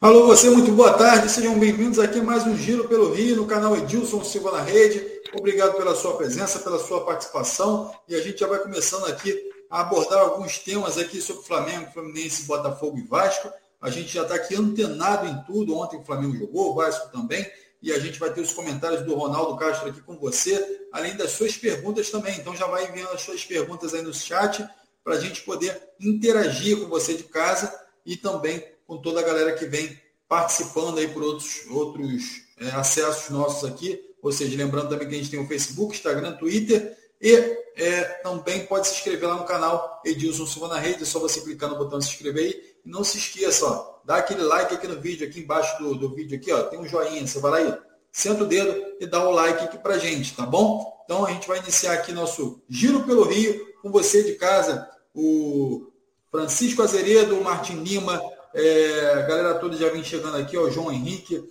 Alô, 0.00 0.28
você, 0.28 0.48
muito 0.48 0.70
boa 0.70 0.92
tarde, 0.92 1.28
sejam 1.28 1.58
bem-vindos 1.58 1.98
aqui 1.98 2.20
a 2.20 2.22
mais 2.22 2.46
um 2.46 2.56
Giro 2.56 2.86
pelo 2.86 3.12
Rio, 3.12 3.34
no 3.34 3.46
canal 3.48 3.76
Edilson 3.76 4.22
Silva 4.22 4.52
na 4.52 4.62
Rede. 4.62 5.04
Obrigado 5.36 5.76
pela 5.76 5.92
sua 5.92 6.16
presença, 6.16 6.60
pela 6.60 6.78
sua 6.78 7.04
participação 7.04 7.92
e 8.06 8.14
a 8.14 8.20
gente 8.22 8.38
já 8.38 8.46
vai 8.46 8.60
começando 8.60 9.06
aqui 9.06 9.36
a 9.68 9.80
abordar 9.80 10.20
alguns 10.20 10.56
temas 10.60 10.96
aqui 10.98 11.20
sobre 11.20 11.44
Flamengo, 11.44 11.90
Fluminense, 11.90 12.44
Botafogo 12.44 12.96
e 12.96 13.02
Vasco. 13.08 13.52
A 13.80 13.90
gente 13.90 14.14
já 14.14 14.22
está 14.22 14.36
aqui 14.36 14.54
antenado 14.54 15.26
em 15.26 15.42
tudo, 15.42 15.76
ontem 15.76 15.96
o 15.96 16.04
Flamengo 16.04 16.36
jogou, 16.36 16.70
o 16.70 16.74
Vasco 16.76 17.10
também, 17.10 17.44
e 17.82 17.92
a 17.92 17.98
gente 17.98 18.20
vai 18.20 18.32
ter 18.32 18.40
os 18.40 18.52
comentários 18.52 19.02
do 19.02 19.16
Ronaldo 19.16 19.56
Castro 19.56 19.88
aqui 19.88 20.00
com 20.00 20.16
você, 20.16 20.86
além 20.92 21.16
das 21.16 21.32
suas 21.32 21.56
perguntas 21.56 22.08
também. 22.08 22.38
Então 22.38 22.54
já 22.54 22.68
vai 22.68 22.88
enviando 22.88 23.14
as 23.14 23.22
suas 23.22 23.44
perguntas 23.44 23.92
aí 23.94 24.02
no 24.02 24.14
chat 24.14 24.64
para 25.02 25.14
a 25.14 25.20
gente 25.20 25.42
poder 25.42 25.76
interagir 26.00 26.78
com 26.78 26.86
você 26.86 27.14
de 27.14 27.24
casa 27.24 27.74
e 28.06 28.16
também 28.16 28.64
com 28.88 28.96
toda 28.96 29.20
a 29.20 29.22
galera 29.22 29.52
que 29.52 29.66
vem 29.66 30.00
participando 30.26 30.98
aí 30.98 31.08
por 31.08 31.22
outros, 31.22 31.66
outros 31.68 32.42
é, 32.58 32.70
acessos 32.70 33.28
nossos 33.28 33.68
aqui. 33.68 34.02
Ou 34.22 34.32
seja, 34.32 34.56
lembrando 34.56 34.88
também 34.88 35.06
que 35.06 35.14
a 35.14 35.18
gente 35.18 35.30
tem 35.30 35.38
o 35.38 35.46
Facebook, 35.46 35.94
Instagram, 35.94 36.32
Twitter 36.32 36.96
e 37.20 37.34
é, 37.76 38.02
também 38.22 38.66
pode 38.66 38.88
se 38.88 38.94
inscrever 38.94 39.28
lá 39.28 39.36
no 39.36 39.44
canal 39.44 40.00
Edilson 40.04 40.46
Silva 40.46 40.68
na 40.68 40.78
Rede, 40.78 41.02
é 41.02 41.06
só 41.06 41.18
você 41.18 41.40
clicar 41.40 41.68
no 41.68 41.76
botão 41.76 42.00
se 42.00 42.08
inscrever 42.08 42.44
aí. 42.44 42.78
E 42.84 42.88
não 42.88 43.04
se 43.04 43.18
esqueça, 43.18 43.66
ó, 43.66 44.00
dá 44.04 44.16
aquele 44.16 44.42
like 44.42 44.74
aqui 44.74 44.88
no 44.88 45.00
vídeo, 45.00 45.28
aqui 45.28 45.40
embaixo 45.40 45.80
do, 45.82 45.94
do 45.94 46.14
vídeo 46.14 46.38
aqui, 46.38 46.50
ó, 46.50 46.62
tem 46.64 46.78
um 46.78 46.86
joinha, 46.86 47.26
você 47.26 47.38
vai 47.38 47.50
lá 47.50 47.56
aí, 47.58 47.78
senta 48.10 48.44
o 48.44 48.46
dedo 48.46 48.96
e 48.98 49.06
dá 49.06 49.28
o 49.28 49.32
like 49.32 49.64
aqui 49.64 49.78
pra 49.78 49.98
gente, 49.98 50.34
tá 50.34 50.46
bom? 50.46 50.96
Então 51.04 51.26
a 51.26 51.30
gente 51.30 51.46
vai 51.46 51.58
iniciar 51.58 51.92
aqui 51.92 52.12
nosso 52.12 52.62
Giro 52.68 53.04
pelo 53.04 53.24
Rio 53.24 53.74
com 53.82 53.90
você 53.90 54.22
de 54.22 54.34
casa, 54.34 54.88
o 55.14 55.90
Francisco 56.30 56.82
Azeredo, 56.82 57.38
o 57.38 57.44
Martin 57.44 57.82
Lima, 57.82 58.20
é, 58.54 59.26
galera 59.26 59.58
toda 59.58 59.76
já 59.76 59.88
vem 59.90 60.04
chegando 60.04 60.36
aqui, 60.36 60.56
ó, 60.56 60.70
João 60.70 60.92
Henrique, 60.92 61.46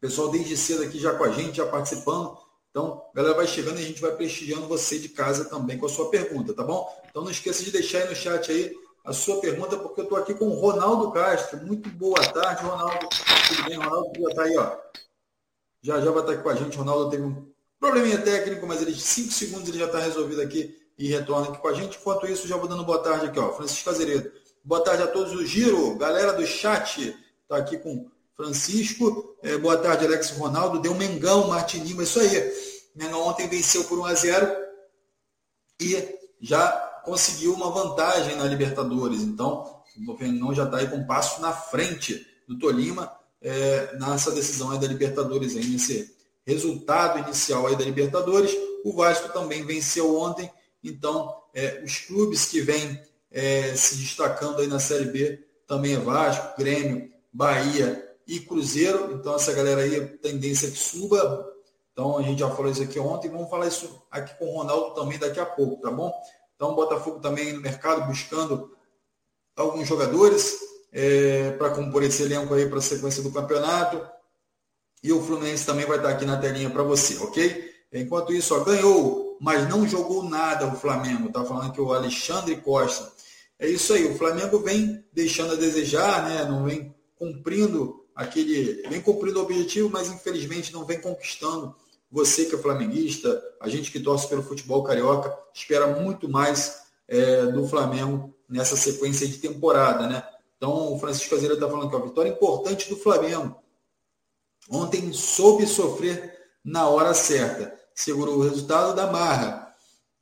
pessoal 0.00 0.30
desde 0.30 0.56
cedo 0.56 0.82
aqui 0.82 0.98
já 0.98 1.14
com 1.14 1.24
a 1.24 1.30
gente, 1.30 1.56
já 1.56 1.66
participando. 1.66 2.38
Então, 2.70 3.02
a 3.12 3.16
galera 3.16 3.34
vai 3.34 3.46
chegando 3.46 3.80
e 3.80 3.82
a 3.82 3.86
gente 3.86 4.00
vai 4.00 4.12
prestigiando 4.12 4.66
você 4.66 4.98
de 4.98 5.08
casa 5.08 5.46
também 5.46 5.78
com 5.78 5.86
a 5.86 5.88
sua 5.88 6.10
pergunta, 6.10 6.52
tá 6.52 6.62
bom? 6.62 6.86
Então 7.08 7.22
não 7.22 7.30
esqueça 7.30 7.64
de 7.64 7.70
deixar 7.70 8.02
aí 8.02 8.08
no 8.08 8.14
chat 8.14 8.52
aí 8.52 8.76
a 9.06 9.12
sua 9.12 9.40
pergunta, 9.40 9.78
porque 9.78 10.00
eu 10.00 10.04
estou 10.04 10.18
aqui 10.18 10.34
com 10.34 10.48
o 10.48 10.60
Ronaldo 10.60 11.10
Castro. 11.12 11.64
Muito 11.64 11.88
boa 11.90 12.20
tarde, 12.32 12.64
Ronaldo. 12.64 13.08
Tudo 13.48 13.64
bem, 13.64 13.78
Ronaldo? 13.78 14.10
Já 14.20 14.28
está 14.28 14.42
aí, 14.42 14.58
ó. 14.58 14.76
Já 15.80 16.00
já 16.00 16.10
vai 16.10 16.20
estar 16.20 16.32
aqui 16.32 16.42
com 16.42 16.48
a 16.48 16.54
gente. 16.54 16.76
O 16.76 16.80
Ronaldo 16.80 17.10
teve 17.10 17.22
um 17.22 17.50
probleminha 17.78 18.20
técnico, 18.20 18.66
mas 18.66 18.82
ele, 18.82 18.94
cinco 18.94 19.32
segundos 19.32 19.68
ele 19.68 19.78
já 19.78 19.86
está 19.86 20.00
resolvido 20.00 20.42
aqui 20.42 20.76
e 20.98 21.08
retorna 21.08 21.48
aqui 21.48 21.58
com 21.58 21.68
a 21.68 21.72
gente. 21.72 21.96
Enquanto 21.98 22.26
isso, 22.26 22.48
já 22.48 22.56
vou 22.56 22.68
dando 22.68 22.84
boa 22.84 23.02
tarde 23.02 23.26
aqui, 23.26 23.38
ó. 23.38 23.52
Francisco 23.52 23.88
Azeredo. 23.88 24.30
Boa 24.66 24.80
tarde 24.80 25.04
a 25.04 25.06
todos 25.06 25.32
o 25.32 25.46
Giro, 25.46 25.94
galera 25.94 26.32
do 26.32 26.44
chat, 26.44 27.16
está 27.40 27.56
aqui 27.56 27.78
com 27.78 28.10
Francisco. 28.34 29.36
É, 29.40 29.56
boa 29.56 29.78
tarde, 29.78 30.04
Alex 30.04 30.30
Ronaldo. 30.30 30.80
Deu 30.80 30.92
Mengão, 30.92 31.46
Martin 31.46 31.78
Lima, 31.84 32.02
isso 32.02 32.18
aí. 32.18 32.52
Mengão 32.92 33.28
ontem 33.28 33.48
venceu 33.48 33.84
por 33.84 33.96
1 34.00 34.04
a 34.06 34.14
0 34.14 34.56
e 35.80 36.18
já 36.40 36.68
conseguiu 37.04 37.54
uma 37.54 37.70
vantagem 37.70 38.34
na 38.34 38.42
Libertadores. 38.42 39.20
Então, 39.20 39.84
o 40.04 40.16
Fernão 40.16 40.52
já 40.52 40.64
está 40.64 40.78
aí 40.78 40.88
com 40.88 40.96
um 40.96 41.06
passo 41.06 41.40
na 41.40 41.52
frente 41.52 42.26
do 42.48 42.58
Tolima 42.58 43.16
é, 43.40 43.96
nessa 43.96 44.32
decisão 44.32 44.72
aí 44.72 44.80
da 44.80 44.88
Libertadores, 44.88 45.54
aí, 45.54 45.64
nesse 45.64 46.12
resultado 46.44 47.20
inicial 47.20 47.68
aí 47.68 47.76
da 47.76 47.84
Libertadores. 47.84 48.50
O 48.84 48.92
Vasco 48.94 49.32
também 49.32 49.64
venceu 49.64 50.18
ontem, 50.18 50.50
então 50.82 51.40
é, 51.54 51.80
os 51.84 51.98
clubes 51.98 52.46
que 52.46 52.60
vêm 52.60 53.00
é, 53.36 53.76
se 53.76 53.96
destacando 53.96 54.60
aí 54.60 54.66
na 54.66 54.80
Série 54.80 55.04
B 55.04 55.46
também 55.66 55.94
é 55.94 55.98
Vasco, 55.98 56.56
Grêmio, 56.56 57.12
Bahia 57.30 58.16
e 58.26 58.40
Cruzeiro. 58.40 59.12
Então 59.12 59.34
essa 59.34 59.52
galera 59.52 59.82
aí, 59.82 60.06
tendência 60.18 60.70
que 60.70 60.78
suba. 60.78 61.46
Então 61.92 62.16
a 62.16 62.22
gente 62.22 62.38
já 62.38 62.48
falou 62.48 62.72
isso 62.72 62.82
aqui 62.82 62.98
ontem, 62.98 63.30
vamos 63.30 63.50
falar 63.50 63.66
isso 63.66 64.02
aqui 64.10 64.34
com 64.38 64.46
o 64.46 64.56
Ronaldo 64.56 64.94
também 64.94 65.18
daqui 65.18 65.38
a 65.38 65.44
pouco, 65.44 65.82
tá 65.82 65.90
bom? 65.90 66.10
Então 66.54 66.70
o 66.70 66.74
Botafogo 66.74 67.20
também 67.20 67.52
no 67.52 67.60
mercado 67.60 68.06
buscando 68.06 68.74
alguns 69.54 69.86
jogadores 69.86 70.58
é, 70.90 71.50
para 71.58 71.70
compor 71.70 72.02
esse 72.04 72.22
elenco 72.22 72.54
aí 72.54 72.66
para 72.66 72.78
a 72.78 72.82
sequência 72.82 73.22
do 73.22 73.30
campeonato. 73.30 74.00
E 75.02 75.12
o 75.12 75.22
Fluminense 75.22 75.66
também 75.66 75.84
vai 75.84 75.98
estar 75.98 76.08
aqui 76.08 76.24
na 76.24 76.38
telinha 76.38 76.70
para 76.70 76.82
você, 76.82 77.22
ok? 77.22 77.70
Enquanto 77.92 78.32
isso, 78.32 78.54
ó, 78.54 78.64
ganhou, 78.64 79.36
mas 79.40 79.68
não 79.68 79.86
jogou 79.86 80.22
nada 80.22 80.66
o 80.66 80.74
Flamengo. 80.74 81.30
Tá 81.30 81.44
falando 81.44 81.72
que 81.72 81.80
o 81.80 81.92
Alexandre 81.92 82.56
Costa 82.56 83.15
é 83.58 83.68
isso 83.68 83.92
aí, 83.92 84.06
o 84.06 84.16
Flamengo 84.16 84.58
vem 84.58 85.04
deixando 85.12 85.54
a 85.54 85.56
desejar, 85.56 86.28
né? 86.28 86.44
não 86.44 86.64
vem 86.64 86.94
cumprindo 87.16 88.04
aquele. 88.14 88.82
vem 88.88 89.00
cumprindo 89.00 89.38
o 89.38 89.42
objetivo, 89.42 89.88
mas 89.90 90.08
infelizmente 90.08 90.72
não 90.72 90.84
vem 90.84 91.00
conquistando. 91.00 91.74
Você 92.10 92.44
que 92.44 92.54
é 92.54 92.58
flamenguista, 92.58 93.42
a 93.60 93.68
gente 93.68 93.90
que 93.90 94.00
torce 94.00 94.28
pelo 94.28 94.42
futebol 94.42 94.84
carioca, 94.84 95.36
espera 95.52 95.86
muito 95.88 96.28
mais 96.28 96.82
é, 97.08 97.46
do 97.46 97.66
Flamengo 97.66 98.34
nessa 98.48 98.76
sequência 98.76 99.26
de 99.26 99.38
temporada. 99.38 100.06
Né? 100.06 100.22
Então 100.56 100.94
o 100.94 100.98
Francisco 100.98 101.34
Azeira 101.34 101.54
está 101.54 101.68
falando 101.68 101.90
que 101.90 101.96
a 101.96 102.00
vitória 102.00 102.30
importante 102.30 102.88
do 102.88 102.96
Flamengo. 102.96 103.56
Ontem 104.70 105.12
soube 105.12 105.66
sofrer 105.66 106.36
na 106.64 106.88
hora 106.88 107.14
certa. 107.14 107.74
Segurou 107.94 108.36
o 108.36 108.42
resultado 108.42 108.94
da 108.94 109.10
marra, 109.10 109.74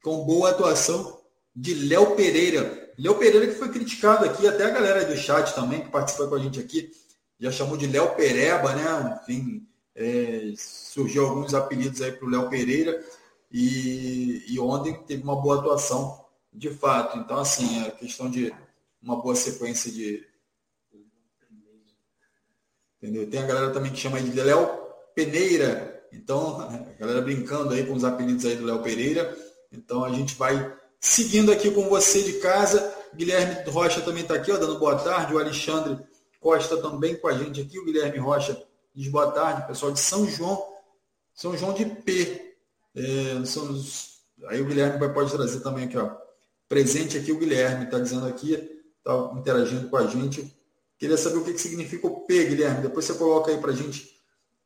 com 0.02 0.24
boa 0.24 0.50
atuação 0.50 1.20
de 1.54 1.74
Léo 1.74 2.14
Pereira, 2.14 2.83
Léo 2.98 3.18
Pereira 3.18 3.46
que 3.46 3.54
foi 3.54 3.68
criticado 3.70 4.24
aqui, 4.24 4.46
até 4.46 4.64
a 4.64 4.70
galera 4.70 5.04
do 5.04 5.16
chat 5.16 5.54
também, 5.54 5.80
que 5.80 5.90
participa 5.90 6.26
com 6.28 6.34
a 6.34 6.38
gente 6.38 6.60
aqui, 6.60 6.90
já 7.38 7.50
chamou 7.50 7.76
de 7.76 7.86
Léo 7.86 8.14
Pereba, 8.14 8.74
né? 8.74 9.20
Enfim, 9.22 9.66
é, 9.94 10.52
surgiu 10.56 11.26
alguns 11.26 11.54
apelidos 11.54 12.00
aí 12.02 12.12
para 12.12 12.26
o 12.26 12.30
Léo 12.30 12.48
Pereira 12.48 13.04
e, 13.50 14.44
e 14.48 14.58
ontem 14.60 14.94
teve 15.06 15.22
uma 15.22 15.40
boa 15.40 15.58
atuação 15.58 16.24
de 16.52 16.70
fato. 16.70 17.18
Então, 17.18 17.38
assim, 17.38 17.84
a 17.86 17.90
questão 17.90 18.30
de 18.30 18.54
uma 19.02 19.20
boa 19.20 19.34
sequência 19.34 19.90
de. 19.90 20.26
Entendeu? 22.96 23.28
Tem 23.28 23.42
a 23.42 23.46
galera 23.46 23.72
também 23.72 23.92
que 23.92 23.98
chama 23.98 24.20
de 24.20 24.40
Léo 24.40 24.66
Peneira. 25.14 26.06
Então, 26.12 26.60
a 26.62 26.98
galera 26.98 27.20
brincando 27.20 27.74
aí 27.74 27.84
com 27.84 27.92
os 27.94 28.04
apelidos 28.04 28.46
aí 28.46 28.56
do 28.56 28.64
Léo 28.64 28.82
Pereira. 28.82 29.36
Então 29.70 30.04
a 30.04 30.10
gente 30.10 30.36
vai 30.36 30.76
Seguindo 31.06 31.52
aqui 31.52 31.70
com 31.70 31.86
você 31.86 32.22
de 32.22 32.32
casa, 32.40 32.94
Guilherme 33.14 33.70
Rocha 33.70 34.00
também 34.00 34.22
está 34.22 34.36
aqui, 34.36 34.50
ó, 34.50 34.56
dando 34.56 34.78
boa 34.78 34.96
tarde. 34.96 35.34
O 35.34 35.38
Alexandre 35.38 36.02
Costa 36.40 36.78
também 36.78 37.14
com 37.14 37.28
a 37.28 37.34
gente 37.34 37.60
aqui. 37.60 37.78
O 37.78 37.84
Guilherme 37.84 38.16
Rocha 38.16 38.58
diz 38.94 39.08
boa 39.08 39.30
tarde, 39.30 39.66
pessoal 39.66 39.92
de 39.92 40.00
São 40.00 40.26
João, 40.26 40.66
São 41.34 41.54
João 41.58 41.74
de 41.74 41.84
P. 41.84 42.56
É, 42.96 43.44
são, 43.44 43.78
aí 44.48 44.62
o 44.62 44.64
Guilherme 44.64 44.98
pode 45.12 45.30
trazer 45.30 45.60
também 45.60 45.84
aqui, 45.84 45.98
ó. 45.98 46.10
Presente 46.70 47.18
aqui 47.18 47.32
o 47.32 47.38
Guilherme, 47.38 47.84
está 47.84 47.98
dizendo 47.98 48.26
aqui, 48.26 48.54
está 48.54 49.30
interagindo 49.36 49.90
com 49.90 49.98
a 49.98 50.06
gente. 50.06 50.56
Queria 50.98 51.18
saber 51.18 51.36
o 51.36 51.44
que, 51.44 51.52
que 51.52 51.60
significa 51.60 52.06
o 52.06 52.22
P, 52.22 52.44
Guilherme. 52.46 52.80
Depois 52.80 53.04
você 53.04 53.12
coloca 53.12 53.50
aí 53.50 53.58
para 53.58 53.72
a 53.72 53.76
gente, 53.76 54.10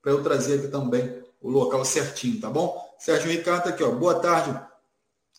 para 0.00 0.12
eu 0.12 0.22
trazer 0.22 0.60
aqui 0.60 0.68
também 0.68 1.20
o 1.40 1.50
local 1.50 1.84
certinho, 1.84 2.40
tá 2.40 2.48
bom? 2.48 2.80
Sérgio 2.96 3.28
Ricardo 3.28 3.64
tá 3.64 3.70
aqui, 3.70 3.82
ó. 3.82 3.90
Boa 3.90 4.20
tarde. 4.20 4.67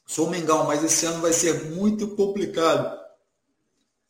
Sou 0.09 0.27
Mengão, 0.27 0.65
mas 0.65 0.83
esse 0.83 1.05
ano 1.05 1.21
vai 1.21 1.31
ser 1.31 1.65
muito 1.65 2.07
complicado. 2.15 2.99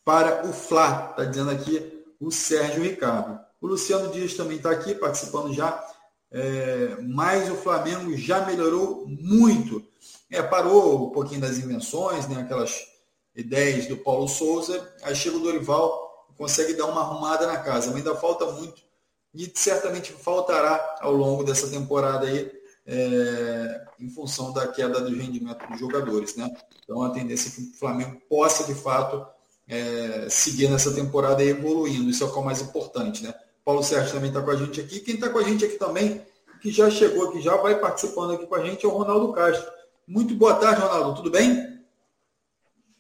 Para 0.06 0.48
o 0.48 0.54
Fla, 0.54 1.10
está 1.12 1.26
dizendo 1.26 1.52
aqui 1.52 2.06
o 2.22 2.32
Sérgio 2.32 2.82
Ricardo. 2.82 3.38
O 3.60 3.68
Luciano 3.68 4.10
Dias 4.10 4.34
também 4.34 4.56
está 4.56 4.72
aqui 4.72 4.96
participando 4.96 5.54
já, 5.54 5.86
é, 6.32 6.96
mas 7.02 7.52
o 7.52 7.56
Flamengo 7.56 8.16
já 8.16 8.46
melhorou 8.46 9.06
muito. 9.10 9.86
É, 10.32 10.42
parou 10.42 11.08
um 11.08 11.10
pouquinho 11.10 11.42
das 11.42 11.58
invenções, 11.58 12.30
né, 12.30 12.44
aquelas 12.44 12.88
ideias 13.36 13.86
do 13.86 13.98
Paulo 13.98 14.30
Souza, 14.30 14.90
aí 15.04 15.14
chega 15.14 15.36
o 15.36 15.42
Dorival 15.42 16.28
consegue 16.38 16.76
dar 16.76 16.86
uma 16.86 17.02
arrumada 17.02 17.46
na 17.46 17.58
casa, 17.58 17.88
mas 17.88 17.98
ainda 17.98 18.16
falta 18.16 18.46
muito. 18.54 18.82
E 19.34 19.52
certamente 19.54 20.14
faltará 20.14 20.96
ao 21.02 21.12
longo 21.12 21.44
dessa 21.44 21.68
temporada 21.68 22.26
aí 22.26 22.59
é, 22.90 23.82
em 24.00 24.10
função 24.10 24.52
da 24.52 24.68
queda 24.68 25.00
do 25.00 25.16
rendimento 25.16 25.68
dos 25.68 25.80
jogadores. 25.80 26.36
Né? 26.36 26.52
Então, 26.84 27.04
a 27.04 27.12
tendência 27.12 27.50
é 27.50 27.52
que 27.52 27.62
o 27.62 27.80
Flamengo 27.80 28.20
possa, 28.28 28.64
de 28.64 28.74
fato, 28.74 29.24
é, 29.68 30.28
seguir 30.28 30.68
nessa 30.70 30.92
temporada 30.94 31.44
e 31.44 31.50
evoluindo. 31.50 32.10
Isso 32.10 32.24
é 32.24 32.28
o 32.28 32.32
que 32.32 32.38
é 32.38 32.42
o 32.42 32.46
mais 32.46 32.62
importante. 32.62 33.24
Né? 33.24 33.34
Paulo 33.64 33.84
Sérgio 33.84 34.14
também 34.14 34.30
está 34.30 34.42
com 34.42 34.50
a 34.50 34.56
gente 34.56 34.82
aqui. 34.82 35.00
Quem 35.02 35.16
está 35.16 35.30
com 35.30 35.38
a 35.38 35.44
gente 35.44 35.64
aqui 35.64 35.76
também, 35.76 36.22
que 36.62 36.72
já 36.72 36.90
chegou 36.90 37.30
aqui, 37.30 37.42
já 37.42 37.56
vai 37.58 37.80
participando 37.80 38.34
aqui 38.34 38.48
com 38.48 38.56
a 38.56 38.66
gente, 38.66 38.84
é 38.84 38.90
o 38.90 38.92
Ronaldo 38.92 39.32
Castro. 39.34 39.72
Muito 40.08 40.34
boa 40.34 40.56
tarde, 40.56 40.82
Ronaldo. 40.82 41.18
Tudo 41.18 41.30
bem? 41.30 41.80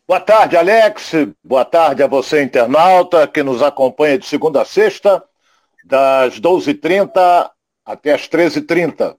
Boa 0.07 0.19
tarde, 0.19 0.55
Alex. 0.55 1.13
Boa 1.43 1.65
tarde 1.65 2.03
a 2.03 2.07
você, 2.07 2.43
internauta, 2.43 3.27
que 3.27 3.41
nos 3.41 3.63
acompanha 3.63 4.19
de 4.19 4.27
segunda 4.27 4.61
a 4.61 4.65
sexta, 4.65 5.23
das 5.83 6.39
12h30 6.39 7.49
até 7.83 8.13
as 8.13 8.27
13h30. 8.27 9.15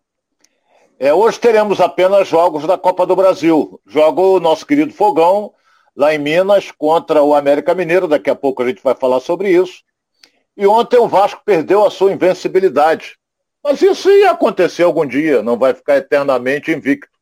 É, 1.02 1.14
hoje 1.14 1.40
teremos 1.40 1.80
apenas 1.80 2.28
jogos 2.28 2.66
da 2.66 2.76
Copa 2.76 3.06
do 3.06 3.16
Brasil. 3.16 3.80
Joga 3.86 4.20
o 4.20 4.38
nosso 4.38 4.66
querido 4.66 4.92
Fogão, 4.92 5.50
lá 5.96 6.14
em 6.14 6.18
Minas, 6.18 6.70
contra 6.70 7.22
o 7.22 7.34
América 7.34 7.74
Mineiro. 7.74 8.06
Daqui 8.06 8.28
a 8.28 8.34
pouco 8.34 8.62
a 8.62 8.68
gente 8.68 8.82
vai 8.82 8.94
falar 8.94 9.18
sobre 9.20 9.48
isso. 9.48 9.82
E 10.54 10.66
ontem 10.66 10.98
o 10.98 11.08
Vasco 11.08 11.40
perdeu 11.42 11.86
a 11.86 11.90
sua 11.90 12.12
invencibilidade. 12.12 13.16
Mas 13.64 13.80
isso 13.80 14.10
ia 14.10 14.32
acontecer 14.32 14.82
algum 14.82 15.06
dia, 15.06 15.42
não 15.42 15.58
vai 15.58 15.72
ficar 15.72 15.96
eternamente 15.96 16.70
invicto. 16.70 17.18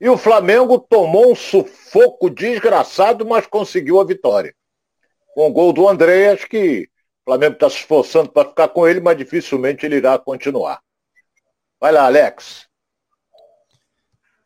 E 0.00 0.08
o 0.08 0.18
Flamengo 0.18 0.76
tomou 0.76 1.30
um 1.30 1.36
sufoco 1.36 2.28
desgraçado, 2.28 3.24
mas 3.24 3.46
conseguiu 3.46 4.00
a 4.00 4.04
vitória. 4.04 4.52
Com 5.36 5.46
o 5.46 5.52
gol 5.52 5.72
do 5.72 5.88
Andréas, 5.88 6.44
que 6.44 6.88
o 7.22 7.30
Flamengo 7.30 7.54
está 7.54 7.70
se 7.70 7.76
esforçando 7.76 8.32
para 8.32 8.48
ficar 8.48 8.66
com 8.70 8.88
ele, 8.88 8.98
mas 8.98 9.16
dificilmente 9.16 9.86
ele 9.86 9.98
irá 9.98 10.18
continuar. 10.18 10.80
Vai 11.80 11.92
lá, 11.92 12.06
Alex. 12.06 12.73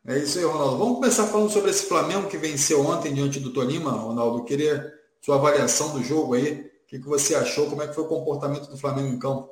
É 0.08 0.16
isso 0.16 0.38
aí, 0.38 0.44
Ronaldo. 0.46 0.78
Vamos 0.78 0.94
começar 0.94 1.26
falando 1.26 1.50
sobre 1.50 1.70
esse 1.70 1.86
Flamengo 1.86 2.30
que 2.30 2.38
venceu 2.38 2.80
ontem 2.80 3.12
diante 3.12 3.38
do 3.38 3.52
Tolima, 3.52 3.90
Ronaldo. 3.90 4.38
Eu 4.38 4.44
queria 4.44 4.90
sua 5.20 5.36
avaliação 5.36 5.92
do 5.92 6.02
jogo 6.02 6.32
aí. 6.32 6.62
O 6.62 6.86
que, 6.86 6.98
que 6.98 7.06
você 7.06 7.34
achou? 7.34 7.68
Como 7.68 7.82
é 7.82 7.86
que 7.86 7.94
foi 7.94 8.04
o 8.04 8.08
comportamento 8.08 8.70
do 8.70 8.78
Flamengo 8.78 9.08
em 9.08 9.18
campo? 9.18 9.50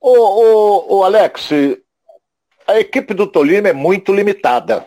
O, 0.00 0.10
o, 0.10 0.96
o 0.96 1.04
Alex, 1.04 1.50
a 2.66 2.80
equipe 2.80 3.12
do 3.12 3.26
Tolima 3.26 3.68
é 3.68 3.74
muito 3.74 4.10
limitada. 4.14 4.86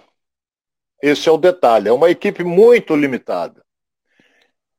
Esse 1.00 1.30
é 1.30 1.32
o 1.32 1.38
detalhe. 1.38 1.90
É 1.90 1.94
uma 1.94 2.10
equipe 2.10 2.44
muito 2.44 2.96
limitada. 2.96 3.64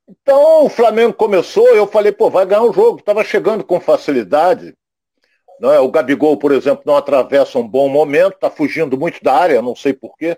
Então 0.08 0.66
o 0.66 0.68
Flamengo 0.68 1.14
começou, 1.14 1.68
eu 1.68 1.86
falei, 1.86 2.10
pô, 2.10 2.28
vai 2.28 2.44
ganhar 2.44 2.64
um 2.64 2.72
jogo. 2.72 2.98
Estava 2.98 3.22
chegando 3.22 3.62
com 3.62 3.78
facilidade. 3.78 4.76
É? 5.70 5.78
O 5.78 5.90
Gabigol, 5.90 6.36
por 6.36 6.52
exemplo, 6.52 6.82
não 6.86 6.96
atravessa 6.96 7.58
um 7.58 7.66
bom 7.66 7.88
momento, 7.88 8.34
está 8.34 8.50
fugindo 8.50 8.98
muito 8.98 9.22
da 9.22 9.34
área, 9.34 9.62
não 9.62 9.76
sei 9.76 9.92
porquê. 9.92 10.36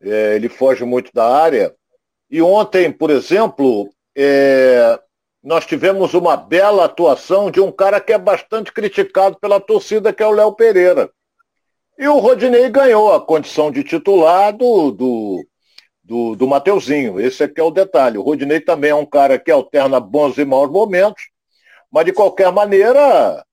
É, 0.00 0.36
ele 0.36 0.48
foge 0.48 0.84
muito 0.84 1.10
da 1.12 1.26
área. 1.26 1.74
E 2.30 2.40
ontem, 2.40 2.92
por 2.92 3.10
exemplo, 3.10 3.90
é, 4.16 4.98
nós 5.42 5.66
tivemos 5.66 6.14
uma 6.14 6.36
bela 6.36 6.84
atuação 6.84 7.50
de 7.50 7.60
um 7.60 7.72
cara 7.72 8.00
que 8.00 8.12
é 8.12 8.18
bastante 8.18 8.72
criticado 8.72 9.38
pela 9.40 9.60
torcida, 9.60 10.12
que 10.12 10.22
é 10.22 10.26
o 10.26 10.32
Léo 10.32 10.52
Pereira. 10.52 11.10
E 11.98 12.06
o 12.06 12.18
Rodinei 12.18 12.68
ganhou 12.70 13.12
a 13.12 13.20
condição 13.20 13.70
de 13.70 13.82
titular 13.82 14.56
do, 14.56 14.92
do, 14.92 15.46
do, 16.02 16.36
do 16.36 16.46
Mateuzinho. 16.46 17.20
Esse 17.20 17.44
aqui 17.44 17.60
é 17.60 17.64
o 17.64 17.70
detalhe. 17.70 18.18
O 18.18 18.22
Rodinei 18.22 18.60
também 18.60 18.90
é 18.90 18.94
um 18.94 19.06
cara 19.06 19.38
que 19.38 19.50
alterna 19.50 20.00
bons 20.00 20.38
e 20.38 20.44
maus 20.44 20.70
momentos, 20.70 21.24
mas 21.90 22.04
de 22.04 22.12
qualquer 22.12 22.50
maneira, 22.52 23.44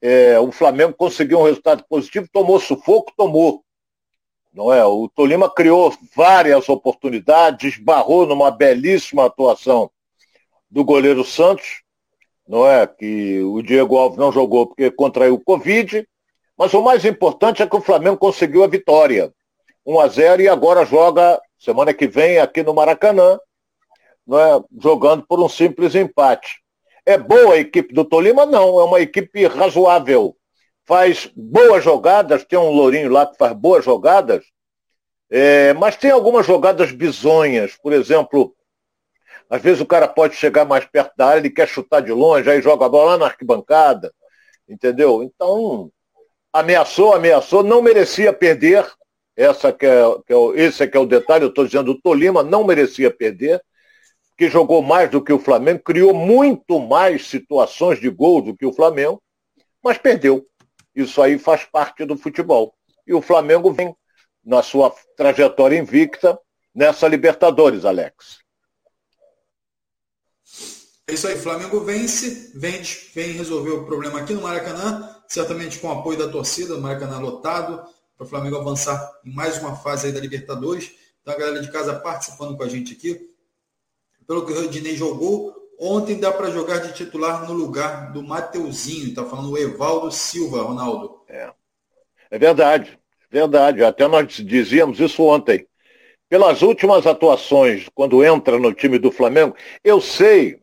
é, 0.00 0.38
o 0.38 0.52
Flamengo 0.52 0.94
conseguiu 0.94 1.40
um 1.40 1.44
resultado 1.44 1.84
positivo, 1.88 2.28
tomou 2.32 2.60
sufoco, 2.60 3.12
tomou. 3.16 3.64
Não 4.52 4.72
é? 4.72 4.84
O 4.84 5.08
Tolima 5.08 5.52
criou 5.52 5.94
várias 6.14 6.68
oportunidades, 6.68 7.74
esbarrou 7.74 8.26
numa 8.26 8.50
belíssima 8.50 9.26
atuação 9.26 9.90
do 10.70 10.84
goleiro 10.84 11.24
Santos, 11.24 11.82
não 12.48 12.66
é? 12.66 12.86
Que 12.86 13.40
o 13.40 13.62
Diego 13.62 13.96
Alves 13.96 14.18
não 14.18 14.32
jogou 14.32 14.66
porque 14.66 14.90
contraiu 14.90 15.34
o 15.34 15.44
Covid. 15.44 16.06
Mas 16.56 16.72
o 16.72 16.82
mais 16.82 17.04
importante 17.04 17.62
é 17.62 17.66
que 17.66 17.76
o 17.76 17.82
Flamengo 17.82 18.16
conseguiu 18.16 18.64
a 18.64 18.68
vitória. 18.68 19.32
1 19.84 20.00
a 20.00 20.08
0 20.08 20.42
e 20.42 20.48
agora 20.48 20.86
joga 20.86 21.40
semana 21.58 21.92
que 21.92 22.06
vem 22.06 22.38
aqui 22.38 22.62
no 22.62 22.74
Maracanã, 22.74 23.38
não 24.26 24.38
é? 24.38 24.60
jogando 24.80 25.24
por 25.26 25.38
um 25.40 25.48
simples 25.48 25.94
empate. 25.94 26.62
É 27.06 27.16
boa 27.16 27.54
a 27.54 27.58
equipe 27.58 27.94
do 27.94 28.04
Tolima? 28.04 28.44
Não, 28.44 28.80
é 28.80 28.84
uma 28.84 29.00
equipe 29.00 29.46
razoável. 29.46 30.36
Faz 30.84 31.30
boas 31.36 31.84
jogadas, 31.84 32.44
tem 32.44 32.58
um 32.58 32.70
Lourinho 32.70 33.10
lá 33.10 33.24
que 33.26 33.36
faz 33.36 33.52
boas 33.52 33.84
jogadas, 33.84 34.44
é, 35.30 35.72
mas 35.74 35.96
tem 35.96 36.10
algumas 36.10 36.44
jogadas 36.44 36.90
bizonhas. 36.90 37.76
Por 37.76 37.92
exemplo, 37.92 38.54
às 39.48 39.62
vezes 39.62 39.80
o 39.80 39.86
cara 39.86 40.08
pode 40.08 40.34
chegar 40.34 40.64
mais 40.64 40.84
perto 40.84 41.12
da 41.16 41.28
área, 41.28 41.38
ele 41.40 41.50
quer 41.50 41.68
chutar 41.68 42.00
de 42.00 42.12
longe, 42.12 42.50
aí 42.50 42.60
joga 42.60 42.86
a 42.86 42.88
bola 42.88 43.12
lá 43.12 43.18
na 43.18 43.26
arquibancada, 43.26 44.12
entendeu? 44.68 45.22
Então, 45.22 45.90
ameaçou, 46.52 47.14
ameaçou, 47.14 47.62
não 47.62 47.80
merecia 47.82 48.32
perder. 48.32 48.84
Essa 49.36 49.72
que 49.72 49.86
é, 49.86 50.02
que 50.26 50.32
é, 50.32 50.36
esse 50.56 50.82
é 50.82 50.86
que 50.86 50.96
é 50.96 51.00
o 51.00 51.06
detalhe, 51.06 51.44
eu 51.44 51.50
estou 51.50 51.66
dizendo, 51.66 51.92
o 51.92 52.00
Tolima 52.00 52.42
não 52.42 52.64
merecia 52.64 53.10
perder 53.10 53.62
que 54.36 54.50
jogou 54.50 54.82
mais 54.82 55.10
do 55.10 55.22
que 55.22 55.32
o 55.32 55.38
Flamengo, 55.38 55.82
criou 55.82 56.12
muito 56.12 56.78
mais 56.78 57.26
situações 57.26 57.98
de 57.98 58.10
gol 58.10 58.42
do 58.42 58.56
que 58.56 58.66
o 58.66 58.72
Flamengo, 58.72 59.22
mas 59.82 59.96
perdeu. 59.96 60.46
Isso 60.94 61.22
aí 61.22 61.38
faz 61.38 61.64
parte 61.64 62.04
do 62.04 62.16
futebol. 62.16 62.74
E 63.06 63.14
o 63.14 63.22
Flamengo 63.22 63.72
vem 63.72 63.96
na 64.44 64.62
sua 64.62 64.94
trajetória 65.16 65.78
invicta 65.78 66.38
nessa 66.74 67.08
Libertadores, 67.08 67.84
Alex. 67.84 68.38
É 71.08 71.14
isso 71.14 71.28
aí, 71.28 71.36
Flamengo 71.36 71.80
vence, 71.80 72.50
vem, 72.54 72.82
vem 73.14 73.32
resolver 73.32 73.70
o 73.70 73.84
problema 73.86 74.20
aqui 74.20 74.34
no 74.34 74.42
Maracanã, 74.42 75.16
certamente 75.28 75.78
com 75.78 75.88
o 75.88 75.92
apoio 75.92 76.18
da 76.18 76.28
torcida, 76.28 76.74
o 76.74 76.80
Maracanã 76.80 77.18
lotado, 77.18 77.88
para 78.16 78.24
o 78.24 78.28
Flamengo 78.28 78.56
avançar 78.56 79.12
em 79.24 79.32
mais 79.32 79.56
uma 79.58 79.76
fase 79.76 80.10
da 80.12 80.18
Libertadores. 80.18 80.92
Então 81.22 81.32
a 81.32 81.38
galera 81.38 81.60
de 81.60 81.70
casa 81.70 81.94
participando 81.94 82.56
com 82.56 82.62
a 82.64 82.68
gente 82.68 82.92
aqui 82.92 83.35
pelo 84.26 84.44
que 84.44 84.52
o 84.52 84.62
Rodinei 84.62 84.96
jogou, 84.96 85.54
ontem 85.78 86.18
dá 86.18 86.32
para 86.32 86.50
jogar 86.50 86.78
de 86.78 86.94
titular 86.94 87.46
no 87.46 87.54
lugar 87.54 88.12
do 88.12 88.22
Mateuzinho. 88.22 89.08
Está 89.08 89.24
falando 89.24 89.52
o 89.52 89.58
Evaldo 89.58 90.10
Silva, 90.10 90.62
Ronaldo. 90.62 91.20
É. 91.28 91.50
é 92.30 92.38
verdade, 92.38 92.98
verdade. 93.30 93.84
Até 93.84 94.06
nós 94.08 94.28
dizíamos 94.32 94.98
isso 95.00 95.22
ontem. 95.22 95.66
Pelas 96.28 96.62
últimas 96.62 97.06
atuações, 97.06 97.88
quando 97.94 98.24
entra 98.24 98.58
no 98.58 98.74
time 98.74 98.98
do 98.98 99.12
Flamengo, 99.12 99.54
eu 99.84 100.00
sei, 100.00 100.58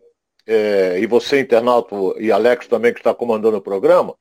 é, 0.45 0.99
e 0.99 1.07
você, 1.07 1.39
internauta, 1.39 1.95
e 2.19 2.31
Alex 2.31 2.67
também, 2.67 2.93
que 2.93 2.99
está 2.99 3.13
comandando 3.13 3.57
o 3.57 3.61
programa, 3.61 4.13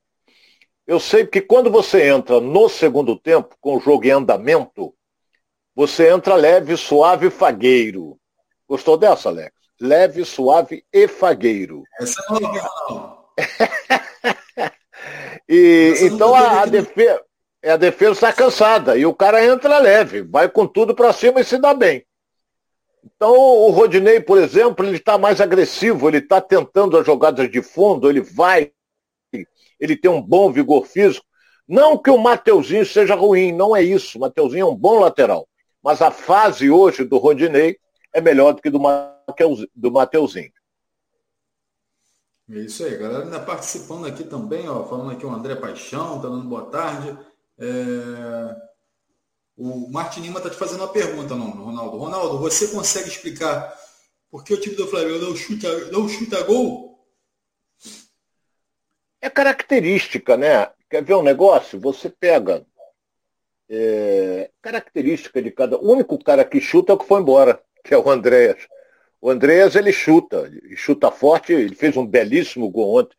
eu 0.86 1.00
sei 1.00 1.26
que 1.26 1.40
quando 1.40 1.70
você 1.70 2.08
entra 2.08 2.40
no 2.40 2.68
segundo 2.68 3.18
tempo, 3.18 3.56
com 3.60 3.76
o 3.76 3.80
jogo 3.80 4.04
em 4.04 4.10
andamento, 4.10 4.94
você 5.74 6.10
entra 6.10 6.34
leve, 6.34 6.76
suave 6.76 7.26
e 7.28 7.30
fagueiro. 7.30 8.18
Gostou 8.68 8.96
dessa, 8.96 9.28
Alex? 9.28 9.52
Leve, 9.80 10.24
suave 10.24 10.84
e 10.92 11.08
fagueiro. 11.08 11.82
Essa 12.00 12.22
é 12.30 12.40
não. 12.40 13.22
e, 15.48 15.94
então 16.02 16.34
a, 16.34 16.62
a 16.62 16.66
defesa. 16.66 17.22
A 17.64 17.76
defesa 17.76 18.12
está 18.12 18.32
cansada 18.32 18.96
e 18.96 19.06
o 19.06 19.14
cara 19.14 19.44
entra 19.44 19.78
leve, 19.78 20.22
vai 20.22 20.48
com 20.48 20.66
tudo 20.66 20.96
para 20.96 21.12
cima 21.12 21.40
e 21.40 21.44
se 21.44 21.56
dá 21.58 21.72
bem. 21.72 22.04
Então 23.04 23.32
o 23.32 23.70
Rodinei, 23.70 24.18
por 24.18 24.36
exemplo, 24.36 24.84
ele 24.84 24.96
está 24.96 25.16
mais 25.16 25.40
agressivo, 25.40 26.08
ele 26.08 26.18
está 26.18 26.40
tentando 26.40 26.98
as 26.98 27.06
jogadas 27.06 27.48
de 27.48 27.62
fundo, 27.62 28.10
ele 28.10 28.20
vai, 28.20 28.72
ele 29.78 29.96
tem 29.96 30.10
um 30.10 30.20
bom 30.20 30.50
vigor 30.50 30.86
físico. 30.86 31.24
Não 31.68 31.96
que 31.96 32.10
o 32.10 32.18
Mateuzinho 32.18 32.84
seja 32.84 33.14
ruim, 33.14 33.52
não 33.52 33.76
é 33.76 33.82
isso. 33.82 34.18
O 34.18 34.20
Mateuzinho 34.20 34.66
é 34.66 34.68
um 34.68 34.74
bom 34.74 34.98
lateral. 34.98 35.48
Mas 35.80 36.02
a 36.02 36.10
fase 36.10 36.68
hoje 36.68 37.04
do 37.04 37.18
Rodinei 37.18 37.78
é 38.12 38.20
melhor 38.20 38.52
do 38.52 38.62
que 38.62 38.70
do, 38.70 38.80
do 39.74 39.90
Mateuzinho. 39.90 40.52
É 42.50 42.58
isso 42.58 42.84
aí, 42.84 42.96
galera 42.98 43.24
ainda 43.24 43.40
participando 43.40 44.06
aqui 44.06 44.24
também, 44.24 44.68
ó, 44.68 44.84
falando 44.84 45.12
aqui 45.12 45.24
o 45.24 45.30
André 45.30 45.54
Paixão, 45.54 46.20
tá 46.20 46.28
dando 46.28 46.48
boa 46.48 46.66
tarde. 46.66 47.16
É... 47.58 48.72
O 49.56 49.90
Martin 49.90 50.20
Lima 50.20 50.40
tá 50.40 50.50
te 50.50 50.56
fazendo 50.56 50.80
uma 50.80 50.92
pergunta, 50.92 51.34
não, 51.34 51.50
Ronaldo. 51.50 51.96
Ronaldo, 51.96 52.38
você 52.38 52.68
consegue 52.68 53.08
explicar 53.08 53.74
por 54.30 54.44
que 54.44 54.54
o 54.54 54.60
time 54.60 54.74
do 54.74 54.88
Flamengo 54.88 55.24
não 55.24 55.36
chuta, 55.36 55.90
não 55.90 56.08
chuta 56.08 56.42
gol? 56.42 57.06
É 59.20 59.30
característica, 59.30 60.36
né? 60.36 60.70
Quer 60.90 61.04
ver 61.04 61.14
um 61.14 61.22
negócio? 61.22 61.78
Você 61.80 62.10
pega 62.10 62.66
é, 63.68 64.50
característica 64.60 65.40
de 65.40 65.50
cada. 65.50 65.78
O 65.78 65.92
único 65.92 66.22
cara 66.22 66.44
que 66.44 66.60
chuta 66.60 66.92
é 66.92 66.94
o 66.94 66.98
que 66.98 67.06
foi 67.06 67.20
embora 67.20 67.62
que 67.84 67.94
é 67.94 67.98
o 67.98 68.08
Andréas. 68.08 68.66
O 69.20 69.30
Andréas, 69.30 69.76
ele 69.76 69.92
chuta, 69.92 70.50
ele 70.52 70.76
chuta 70.76 71.10
forte, 71.10 71.52
ele 71.52 71.74
fez 71.74 71.96
um 71.96 72.06
belíssimo 72.06 72.68
gol 72.70 72.98
ontem. 72.98 73.16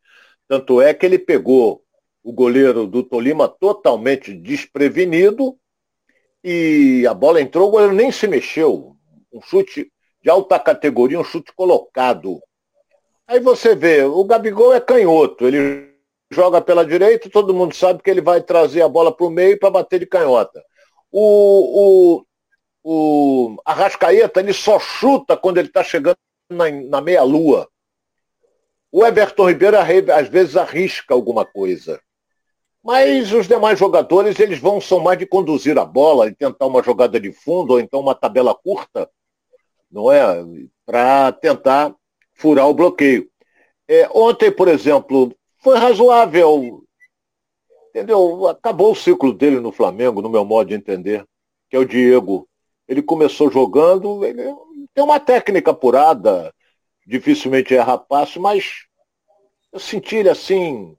Tanto 0.47 0.81
é 0.81 0.93
que 0.93 1.05
ele 1.05 1.17
pegou 1.17 1.83
o 2.23 2.31
goleiro 2.31 2.85
do 2.87 3.03
Tolima 3.03 3.47
totalmente 3.47 4.33
desprevenido 4.33 5.57
e 6.43 7.05
a 7.07 7.13
bola 7.13 7.41
entrou, 7.41 7.69
o 7.69 7.71
goleiro 7.71 7.93
nem 7.93 8.11
se 8.11 8.27
mexeu. 8.27 8.95
Um 9.31 9.41
chute 9.41 9.91
de 10.21 10.29
alta 10.29 10.59
categoria, 10.59 11.19
um 11.19 11.23
chute 11.23 11.53
colocado. 11.53 12.41
Aí 13.25 13.39
você 13.39 13.75
vê, 13.75 14.03
o 14.03 14.23
Gabigol 14.25 14.73
é 14.73 14.79
canhoto, 14.79 15.47
ele 15.47 15.93
joga 16.29 16.61
pela 16.61 16.85
direita, 16.85 17.29
todo 17.29 17.53
mundo 17.53 17.73
sabe 17.73 18.03
que 18.03 18.09
ele 18.09 18.21
vai 18.21 18.41
trazer 18.41 18.81
a 18.81 18.89
bola 18.89 19.15
para 19.15 19.25
o 19.25 19.29
meio 19.29 19.57
para 19.57 19.69
bater 19.69 19.99
de 19.99 20.05
canhota. 20.05 20.61
O, 21.11 22.25
o, 22.83 23.55
Arrascaeta 23.65 24.39
ele 24.39 24.53
só 24.53 24.79
chuta 24.79 25.37
quando 25.37 25.57
ele 25.57 25.69
está 25.69 25.83
chegando 25.83 26.17
na, 26.49 26.69
na 26.69 27.01
meia-lua. 27.01 27.67
O 28.91 29.05
Everton 29.05 29.47
Ribeiro 29.47 29.77
às 29.77 30.27
vezes 30.27 30.55
arrisca 30.55 31.13
alguma 31.13 31.45
coisa. 31.45 31.99
Mas 32.83 33.31
os 33.31 33.47
demais 33.47 33.79
jogadores, 33.79 34.37
eles 34.39 34.59
vão, 34.59 34.81
são 34.81 34.99
mais 34.99 35.17
de 35.17 35.25
conduzir 35.25 35.79
a 35.79 35.85
bola 35.85 36.27
e 36.27 36.35
tentar 36.35 36.65
uma 36.65 36.83
jogada 36.83 37.19
de 37.19 37.31
fundo 37.31 37.71
ou 37.71 37.79
então 37.79 38.01
uma 38.01 38.13
tabela 38.13 38.53
curta, 38.53 39.09
não 39.89 40.11
é? 40.11 40.45
Para 40.85 41.31
tentar 41.31 41.95
furar 42.33 42.67
o 42.67 42.73
bloqueio. 42.73 43.29
É, 43.87 44.07
ontem, 44.13 44.51
por 44.51 44.67
exemplo, 44.67 45.33
foi 45.59 45.77
razoável. 45.77 46.83
Entendeu? 47.89 48.47
Acabou 48.47 48.91
o 48.91 48.95
ciclo 48.95 49.31
dele 49.31 49.59
no 49.59 49.71
Flamengo, 49.71 50.21
no 50.21 50.29
meu 50.29 50.43
modo 50.43 50.67
de 50.67 50.75
entender, 50.75 51.25
que 51.69 51.77
é 51.77 51.79
o 51.79 51.85
Diego. 51.85 52.47
Ele 52.87 53.01
começou 53.01 53.49
jogando, 53.51 54.25
ele 54.25 54.43
tem 54.93 55.03
uma 55.03 55.19
técnica 55.19 55.71
apurada, 55.71 56.53
dificilmente 57.05 57.75
erra 57.75 57.97
passe, 57.97 58.39
mas 58.39 58.85
eu 59.71 59.79
senti 59.79 60.17
ele 60.17 60.29
assim. 60.29 60.95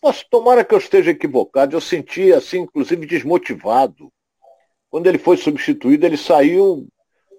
Posso, 0.00 0.24
tomara 0.28 0.64
que 0.64 0.74
eu 0.74 0.78
esteja 0.78 1.12
equivocado, 1.12 1.76
eu 1.76 1.80
senti 1.80 2.32
assim, 2.32 2.60
inclusive, 2.60 3.06
desmotivado. 3.06 4.12
Quando 4.90 5.06
ele 5.06 5.18
foi 5.18 5.36
substituído, 5.36 6.04
ele 6.04 6.16
saiu 6.16 6.88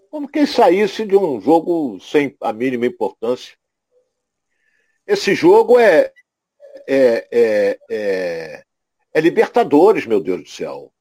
como 0.10 0.28
quem 0.28 0.46
saísse 0.46 1.06
de 1.06 1.18
um 1.18 1.42
jogo 1.42 2.00
sem 2.00 2.36
a 2.40 2.54
mínima 2.54 2.86
importância. 2.86 3.58
Esse 5.06 5.36
jogo 5.36 5.78
é, 5.80 6.14
é, 6.88 7.28
é, 7.32 7.80
é, 7.90 8.64
é 9.14 9.22
Libertadores, 9.22 10.06
meu 10.06 10.22
Deus 10.22 10.44
do 10.44 10.50
céu. 10.50 10.93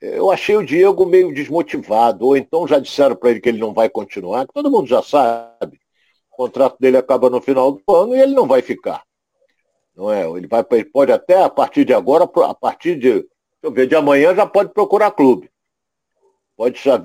Eu 0.00 0.30
achei 0.30 0.56
o 0.56 0.64
Diego 0.64 1.04
meio 1.04 1.34
desmotivado, 1.34 2.26
ou 2.26 2.36
então 2.36 2.68
já 2.68 2.78
disseram 2.78 3.16
para 3.16 3.30
ele 3.30 3.40
que 3.40 3.48
ele 3.48 3.58
não 3.58 3.74
vai 3.74 3.88
continuar, 3.88 4.46
que 4.46 4.52
todo 4.52 4.70
mundo 4.70 4.86
já 4.86 5.02
sabe. 5.02 5.80
O 6.30 6.36
contrato 6.36 6.76
dele 6.78 6.96
acaba 6.96 7.28
no 7.28 7.40
final 7.40 7.72
do 7.72 7.82
ano 7.94 8.14
e 8.14 8.20
ele 8.20 8.34
não 8.34 8.46
vai 8.46 8.62
ficar. 8.62 9.02
Não 9.96 10.12
é? 10.12 10.28
Ele, 10.28 10.46
vai, 10.46 10.64
ele 10.70 10.84
pode 10.84 11.10
até, 11.10 11.42
a 11.42 11.50
partir 11.50 11.84
de 11.84 11.92
agora, 11.92 12.24
a 12.24 12.54
partir 12.54 12.96
de, 12.96 13.26
ver, 13.72 13.88
de 13.88 13.96
amanhã 13.96 14.34
já 14.34 14.46
pode 14.46 14.72
procurar 14.72 15.10
clube. 15.10 15.50
Pode, 16.56 16.80
já, 16.80 17.00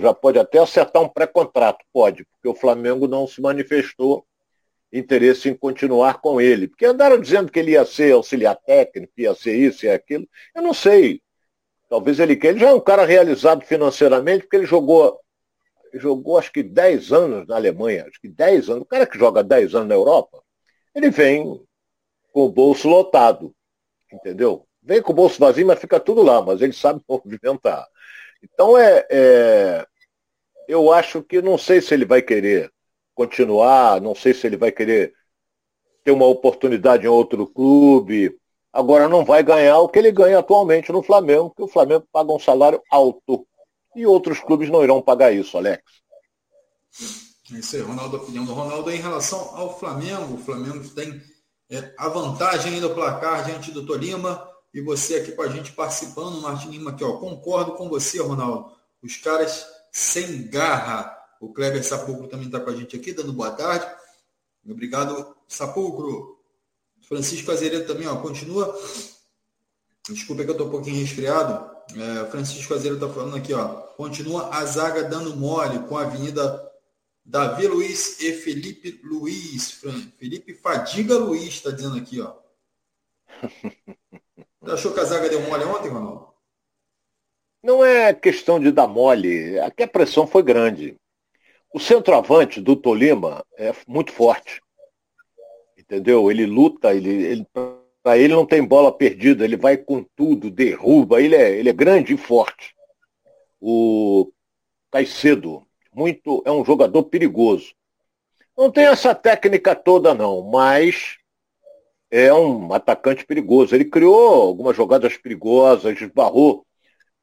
já 0.00 0.14
pode 0.14 0.38
até 0.38 0.58
acertar 0.58 1.02
um 1.02 1.08
pré-contrato, 1.08 1.84
pode, 1.92 2.24
porque 2.24 2.48
o 2.48 2.54
Flamengo 2.54 3.06
não 3.06 3.26
se 3.26 3.40
manifestou 3.40 4.24
interesse 4.92 5.48
em 5.48 5.54
continuar 5.54 6.20
com 6.20 6.40
ele. 6.40 6.68
Porque 6.68 6.86
andaram 6.86 7.20
dizendo 7.20 7.50
que 7.50 7.58
ele 7.58 7.72
ia 7.72 7.84
ser 7.84 8.12
auxiliar 8.12 8.56
técnico, 8.56 9.12
ia 9.16 9.34
ser 9.34 9.56
isso 9.56 9.84
e 9.84 9.90
aquilo. 9.90 10.26
Eu 10.54 10.62
não 10.62 10.72
sei. 10.72 11.20
Talvez 11.88 12.18
ele 12.18 12.36
queira. 12.36 12.56
Ele 12.56 12.64
já 12.64 12.70
é 12.70 12.74
um 12.74 12.80
cara 12.80 13.04
realizado 13.04 13.64
financeiramente, 13.64 14.42
porque 14.42 14.56
ele 14.56 14.66
jogou, 14.66 15.20
jogou 15.94 16.38
acho 16.38 16.52
que 16.52 16.62
10 16.62 17.12
anos 17.12 17.46
na 17.46 17.56
Alemanha, 17.56 18.06
acho 18.06 18.20
que 18.20 18.28
10 18.28 18.68
anos. 18.70 18.82
O 18.82 18.86
cara 18.86 19.06
que 19.06 19.18
joga 19.18 19.42
10 19.42 19.74
anos 19.74 19.88
na 19.88 19.94
Europa, 19.94 20.42
ele 20.94 21.10
vem 21.10 21.60
com 22.32 22.46
o 22.46 22.50
bolso 22.50 22.88
lotado. 22.88 23.54
Entendeu? 24.12 24.66
Vem 24.82 25.02
com 25.02 25.12
o 25.12 25.14
bolso 25.14 25.40
vazio, 25.40 25.66
mas 25.66 25.78
fica 25.78 25.98
tudo 25.98 26.22
lá, 26.22 26.42
mas 26.42 26.60
ele 26.60 26.72
sabe 26.72 27.00
movimentar. 27.08 27.86
Então 28.42 28.76
é, 28.76 29.06
é, 29.10 29.86
eu 30.68 30.92
acho 30.92 31.22
que 31.22 31.40
não 31.40 31.56
sei 31.56 31.80
se 31.80 31.94
ele 31.94 32.04
vai 32.04 32.20
querer 32.20 32.70
continuar, 33.14 34.00
não 34.00 34.14
sei 34.14 34.34
se 34.34 34.46
ele 34.46 34.56
vai 34.56 34.70
querer 34.70 35.14
ter 36.04 36.10
uma 36.10 36.26
oportunidade 36.26 37.06
em 37.06 37.08
outro 37.08 37.46
clube. 37.46 38.38
Agora 38.74 39.08
não 39.08 39.24
vai 39.24 39.40
ganhar 39.40 39.78
o 39.78 39.88
que 39.88 40.00
ele 40.00 40.10
ganha 40.10 40.40
atualmente 40.40 40.90
no 40.90 41.00
Flamengo, 41.00 41.50
porque 41.50 41.62
o 41.62 41.68
Flamengo 41.68 42.08
paga 42.12 42.32
um 42.32 42.40
salário 42.40 42.82
alto. 42.90 43.46
E 43.94 44.04
outros 44.04 44.40
clubes 44.40 44.68
não 44.68 44.82
irão 44.82 45.00
pagar 45.00 45.32
isso, 45.32 45.56
Alex. 45.56 45.80
É 47.52 47.58
isso 47.58 47.76
aí, 47.76 47.82
Ronaldo, 47.82 48.16
opinião 48.16 48.44
do 48.44 48.52
Ronaldo 48.52 48.90
em 48.90 49.00
relação 49.00 49.38
ao 49.56 49.78
Flamengo. 49.78 50.34
O 50.34 50.38
Flamengo 50.38 50.88
tem 50.88 51.22
é, 51.70 51.94
a 51.96 52.08
vantagem 52.08 52.74
ainda 52.74 52.88
do 52.88 52.94
placar 52.96 53.44
diante 53.44 53.70
do 53.70 53.86
Tolima. 53.86 54.44
E 54.72 54.80
você 54.80 55.16
aqui 55.18 55.30
com 55.30 55.42
a 55.42 55.48
gente 55.48 55.70
participando, 55.70 56.40
Martin 56.40 56.70
Lima 56.70 56.90
aqui, 56.90 57.04
ó. 57.04 57.12
Concordo 57.18 57.74
com 57.74 57.88
você, 57.88 58.20
Ronaldo. 58.20 58.72
Os 59.00 59.16
caras 59.18 59.64
sem 59.92 60.48
garra. 60.48 61.16
O 61.40 61.52
Kleber 61.52 61.84
Sapulcro 61.84 62.26
também 62.26 62.46
está 62.46 62.58
com 62.58 62.70
a 62.70 62.74
gente 62.74 62.96
aqui, 62.96 63.12
dando 63.12 63.32
boa 63.32 63.52
tarde. 63.52 63.86
Obrigado, 64.68 65.36
Sapulcro. 65.46 66.33
Francisco 67.08 67.50
Azeredo 67.50 67.86
também, 67.86 68.06
ó, 68.06 68.16
continua. 68.16 68.78
Desculpa 70.08 70.44
que 70.44 70.50
eu 70.50 70.52
estou 70.52 70.68
um 70.68 70.70
pouquinho 70.70 71.00
resfriado. 71.00 71.70
É, 71.92 72.30
Francisco 72.30 72.74
Azeredo 72.74 73.04
está 73.04 73.14
falando 73.14 73.36
aqui, 73.36 73.52
ó. 73.54 73.68
Continua 73.96 74.54
a 74.54 74.64
zaga 74.64 75.04
dando 75.04 75.36
mole 75.36 75.78
com 75.88 75.96
a 75.96 76.02
Avenida 76.02 76.72
Davi 77.24 77.66
Luiz 77.66 78.20
e 78.20 78.32
Felipe 78.32 79.00
Luiz. 79.02 79.82
Felipe 80.18 80.54
Fadiga 80.54 81.16
Luiz 81.16 81.54
está 81.54 81.70
dizendo 81.70 81.96
aqui, 81.96 82.20
ó. 82.20 82.34
Você 84.60 84.72
achou 84.72 84.92
que 84.92 85.00
a 85.00 85.04
zaga 85.04 85.28
deu 85.28 85.40
mole 85.42 85.64
ontem, 85.64 85.88
Ronaldo? 85.88 86.28
Não 87.62 87.84
é 87.84 88.12
questão 88.12 88.60
de 88.60 88.70
dar 88.70 88.86
mole. 88.86 89.58
Aqui 89.60 89.82
a 89.82 89.88
pressão 89.88 90.26
foi 90.26 90.42
grande. 90.42 90.96
O 91.72 91.80
centroavante 91.80 92.60
do 92.60 92.76
Tolima 92.76 93.44
é 93.56 93.74
muito 93.86 94.12
forte. 94.12 94.60
Entendeu? 95.84 96.30
Ele 96.30 96.46
luta, 96.46 96.94
ele, 96.94 97.10
ele 97.10 97.46
para 98.02 98.18
ele 98.18 98.34
não 98.34 98.44
tem 98.44 98.62
bola 98.62 98.92
perdida, 98.92 99.44
ele 99.44 99.56
vai 99.56 99.78
com 99.78 100.04
tudo, 100.14 100.50
derruba, 100.50 101.22
ele 101.22 101.34
é, 101.34 101.58
ele 101.58 101.68
é 101.70 101.72
grande 101.72 102.12
e 102.12 102.18
forte. 102.18 102.74
O 103.60 104.30
Caicedo, 104.90 105.66
muito, 105.94 106.42
é 106.44 106.50
um 106.50 106.64
jogador 106.64 107.04
perigoso. 107.04 107.74
Não 108.56 108.70
tem 108.70 108.84
essa 108.84 109.14
técnica 109.14 109.74
toda 109.74 110.14
não, 110.14 110.42
mas 110.42 111.16
é 112.10 112.32
um 112.32 112.72
atacante 112.72 113.24
perigoso. 113.24 113.74
Ele 113.74 113.86
criou 113.86 114.42
algumas 114.42 114.76
jogadas 114.76 115.16
perigosas, 115.16 116.00
esbarrou 116.00 116.64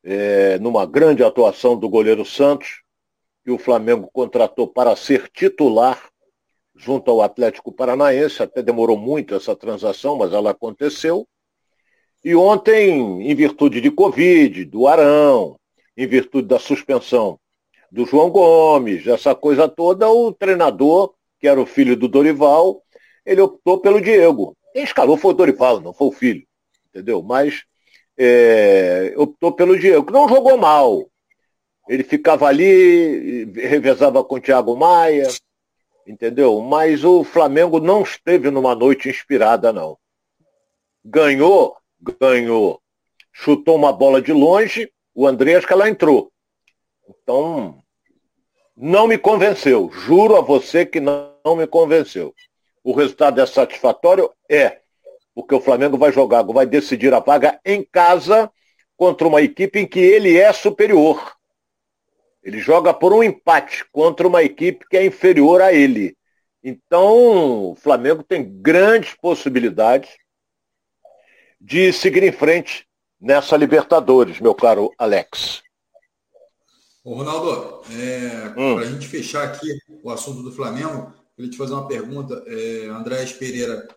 é, 0.03 0.57
numa 0.59 0.85
grande 0.85 1.23
atuação 1.23 1.77
do 1.77 1.89
goleiro 1.89 2.25
Santos, 2.25 2.81
que 3.43 3.51
o 3.51 3.57
Flamengo 3.57 4.09
contratou 4.11 4.67
para 4.67 4.95
ser 4.95 5.29
titular 5.29 6.10
junto 6.81 7.11
ao 7.11 7.21
Atlético 7.21 7.71
Paranaense. 7.71 8.41
Até 8.41 8.61
demorou 8.61 8.97
muito 8.97 9.35
essa 9.35 9.55
transação, 9.55 10.17
mas 10.17 10.33
ela 10.33 10.51
aconteceu. 10.51 11.27
E 12.23 12.35
ontem, 12.35 13.29
em 13.29 13.35
virtude 13.35 13.79
de 13.79 13.91
Covid, 13.91 14.65
do 14.65 14.88
Arão, 14.88 15.57
em 15.95 16.07
virtude 16.07 16.47
da 16.47 16.59
suspensão 16.59 17.39
do 17.91 18.05
João 18.05 18.29
Gomes, 18.29 19.05
essa 19.05 19.35
coisa 19.35 19.67
toda, 19.67 20.09
o 20.09 20.31
treinador, 20.31 21.13
que 21.39 21.47
era 21.47 21.59
o 21.59 21.65
filho 21.65 21.95
do 21.95 22.07
Dorival, 22.07 22.81
ele 23.25 23.41
optou 23.41 23.79
pelo 23.79 24.00
Diego. 24.00 24.55
Quem 24.71 24.83
escalou 24.83 25.17
foi 25.17 25.31
o 25.31 25.35
Dorival, 25.35 25.81
não 25.81 25.93
foi 25.93 26.07
o 26.07 26.11
filho, 26.11 26.43
entendeu? 26.89 27.21
Mas 27.21 27.63
é, 28.17 29.13
optou 29.17 29.51
pelo 29.51 29.77
Diego, 29.77 30.05
que 30.05 30.13
não 30.13 30.29
jogou 30.29 30.57
mal. 30.57 31.05
Ele 31.89 32.03
ficava 32.03 32.47
ali, 32.47 33.45
revezava 33.53 34.23
com 34.23 34.35
o 34.35 34.39
Thiago 34.39 34.77
Maia, 34.77 35.27
entendeu? 36.05 36.60
Mas 36.62 37.03
o 37.03 37.24
Flamengo 37.24 37.79
não 37.79 38.01
esteve 38.01 38.50
numa 38.50 38.75
noite 38.75 39.10
inspirada, 39.10 39.72
não. 39.72 39.98
Ganhou, 41.03 41.75
ganhou. 42.20 42.81
Chutou 43.31 43.75
uma 43.75 43.93
bola 43.93 44.22
de 44.22 44.34
longe, 44.34 44.91
o 45.13 45.27
Andrés 45.27 45.65
que 45.65 45.74
ela 45.74 45.89
entrou. 45.89 46.31
Então, 47.10 47.81
não 48.75 49.08
me 49.08 49.17
convenceu. 49.17 49.89
Juro 49.91 50.36
a 50.36 50.41
você 50.41 50.86
que 50.86 51.00
não, 51.00 51.34
não 51.46 51.55
me 51.55 51.65
convenceu 51.65 52.34
o 52.84 52.93
resultado 52.93 53.39
é 53.39 53.46
satisfatório? 53.46 54.29
É. 54.50 54.79
Porque 55.34 55.55
o 55.55 55.62
Flamengo 55.62 55.98
vai 55.98 56.12
jogar, 56.12 56.43
vai 56.43 56.65
decidir 56.65 57.13
a 57.13 57.20
vaga 57.20 57.60
em 57.65 57.84
casa 57.84 58.51
contra 58.98 59.27
uma 59.27 59.41
equipe 59.41 59.79
em 59.79 59.88
que 59.88 60.00
ele 60.00 60.38
é 60.38 60.51
superior. 60.51 61.34
Ele 62.43 62.60
joga 62.60 62.93
por 62.93 63.13
um 63.13 63.24
empate 63.24 63.86
contra 63.91 64.27
uma 64.27 64.43
equipe 64.43 64.86
que 64.89 64.98
é 64.98 65.05
inferior 65.05 65.62
a 65.62 65.71
ele. 65.71 66.15
Então, 66.63 67.71
o 67.71 67.75
Flamengo 67.75 68.24
tem 68.24 68.62
grandes 68.62 69.13
possibilidades 69.15 70.10
de 71.60 71.91
seguir 71.93 72.24
em 72.24 72.31
frente 72.31 72.88
nessa 73.19 73.55
Libertadores, 73.55 74.39
meu 74.39 74.55
caro 74.55 74.91
Alex. 74.98 75.62
Ô 77.03 77.15
Ronaldo, 77.15 77.83
é, 77.91 78.53
hum. 78.57 78.75
para 78.75 78.86
a 78.86 78.89
gente 78.89 79.07
fechar 79.07 79.43
aqui 79.43 79.67
o 80.03 80.10
assunto 80.10 80.43
do 80.43 80.51
Flamengo, 80.51 81.13
Queria 81.41 81.51
te 81.51 81.57
fazer 81.57 81.74
uma 81.74 81.88
pergunta. 81.88 82.43
É, 82.45 82.86
Andrés 82.88 83.33
Pereira 83.33 83.88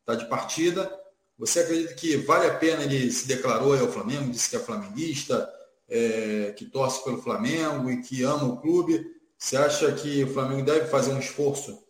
está 0.00 0.14
de 0.14 0.26
partida. 0.26 0.90
Você 1.36 1.60
acredita 1.60 1.94
que 1.94 2.16
vale 2.16 2.46
a 2.46 2.54
pena 2.54 2.82
ele 2.82 3.10
se 3.10 3.26
declarou 3.26 3.78
ao 3.78 3.92
Flamengo, 3.92 4.30
disse 4.30 4.48
que 4.48 4.56
é 4.56 4.60
flamenguista, 4.60 5.50
é, 5.94 6.50
que 6.52 6.64
torce 6.64 7.04
pelo 7.04 7.22
Flamengo 7.22 7.88
e 7.88 8.02
que 8.02 8.24
ama 8.24 8.44
o 8.46 8.60
clube? 8.60 9.14
Você 9.38 9.56
acha 9.56 9.92
que 9.94 10.24
o 10.24 10.32
Flamengo 10.32 10.64
deve 10.64 10.86
fazer 10.86 11.12
um 11.12 11.20
esforço 11.20 11.86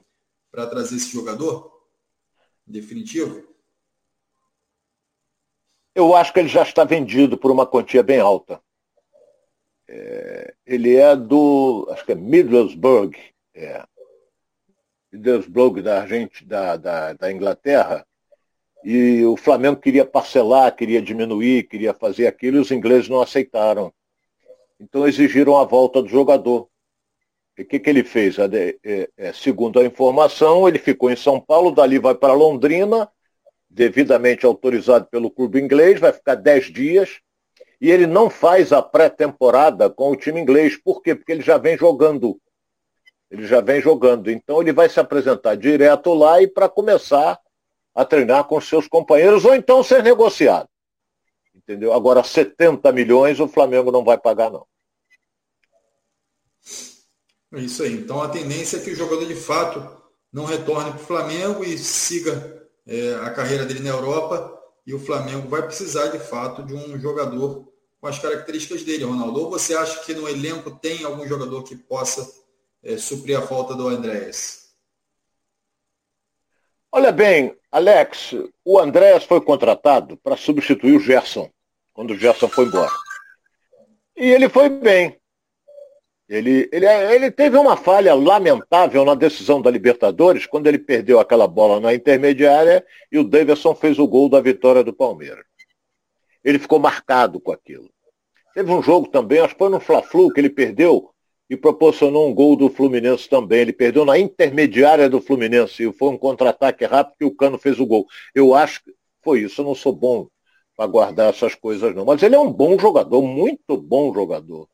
para 0.50 0.66
trazer 0.66 0.96
esse 0.96 1.10
jogador? 1.10 1.72
Definitivo? 2.66 3.42
Eu 5.94 6.14
acho 6.14 6.34
que 6.34 6.40
ele 6.40 6.48
já 6.48 6.62
está 6.62 6.84
vendido 6.84 7.38
por 7.38 7.50
uma 7.50 7.66
quantia 7.66 8.02
bem 8.02 8.20
alta. 8.20 8.60
É, 9.88 10.54
ele 10.66 10.96
é 10.96 11.16
do, 11.16 11.88
acho 11.90 12.04
que 12.04 12.12
é 12.12 12.14
Middlesbrough, 12.14 13.12
é, 13.54 13.86
Middlesbrough 15.12 15.80
da, 15.82 16.06
gente, 16.06 16.44
da, 16.44 16.76
da, 16.76 17.12
da 17.14 17.32
Inglaterra, 17.32 18.06
e 18.84 19.24
o 19.24 19.34
Flamengo 19.34 19.80
queria 19.80 20.04
parcelar, 20.04 20.76
queria 20.76 21.00
diminuir, 21.00 21.62
queria 21.62 21.94
fazer 21.94 22.26
aquilo, 22.26 22.58
e 22.58 22.60
os 22.60 22.70
ingleses 22.70 23.08
não 23.08 23.22
aceitaram. 23.22 23.90
Então 24.78 25.08
exigiram 25.08 25.56
a 25.56 25.64
volta 25.64 26.02
do 26.02 26.08
jogador. 26.08 26.68
o 27.58 27.64
que, 27.64 27.78
que 27.78 27.88
ele 27.88 28.04
fez? 28.04 28.36
É, 28.38 29.08
é, 29.16 29.32
segundo 29.32 29.80
a 29.80 29.84
informação, 29.86 30.68
ele 30.68 30.78
ficou 30.78 31.10
em 31.10 31.16
São 31.16 31.40
Paulo, 31.40 31.70
dali 31.70 31.98
vai 31.98 32.14
para 32.14 32.34
Londrina, 32.34 33.08
devidamente 33.70 34.44
autorizado 34.44 35.06
pelo 35.06 35.30
clube 35.30 35.58
inglês, 35.58 35.98
vai 35.98 36.12
ficar 36.12 36.34
10 36.34 36.66
dias, 36.70 37.20
e 37.80 37.90
ele 37.90 38.06
não 38.06 38.28
faz 38.28 38.70
a 38.70 38.82
pré-temporada 38.82 39.88
com 39.88 40.10
o 40.10 40.16
time 40.16 40.38
inglês. 40.38 40.76
Por 40.76 41.02
quê? 41.02 41.14
Porque 41.14 41.32
ele 41.32 41.42
já 41.42 41.56
vem 41.56 41.78
jogando. 41.78 42.38
Ele 43.30 43.46
já 43.46 43.62
vem 43.62 43.80
jogando. 43.80 44.30
Então 44.30 44.60
ele 44.60 44.72
vai 44.72 44.90
se 44.90 45.00
apresentar 45.00 45.54
direto 45.56 46.12
lá 46.12 46.42
e 46.42 46.46
para 46.46 46.68
começar 46.68 47.38
a 47.94 48.04
treinar 48.04 48.44
com 48.44 48.60
seus 48.60 48.88
companheiros, 48.88 49.44
ou 49.44 49.54
então 49.54 49.82
ser 49.82 50.02
negociado. 50.02 50.68
Entendeu? 51.54 51.92
Agora, 51.92 52.24
70 52.24 52.90
milhões 52.92 53.38
o 53.38 53.48
Flamengo 53.48 53.92
não 53.92 54.04
vai 54.04 54.18
pagar, 54.18 54.50
não. 54.50 54.66
É 57.54 57.60
isso 57.60 57.82
aí. 57.84 57.92
Então 57.92 58.20
a 58.20 58.28
tendência 58.28 58.78
é 58.78 58.80
que 58.80 58.90
o 58.90 58.96
jogador 58.96 59.26
de 59.26 59.36
fato 59.36 59.86
não 60.32 60.44
retorne 60.44 60.90
para 60.90 61.00
o 61.00 61.06
Flamengo 61.06 61.64
e 61.64 61.78
siga 61.78 62.68
é, 62.86 63.14
a 63.22 63.30
carreira 63.30 63.64
dele 63.64 63.80
na 63.80 63.90
Europa. 63.90 64.52
E 64.84 64.92
o 64.92 64.98
Flamengo 64.98 65.48
vai 65.48 65.62
precisar 65.62 66.08
de 66.08 66.18
fato 66.18 66.62
de 66.62 66.74
um 66.74 66.98
jogador 66.98 67.72
com 68.00 68.06
as 68.08 68.18
características 68.18 68.82
dele, 68.82 69.04
Ronaldo. 69.04 69.40
Ou 69.40 69.50
você 69.50 69.74
acha 69.74 70.00
que 70.04 70.12
no 70.12 70.28
elenco 70.28 70.70
tem 70.72 71.04
algum 71.04 71.26
jogador 71.26 71.62
que 71.62 71.76
possa 71.76 72.28
é, 72.82 72.98
suprir 72.98 73.38
a 73.38 73.42
falta 73.42 73.74
do 73.74 73.88
Andréas? 73.88 74.63
Olha 76.96 77.10
bem, 77.10 77.52
Alex, 77.72 78.36
o 78.64 78.78
Andréas 78.78 79.24
foi 79.24 79.40
contratado 79.40 80.16
para 80.18 80.36
substituir 80.36 80.94
o 80.94 81.00
Gerson, 81.00 81.50
quando 81.92 82.12
o 82.12 82.16
Gerson 82.16 82.48
foi 82.48 82.66
embora. 82.66 82.92
E 84.16 84.30
ele 84.30 84.48
foi 84.48 84.68
bem. 84.68 85.18
Ele, 86.28 86.68
ele, 86.70 86.86
ele 86.86 87.32
teve 87.32 87.56
uma 87.56 87.76
falha 87.76 88.14
lamentável 88.14 89.04
na 89.04 89.16
decisão 89.16 89.60
da 89.60 89.72
Libertadores, 89.72 90.46
quando 90.46 90.68
ele 90.68 90.78
perdeu 90.78 91.18
aquela 91.18 91.48
bola 91.48 91.80
na 91.80 91.92
intermediária 91.92 92.86
e 93.10 93.18
o 93.18 93.24
Davidson 93.24 93.74
fez 93.74 93.98
o 93.98 94.06
gol 94.06 94.28
da 94.28 94.40
vitória 94.40 94.84
do 94.84 94.92
Palmeiras. 94.92 95.44
Ele 96.44 96.60
ficou 96.60 96.78
marcado 96.78 97.40
com 97.40 97.50
aquilo. 97.50 97.90
Teve 98.54 98.70
um 98.70 98.80
jogo 98.80 99.08
também, 99.08 99.40
acho 99.40 99.54
que 99.54 99.58
foi 99.58 99.68
no 99.68 99.80
Fla-Flu, 99.80 100.32
que 100.32 100.40
ele 100.40 100.48
perdeu 100.48 101.12
e 101.48 101.56
proporcionou 101.56 102.28
um 102.28 102.34
gol 102.34 102.56
do 102.56 102.70
Fluminense 102.70 103.28
também. 103.28 103.60
Ele 103.60 103.72
perdeu 103.72 104.04
na 104.04 104.18
intermediária 104.18 105.08
do 105.08 105.20
Fluminense 105.20 105.82
e 105.82 105.92
foi 105.92 106.08
um 106.08 106.18
contra-ataque 106.18 106.84
rápido 106.84 107.16
que 107.18 107.24
o 107.24 107.34
Cano 107.34 107.58
fez 107.58 107.78
o 107.78 107.86
gol. 107.86 108.06
Eu 108.34 108.54
acho 108.54 108.82
que 108.82 108.94
foi 109.22 109.40
isso. 109.40 109.60
Eu 109.60 109.66
não 109.66 109.74
sou 109.74 109.92
bom 109.92 110.28
para 110.76 110.86
guardar 110.86 111.30
essas 111.30 111.54
coisas, 111.54 111.94
não. 111.94 112.04
Mas 112.04 112.22
ele 112.22 112.34
é 112.34 112.38
um 112.38 112.52
bom 112.52 112.78
jogador, 112.78 113.22
muito 113.22 113.76
bom 113.76 114.12
jogador. 114.12 114.68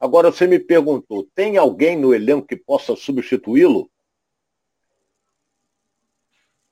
Agora, 0.00 0.32
você 0.32 0.46
me 0.46 0.58
perguntou, 0.58 1.28
tem 1.34 1.56
alguém 1.56 1.96
no 1.96 2.12
elenco 2.12 2.46
que 2.46 2.56
possa 2.56 2.96
substituí-lo? 2.96 3.88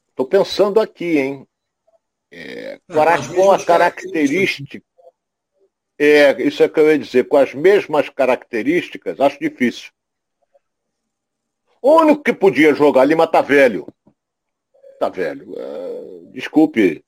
Estou 0.08 0.26
pensando 0.26 0.80
aqui, 0.80 1.18
hein? 1.18 1.46
É, 2.32 2.80
com 2.88 3.52
a 3.52 3.64
característica. 3.64 4.82
É, 6.02 6.42
isso 6.42 6.62
é 6.62 6.68
que 6.68 6.80
eu 6.80 6.90
ia 6.90 6.98
dizer, 6.98 7.28
com 7.28 7.36
as 7.36 7.52
mesmas 7.52 8.08
características, 8.08 9.20
acho 9.20 9.38
difícil. 9.38 9.90
O 11.82 11.96
único 11.96 12.22
que 12.22 12.32
podia 12.32 12.74
jogar 12.74 13.04
Lima 13.04 13.26
tá 13.26 13.42
velho. 13.42 13.86
Tá 14.98 15.10
velho. 15.10 15.54
É, 15.58 16.32
desculpe. 16.32 17.04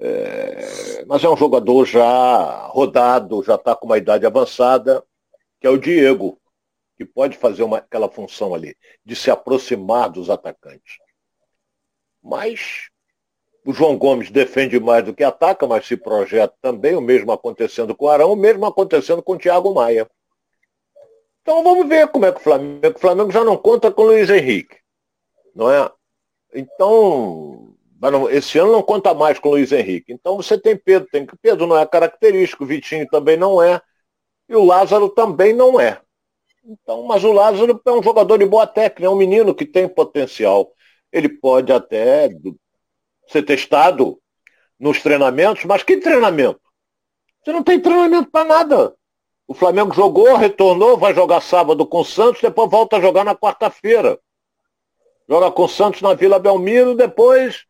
É, 0.00 1.04
mas 1.06 1.22
é 1.22 1.28
um 1.28 1.36
jogador 1.36 1.84
já 1.86 2.66
rodado, 2.66 3.44
já 3.44 3.54
está 3.54 3.76
com 3.76 3.86
uma 3.86 3.98
idade 3.98 4.26
avançada 4.26 5.04
que 5.60 5.66
é 5.68 5.70
o 5.70 5.78
Diego, 5.78 6.40
que 6.96 7.04
pode 7.04 7.36
fazer 7.36 7.62
uma, 7.62 7.78
aquela 7.78 8.10
função 8.10 8.52
ali, 8.52 8.76
de 9.04 9.14
se 9.14 9.30
aproximar 9.30 10.10
dos 10.10 10.28
atacantes. 10.28 10.98
Mas 12.20 12.90
o 13.64 13.72
João 13.72 13.96
Gomes 13.96 14.30
defende 14.30 14.78
mais 14.80 15.04
do 15.04 15.14
que 15.14 15.22
ataca, 15.22 15.66
mas 15.66 15.86
se 15.86 15.96
projeta 15.96 16.54
também, 16.60 16.96
o 16.96 17.00
mesmo 17.00 17.30
acontecendo 17.30 17.94
com 17.94 18.06
o 18.06 18.08
Arão, 18.08 18.32
o 18.32 18.36
mesmo 18.36 18.66
acontecendo 18.66 19.22
com 19.22 19.34
o 19.34 19.38
Thiago 19.38 19.72
Maia. 19.72 20.08
Então 21.42 21.62
vamos 21.62 21.88
ver 21.88 22.08
como 22.08 22.26
é 22.26 22.32
que 22.32 22.38
o 22.38 22.42
Flamengo. 22.42 22.96
O 22.96 22.98
Flamengo 22.98 23.30
já 23.30 23.44
não 23.44 23.56
conta 23.56 23.90
com 23.90 24.02
o 24.02 24.06
Luiz 24.06 24.30
Henrique. 24.30 24.76
Não 25.54 25.70
é? 25.70 25.90
Então, 26.54 27.74
esse 28.30 28.58
ano 28.58 28.72
não 28.72 28.82
conta 28.82 29.14
mais 29.14 29.38
com 29.38 29.48
o 29.48 29.52
Luiz 29.52 29.72
Henrique. 29.72 30.12
Então 30.12 30.36
você 30.36 30.58
tem 30.58 30.76
Pedro, 30.76 31.08
tem 31.10 31.26
que 31.26 31.36
Pedro 31.36 31.66
não 31.66 31.76
é 31.76 31.86
característico, 31.86 32.64
o 32.64 32.66
Vitinho 32.66 33.06
também 33.08 33.36
não 33.36 33.62
é. 33.62 33.80
E 34.48 34.56
o 34.56 34.64
Lázaro 34.64 35.08
também 35.08 35.52
não 35.52 35.80
é. 35.80 36.00
Então, 36.64 37.02
mas 37.04 37.24
o 37.24 37.32
Lázaro 37.32 37.80
é 37.84 37.90
um 37.92 38.02
jogador 38.02 38.38
de 38.38 38.46
boa 38.46 38.66
técnica, 38.66 39.06
é 39.06 39.10
um 39.10 39.16
menino 39.16 39.54
que 39.54 39.64
tem 39.64 39.88
potencial. 39.88 40.72
Ele 41.12 41.28
pode 41.28 41.72
até 41.72 42.28
ser 43.28 43.42
testado 43.42 44.18
nos 44.78 45.00
treinamentos, 45.02 45.64
mas 45.64 45.82
que 45.82 45.96
treinamento? 45.98 46.60
Você 47.42 47.52
não 47.52 47.62
tem 47.62 47.80
treinamento 47.80 48.30
para 48.30 48.44
nada. 48.44 48.94
O 49.46 49.54
Flamengo 49.54 49.92
jogou, 49.94 50.36
retornou, 50.36 50.96
vai 50.96 51.14
jogar 51.14 51.40
sábado 51.40 51.86
com 51.86 52.00
o 52.00 52.04
Santos, 52.04 52.40
depois 52.40 52.70
volta 52.70 52.96
a 52.96 53.00
jogar 53.00 53.24
na 53.24 53.34
quarta-feira. 53.34 54.18
Joga 55.28 55.50
com 55.50 55.64
o 55.64 55.68
Santos 55.68 56.02
na 56.02 56.14
Vila 56.14 56.38
Belmiro, 56.38 56.94
depois 56.94 57.64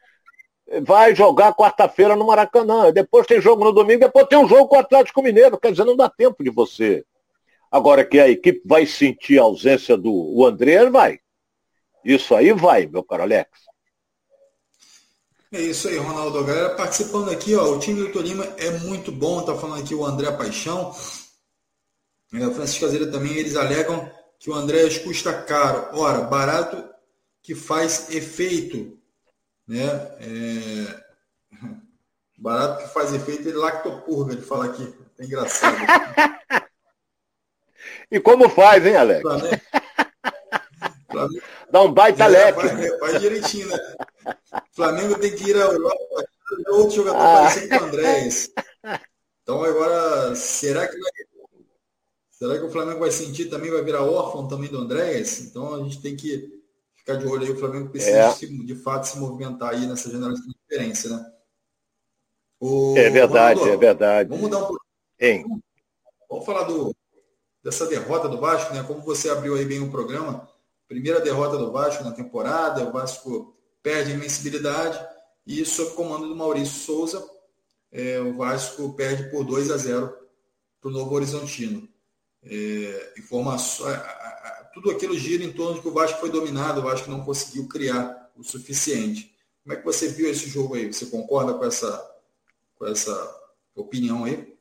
vai 0.80 1.14
jogar 1.14 1.54
quarta-feira 1.54 2.16
no 2.16 2.26
Maracanã. 2.26 2.92
Depois 2.92 3.26
tem 3.26 3.40
jogo 3.40 3.64
no 3.64 3.72
domingo, 3.72 4.00
depois 4.00 4.26
tem 4.26 4.38
um 4.38 4.48
jogo 4.48 4.68
com 4.68 4.76
o 4.76 4.80
Atlético 4.80 5.22
Mineiro. 5.22 5.58
Quer 5.58 5.72
dizer, 5.72 5.84
não 5.84 5.96
dá 5.96 6.08
tempo 6.08 6.42
de 6.42 6.50
você. 6.50 7.04
Agora 7.70 8.04
que 8.04 8.18
a 8.20 8.28
equipe 8.28 8.62
vai 8.64 8.86
sentir 8.86 9.38
a 9.38 9.42
ausência 9.42 9.96
do 9.96 10.12
o 10.12 10.46
André, 10.46 10.88
vai. 10.90 11.18
Isso 12.04 12.34
aí 12.34 12.52
vai, 12.52 12.86
meu 12.86 13.02
caro 13.02 13.22
Alex. 13.22 13.48
É 15.52 15.60
isso 15.60 15.88
aí, 15.88 15.98
Ronaldo. 15.98 16.44
Galera 16.44 16.70
participando 16.70 17.30
aqui, 17.30 17.54
ó, 17.54 17.72
o 17.72 17.78
time 17.78 18.00
do 18.00 18.10
Tolima 18.10 18.44
é 18.56 18.70
muito 18.70 19.12
bom, 19.12 19.44
tá 19.44 19.54
falando 19.54 19.82
aqui 19.82 19.94
o 19.94 20.04
André 20.04 20.30
Paixão. 20.32 20.94
É, 22.32 22.46
o 22.46 22.54
Francisco 22.54 22.86
Azeira 22.86 23.10
também, 23.10 23.34
eles 23.34 23.54
alegam 23.54 24.10
que 24.38 24.48
o 24.48 24.54
André 24.54 24.88
custa 25.00 25.42
caro. 25.42 25.88
Ora, 25.92 26.22
barato 26.22 26.82
que 27.42 27.54
faz 27.54 28.08
efeito 28.10 28.98
né? 29.66 29.88
É... 30.20 31.02
Barato 32.38 32.82
que 32.82 32.92
faz 32.92 33.14
efeito 33.14 33.48
é 33.48 33.52
lactopurga, 33.52 34.32
ele 34.32 34.42
fala 34.42 34.66
aqui. 34.66 34.92
É 35.18 35.24
engraçado. 35.24 35.76
e 38.10 38.18
como 38.18 38.48
faz, 38.48 38.84
hein, 38.84 38.96
Alex? 38.96 39.22
Flamengo... 39.22 39.60
Flamengo... 41.26 41.46
Dá 41.70 41.82
um 41.82 41.92
baita 41.92 42.24
é, 42.24 42.28
leque. 42.28 42.68
Faz, 42.68 42.98
faz, 42.98 43.20
direitinho, 43.20 43.68
né? 43.68 43.78
Flamengo 44.72 45.18
tem 45.18 45.34
que 45.34 45.50
ir 45.50 45.56
a 45.56 45.60
Europa 45.60 46.24
outro 46.68 46.96
jogador 46.96 47.18
ah. 47.18 47.42
parecido 47.42 47.68
com 47.68 47.84
o 47.84 47.88
Andrés. 47.88 48.50
Então 49.42 49.62
agora, 49.62 50.34
será 50.34 50.86
que 50.86 50.98
vai... 50.98 51.10
Será 52.30 52.58
que 52.58 52.64
o 52.64 52.70
Flamengo 52.70 52.98
vai 52.98 53.10
sentir 53.12 53.46
também, 53.46 53.70
vai 53.70 53.84
virar 53.84 54.02
órfão 54.02 54.48
também 54.48 54.68
do 54.68 54.78
Andrés? 54.78 55.40
Então 55.40 55.74
a 55.74 55.78
gente 55.78 56.02
tem 56.02 56.16
que 56.16 56.60
ficar 56.96 57.14
de 57.14 57.26
olho 57.26 57.44
aí, 57.44 57.52
o 57.52 57.58
Flamengo 57.58 57.90
precisa 57.90 58.16
é. 58.16 58.32
de 58.34 58.74
fato 58.74 59.04
se 59.04 59.18
movimentar 59.18 59.70
aí 59.70 59.86
nessa 59.86 60.10
geração 60.10 60.34
de 60.34 60.54
diferença, 60.54 61.08
né? 61.08 61.32
O, 62.58 62.96
é 62.96 63.10
verdade, 63.10 63.68
é 63.68 63.76
verdade. 63.76 64.28
Vamos 64.28 64.42
mudar 64.42 64.58
um 64.58 64.66
pouquinho. 64.66 65.62
Vamos 66.28 66.46
falar 66.46 66.64
do, 66.64 66.94
dessa 67.62 67.86
derrota 67.86 68.28
do 68.28 68.40
Vasco, 68.40 68.74
né? 68.74 68.82
Como 68.82 69.00
você 69.02 69.30
abriu 69.30 69.54
aí 69.54 69.64
bem 69.64 69.80
o 69.80 69.90
programa, 69.90 70.48
primeira 70.92 71.20
derrota 71.20 71.56
do 71.56 71.72
Vasco 71.72 72.04
na 72.04 72.12
temporada, 72.12 72.86
o 72.86 72.92
Vasco 72.92 73.56
perde 73.82 74.12
a 74.12 74.14
invencibilidade 74.14 75.04
e 75.46 75.64
sob 75.64 75.94
comando 75.96 76.28
do 76.28 76.36
Maurício 76.36 76.84
Souza, 76.84 77.26
é, 77.90 78.20
o 78.20 78.34
Vasco 78.34 78.92
perde 78.92 79.30
por 79.30 79.44
2 79.44 79.70
a 79.70 79.76
0 79.76 80.14
para 80.80 80.90
o 80.90 80.92
Novo 80.92 81.14
Horizontino. 81.14 81.88
É, 82.44 83.14
informações, 83.18 83.98
tudo 84.74 84.90
aquilo 84.90 85.16
gira 85.16 85.44
em 85.44 85.52
torno 85.52 85.74
de 85.74 85.80
que 85.80 85.88
o 85.88 85.92
Vasco 85.92 86.20
foi 86.20 86.30
dominado, 86.30 86.80
o 86.80 86.84
Vasco 86.84 87.10
não 87.10 87.24
conseguiu 87.24 87.66
criar 87.68 88.30
o 88.36 88.42
suficiente. 88.42 89.34
Como 89.62 89.74
é 89.74 89.76
que 89.76 89.84
você 89.84 90.08
viu 90.08 90.30
esse 90.30 90.48
jogo 90.48 90.74
aí? 90.74 90.92
Você 90.92 91.06
concorda 91.06 91.54
com 91.54 91.64
essa, 91.64 92.16
com 92.76 92.86
essa 92.86 93.40
opinião 93.74 94.24
aí? 94.24 94.52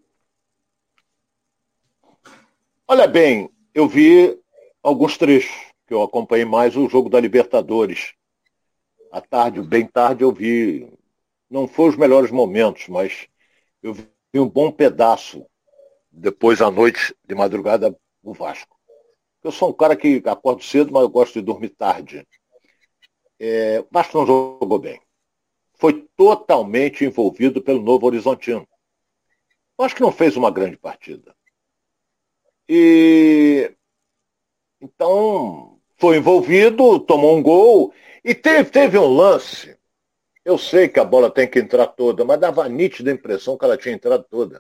Olha 2.88 3.08
bem, 3.08 3.50
eu 3.74 3.88
vi 3.88 4.38
alguns 4.84 5.18
trechos, 5.18 5.71
que 5.92 5.96
eu 5.96 6.04
acompanhei 6.04 6.46
mais 6.46 6.78
o 6.78 6.88
jogo 6.88 7.10
da 7.10 7.20
Libertadores. 7.20 8.14
À 9.12 9.20
tarde, 9.20 9.62
bem 9.62 9.86
tarde, 9.86 10.24
eu 10.24 10.32
vi. 10.32 10.90
Não 11.50 11.68
foi 11.68 11.90
os 11.90 11.98
melhores 11.98 12.32
momentos, 12.32 12.88
mas 12.88 13.28
eu 13.84 13.94
vi 13.94 14.08
um 14.36 14.48
bom 14.48 14.72
pedaço 14.72 15.46
depois 16.10 16.62
à 16.62 16.72
noite, 16.72 17.14
de 17.26 17.36
madrugada, 17.36 17.94
o 18.24 18.34
Vasco. 18.34 18.80
Eu 19.44 19.52
sou 19.52 19.72
um 19.72 19.74
cara 19.74 19.98
que 19.98 20.24
acordo 20.28 20.64
cedo, 20.64 20.94
mas 20.94 21.02
eu 21.02 21.10
gosto 21.10 21.34
de 21.34 21.42
dormir 21.42 21.72
tarde. 21.72 22.26
É, 23.38 23.82
o 23.82 23.88
Vasco 23.92 24.18
não 24.18 24.26
jogou 24.26 24.80
bem. 24.80 25.02
Foi 25.74 26.08
totalmente 26.16 27.04
envolvido 27.04 27.62
pelo 27.62 27.82
Novo 27.82 28.06
Horizontino. 28.06 28.66
Eu 29.78 29.84
acho 29.84 29.96
que 29.96 30.02
não 30.02 30.12
fez 30.14 30.38
uma 30.38 30.52
grande 30.52 30.78
partida. 30.78 31.36
E 32.70 33.76
Então, 34.80 35.71
foi 36.02 36.18
envolvido, 36.18 37.00
tomou 37.00 37.38
um 37.38 37.44
gol 37.44 37.94
e 38.26 38.34
teve, 38.34 38.72
teve 38.72 38.98
um 38.98 39.08
lance. 39.08 39.78
Eu 40.44 40.58
sei 40.58 40.90
que 40.90 41.00
a 41.00 41.06
bola 41.06 41.30
tem 41.30 41.48
que 41.48 41.60
entrar 41.60 41.86
toda, 41.86 42.26
mas 42.26 42.40
dava 42.40 42.68
nítida 42.68 43.12
impressão 43.12 43.56
que 43.56 43.64
ela 43.64 43.78
tinha 43.78 43.94
entrado 43.94 44.26
toda. 44.28 44.60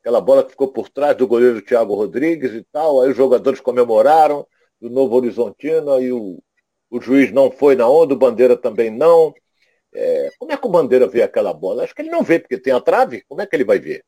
Aquela 0.00 0.20
bola 0.20 0.44
que 0.44 0.50
ficou 0.50 0.68
por 0.68 0.88
trás 0.88 1.16
do 1.16 1.26
goleiro 1.26 1.60
Thiago 1.60 1.96
Rodrigues 1.96 2.52
e 2.52 2.62
tal, 2.70 3.02
aí 3.02 3.10
os 3.10 3.16
jogadores 3.16 3.58
comemoraram 3.58 4.46
do 4.80 4.88
Novo 4.88 5.16
Horizontino, 5.16 5.92
aí 5.92 6.12
o, 6.12 6.40
o 6.88 7.00
juiz 7.00 7.32
não 7.32 7.50
foi 7.50 7.74
na 7.74 7.88
onda, 7.88 8.14
o 8.14 8.16
Bandeira 8.18 8.56
também 8.56 8.90
não. 8.90 9.34
É, 9.92 10.30
como 10.38 10.52
é 10.52 10.56
que 10.56 10.66
o 10.66 10.70
Bandeira 10.70 11.08
vê 11.08 11.22
aquela 11.22 11.52
bola? 11.52 11.82
Acho 11.82 11.96
que 11.96 12.02
ele 12.02 12.10
não 12.10 12.22
vê, 12.22 12.38
porque 12.38 12.58
tem 12.58 12.72
a 12.72 12.80
trave, 12.80 13.24
como 13.28 13.40
é 13.40 13.46
que 13.46 13.56
ele 13.56 13.64
vai 13.64 13.80
ver? 13.80 14.04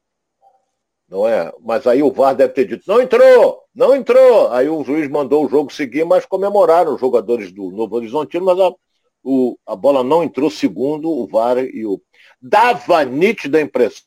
Não 1.15 1.29
é? 1.29 1.53
Mas 1.61 1.87
aí 1.87 2.03
o 2.03 2.11
VAR 2.11 2.35
deve 2.35 2.55
ter 2.55 2.67
dito, 2.67 2.83
não 2.89 3.01
entrou, 3.01 3.63
não 3.73 3.95
entrou. 3.95 4.51
Aí 4.51 4.69
o 4.69 4.83
juiz 4.83 5.09
mandou 5.09 5.47
o 5.47 5.49
jogo 5.49 5.73
seguir, 5.73 6.05
mas 6.05 6.27
comemoraram 6.27 6.93
os 6.93 7.01
jogadores 7.01 7.53
do 7.53 7.71
Novo 7.71 7.95
Horizontino, 7.95 8.45
mas 8.45 8.59
a, 8.59 8.75
o, 9.23 9.57
a 9.65 9.77
bola 9.77 10.03
não 10.03 10.25
entrou 10.25 10.51
segundo 10.51 11.09
o 11.09 11.25
VAR 11.29 11.59
e 11.59 11.87
o. 11.87 12.03
Dava 12.43 13.05
nítida 13.05 13.61
impressão 13.61 14.03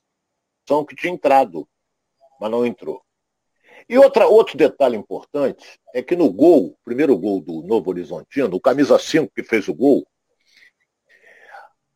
que 0.85 0.97
tinha 0.97 1.13
entrado, 1.13 1.65
mas 2.41 2.51
não 2.51 2.65
entrou. 2.65 3.01
E 3.87 3.97
outra, 3.97 4.27
outro 4.27 4.57
detalhe 4.57 4.97
importante 4.97 5.79
é 5.95 6.01
que 6.03 6.13
no 6.13 6.29
gol, 6.29 6.77
primeiro 6.83 7.17
gol 7.17 7.39
do 7.39 7.61
Novo 7.61 7.89
Horizontino, 7.89 8.53
o 8.53 8.59
camisa 8.59 8.99
5 8.99 9.31
que 9.33 9.43
fez 9.43 9.69
o 9.69 9.73
gol, 9.73 10.05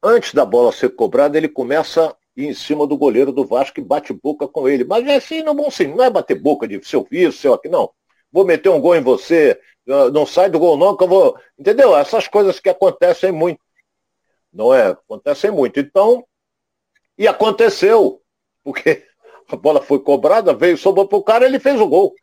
antes 0.01 0.33
da 0.33 0.45
bola 0.45 0.71
ser 0.71 0.95
cobrada, 0.95 1.37
ele 1.37 1.49
começa 1.49 2.15
em 2.47 2.53
cima 2.53 2.87
do 2.87 2.97
goleiro 2.97 3.31
do 3.31 3.45
Vasco 3.45 3.79
e 3.79 3.83
bate 3.83 4.13
boca 4.13 4.47
com 4.47 4.67
ele. 4.67 4.83
Mas 4.83 5.05
é 5.07 5.15
assim, 5.15 5.41
no 5.43 5.53
bom 5.53 5.69
sim, 5.69 5.87
não 5.87 6.03
é 6.03 6.09
bater 6.09 6.39
boca 6.39 6.67
de 6.67 6.83
seu 6.87 7.05
filho, 7.05 7.31
seu 7.31 7.53
aqui, 7.53 7.69
não. 7.69 7.91
Vou 8.31 8.45
meter 8.45 8.69
um 8.69 8.79
gol 8.79 8.95
em 8.95 9.01
você, 9.01 9.59
não 9.85 10.25
sai 10.25 10.49
do 10.49 10.59
gol 10.59 10.77
não, 10.77 10.95
que 10.95 11.03
eu 11.03 11.07
vou. 11.07 11.37
Entendeu? 11.57 11.95
Essas 11.95 12.27
coisas 12.27 12.59
que 12.59 12.69
acontecem 12.69 13.31
muito. 13.31 13.59
Não 14.53 14.73
é? 14.73 14.87
Acontecem 14.87 15.51
muito. 15.51 15.79
Então, 15.79 16.25
e 17.17 17.27
aconteceu, 17.27 18.21
porque 18.63 19.05
a 19.49 19.55
bola 19.55 19.81
foi 19.81 19.99
cobrada, 19.99 20.53
veio, 20.53 20.77
sobrou 20.77 21.07
pro 21.07 21.23
cara, 21.23 21.45
ele 21.45 21.59
fez 21.59 21.79
o 21.79 21.87
gol. 21.87 22.13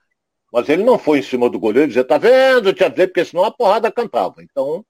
Mas 0.53 0.69
ele 0.69 0.83
não 0.83 0.99
foi 0.99 1.19
em 1.19 1.23
cima 1.23 1.51
do 1.51 1.59
goleiro 1.59 1.89
dizer, 1.89 2.05
tá 2.05 2.17
vendo, 2.17 2.73
te 2.73 2.83
avisei, 2.83 3.07
porque 3.07 3.25
senão 3.25 3.45
a 3.45 3.51
porrada 3.51 3.93
cantava. 3.93 4.43
Então, 4.43 4.85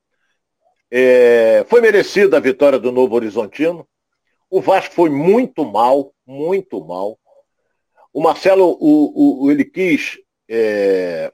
é, 0.91 1.65
foi 1.69 1.81
merecida 1.81 2.37
a 2.37 2.41
vitória 2.41 2.79
do 2.79 2.93
Novo 2.93 3.17
Horizontino. 3.17 3.87
O 4.51 4.61
Vasco 4.61 4.95
foi 4.95 5.11
muito 5.11 5.65
mal, 5.65 6.13
muito 6.27 6.85
mal. 6.85 7.19
O 8.13 8.23
Marcelo, 8.23 8.77
o, 8.81 9.45
o 9.45 9.51
ele 9.51 9.65
quis 9.65 10.19
é, 10.49 11.33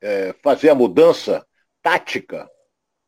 é, 0.00 0.32
fazer 0.42 0.70
a 0.70 0.74
mudança 0.74 1.46
tática 1.82 2.48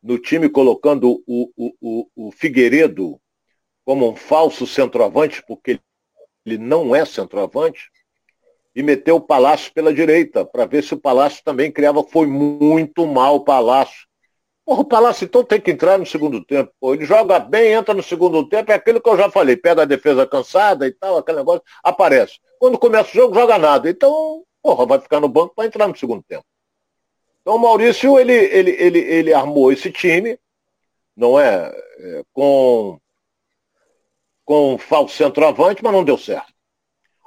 no 0.03 0.19
time, 0.19 0.49
colocando 0.49 1.23
o, 1.25 1.49
o, 1.81 2.07
o, 2.15 2.31
Figueiredo 2.31 3.19
como 3.83 4.09
um 4.09 4.15
falso 4.15 4.67
centroavante, 4.67 5.43
porque 5.47 5.79
ele 6.45 6.57
não 6.57 6.95
é 6.95 7.05
centroavante, 7.05 7.89
e 8.75 8.83
meteu 8.83 9.15
o 9.15 9.21
Palácio 9.21 9.73
pela 9.73 9.93
direita, 9.93 10.45
para 10.45 10.65
ver 10.65 10.83
se 10.83 10.93
o 10.93 10.99
Palácio 10.99 11.41
também 11.43 11.71
criava. 11.71 12.03
Foi 12.03 12.27
muito 12.27 13.07
mal 13.07 13.37
o 13.37 13.43
Palácio. 13.43 14.05
O 14.65 14.83
Palácio 14.83 15.25
então 15.25 15.43
tem 15.43 15.61
que 15.61 15.69
entrar 15.71 15.99
no 15.99 16.05
segundo 16.07 16.43
tempo. 16.43 16.73
Pô, 16.79 16.95
ele 16.95 17.05
joga 17.05 17.37
bem, 17.37 17.73
entra 17.73 17.93
no 17.93 18.01
segundo 18.01 18.47
tempo, 18.49 18.71
é 18.71 18.75
aquilo 18.75 18.99
que 18.99 19.07
eu 19.07 19.15
já 19.15 19.29
falei, 19.29 19.55
pega 19.55 19.83
a 19.83 19.85
defesa 19.85 20.25
cansada 20.25 20.87
e 20.87 20.91
tal, 20.91 21.17
aquele 21.17 21.37
negócio, 21.37 21.61
aparece. 21.83 22.39
Quando 22.57 22.79
começa 22.79 23.11
o 23.11 23.13
jogo, 23.13 23.35
joga 23.35 23.59
nada. 23.59 23.87
Então, 23.87 24.43
porra, 24.63 24.87
vai 24.87 24.99
ficar 24.99 25.19
no 25.19 25.29
banco 25.29 25.53
para 25.53 25.67
entrar 25.67 25.87
no 25.87 25.95
segundo 25.95 26.23
tempo. 26.23 26.43
Então 27.41 27.57
o 27.57 27.59
Maurício, 27.59 28.17
ele, 28.19 28.33
ele, 28.33 28.71
ele, 28.71 28.99
ele 28.99 29.33
armou 29.33 29.71
esse 29.71 29.91
time, 29.91 30.39
não 31.15 31.39
é? 31.39 31.71
é 31.99 32.23
com, 32.33 32.99
com 34.43 34.79
falso 34.79 35.15
centroavante, 35.15 35.83
mas 35.83 35.93
não 35.93 36.03
deu 36.03 36.17
certo. 36.17 36.51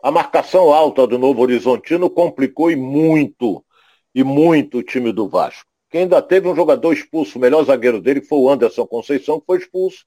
A 0.03 0.11
marcação 0.11 0.72
alta 0.72 1.07
do 1.07 1.18
Novo 1.18 1.42
Horizontino 1.42 2.11
complicou 2.11 2.68
e 2.68 2.74
muito, 2.74 3.64
e 4.12 4.24
muito 4.24 4.79
o 4.79 4.83
time 4.83 5.12
do 5.12 5.29
Vasco 5.29 5.68
que 5.90 5.98
ainda 5.98 6.20
teve 6.20 6.48
um 6.48 6.55
jogador 6.55 6.92
expulso, 6.92 7.38
o 7.38 7.40
melhor 7.40 7.64
zagueiro 7.64 8.01
dele 8.01 8.20
foi 8.20 8.38
o 8.38 8.51
Anderson 8.51 8.87
Conceição, 8.87 9.40
que 9.40 9.46
foi 9.46 9.59
expulso 9.59 10.05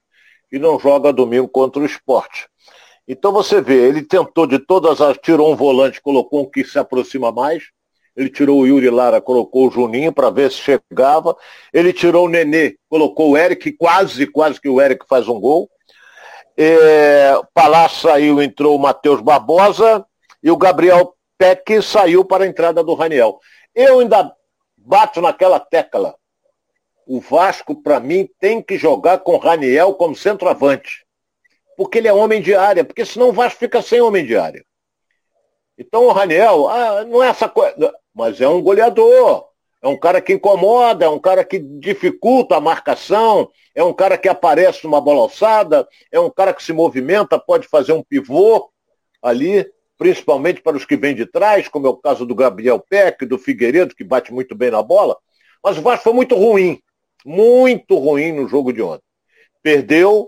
e 0.52 0.60
não 0.60 0.80
joga 0.80 1.14
domingo 1.14 1.48
contra 1.48 1.82
o 1.82 1.86
esporte. 1.86 2.48
Então 3.08 3.32
você 3.32 3.62
vê, 3.62 3.88
ele 3.88 4.04
tentou 4.04 4.46
de 4.46 4.60
todas 4.60 5.02
as. 5.02 5.18
tirou 5.18 5.52
um 5.52 5.56
volante, 5.56 6.02
colocou 6.02 6.44
um 6.44 6.50
que 6.50 6.64
se 6.64 6.78
aproxima 6.78 7.32
mais. 7.32 7.64
Ele 8.16 8.30
tirou 8.30 8.60
o 8.60 8.68
Yuri 8.68 8.90
Lara, 8.90 9.22
colocou 9.22 9.68
o 9.68 9.72
Juninho 9.72 10.12
para 10.12 10.30
ver 10.30 10.52
se 10.52 10.58
chegava. 10.58 11.36
Ele 11.74 11.94
tirou 11.94 12.26
o 12.26 12.30
Nenê, 12.30 12.76
colocou 12.90 13.32
o 13.32 13.38
Eric, 13.38 13.72
quase, 13.74 14.28
quase 14.28 14.60
que 14.60 14.70
o 14.70 14.82
Eric 14.82 15.06
faz 15.08 15.28
um 15.28 15.40
gol. 15.40 15.70
É, 16.58 17.34
Palácio 17.54 18.10
saiu, 18.10 18.42
entrou 18.42 18.76
o 18.76 18.80
Matheus 18.80 19.22
Barbosa 19.22 20.06
e 20.44 20.52
o 20.52 20.58
Gabriel 20.58 21.16
Peck 21.38 21.82
saiu 21.82 22.26
para 22.26 22.44
a 22.44 22.48
entrada 22.48 22.84
do 22.84 22.94
Raniel. 22.94 23.40
Eu 23.74 24.00
ainda 24.00 24.32
bato 24.86 25.22
naquela 25.22 25.60
tecla. 25.60 26.16
O 27.06 27.20
Vasco, 27.20 27.76
para 27.82 28.00
mim, 28.00 28.30
tem 28.40 28.62
que 28.62 28.78
jogar 28.78 29.20
com 29.20 29.38
Raniel 29.38 29.94
como 29.94 30.16
centroavante. 30.16 31.06
Porque 31.76 31.98
ele 31.98 32.08
é 32.08 32.14
homem 32.14 32.42
de 32.42 32.54
área, 32.54 32.84
porque 32.84 33.06
senão 33.06 33.30
o 33.30 33.34
Vasco 33.34 33.60
fica 33.60 33.82
sem 33.82 34.02
homem 34.02 34.26
de 34.26 34.38
área. 34.38 34.64
Então 35.78 36.06
o 36.06 36.12
Raniel, 36.12 36.70
ah, 36.70 37.04
não 37.06 37.24
é 37.24 37.28
essa 37.28 37.50
coisa, 37.50 37.94
mas 38.14 38.40
é 38.40 38.48
um 38.48 38.62
goleador. 38.62 39.50
É 39.82 39.88
um 39.88 39.98
cara 39.98 40.22
que 40.22 40.34
incomoda, 40.34 41.06
é 41.06 41.10
um 41.10 41.18
cara 41.18 41.44
que 41.44 41.58
dificulta 41.58 42.56
a 42.56 42.62
marcação, 42.62 43.50
é 43.74 43.84
um 43.84 43.92
cara 43.92 44.16
que 44.16 44.30
aparece 44.30 44.84
numa 44.84 45.02
bola 45.02 45.22
alçada, 45.22 45.88
é 46.12 46.20
um 46.20 46.30
cara 46.30 46.54
que 46.54 46.62
se 46.62 46.72
movimenta, 46.72 47.40
pode 47.40 47.68
fazer 47.68 47.94
um 47.94 48.04
pivô 48.04 48.70
ali 49.24 49.66
principalmente 50.02 50.64
para 50.64 50.76
os 50.76 50.84
que 50.84 50.98
vêm 50.98 51.14
de 51.14 51.28
trás, 51.28 51.68
como 51.68 51.86
é 51.86 51.90
o 51.92 51.96
caso 51.96 52.26
do 52.26 52.34
Gabriel 52.34 52.80
Peck, 52.80 53.24
do 53.24 53.38
Figueiredo, 53.38 53.94
que 53.94 54.04
bate 54.04 54.34
muito 54.34 54.56
bem 54.56 54.72
na 54.72 54.82
bola. 54.82 55.16
Mas 55.64 55.78
o 55.78 55.82
Vasco 55.84 56.06
foi 56.06 56.14
muito 56.14 56.34
ruim, 56.34 56.82
muito 57.24 57.96
ruim 58.00 58.32
no 58.32 58.48
jogo 58.48 58.74
de 58.74 58.82
ontem. 58.82 59.06
Perdeu, 59.62 60.28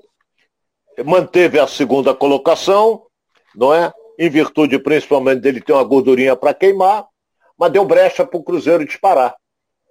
manteve 1.03 1.57
a 1.57 1.65
segunda 1.65 2.13
colocação, 2.13 3.07
não 3.55 3.73
é? 3.73 3.91
Em 4.19 4.29
virtude 4.29 4.77
principalmente 4.77 5.41
dele 5.41 5.59
ter 5.59 5.73
uma 5.73 5.83
gordurinha 5.83 6.35
para 6.35 6.53
queimar, 6.53 7.07
mas 7.57 7.71
deu 7.71 7.83
brecha 7.83 8.23
para 8.23 8.39
o 8.39 8.43
Cruzeiro 8.43 8.85
disparar. 8.85 9.35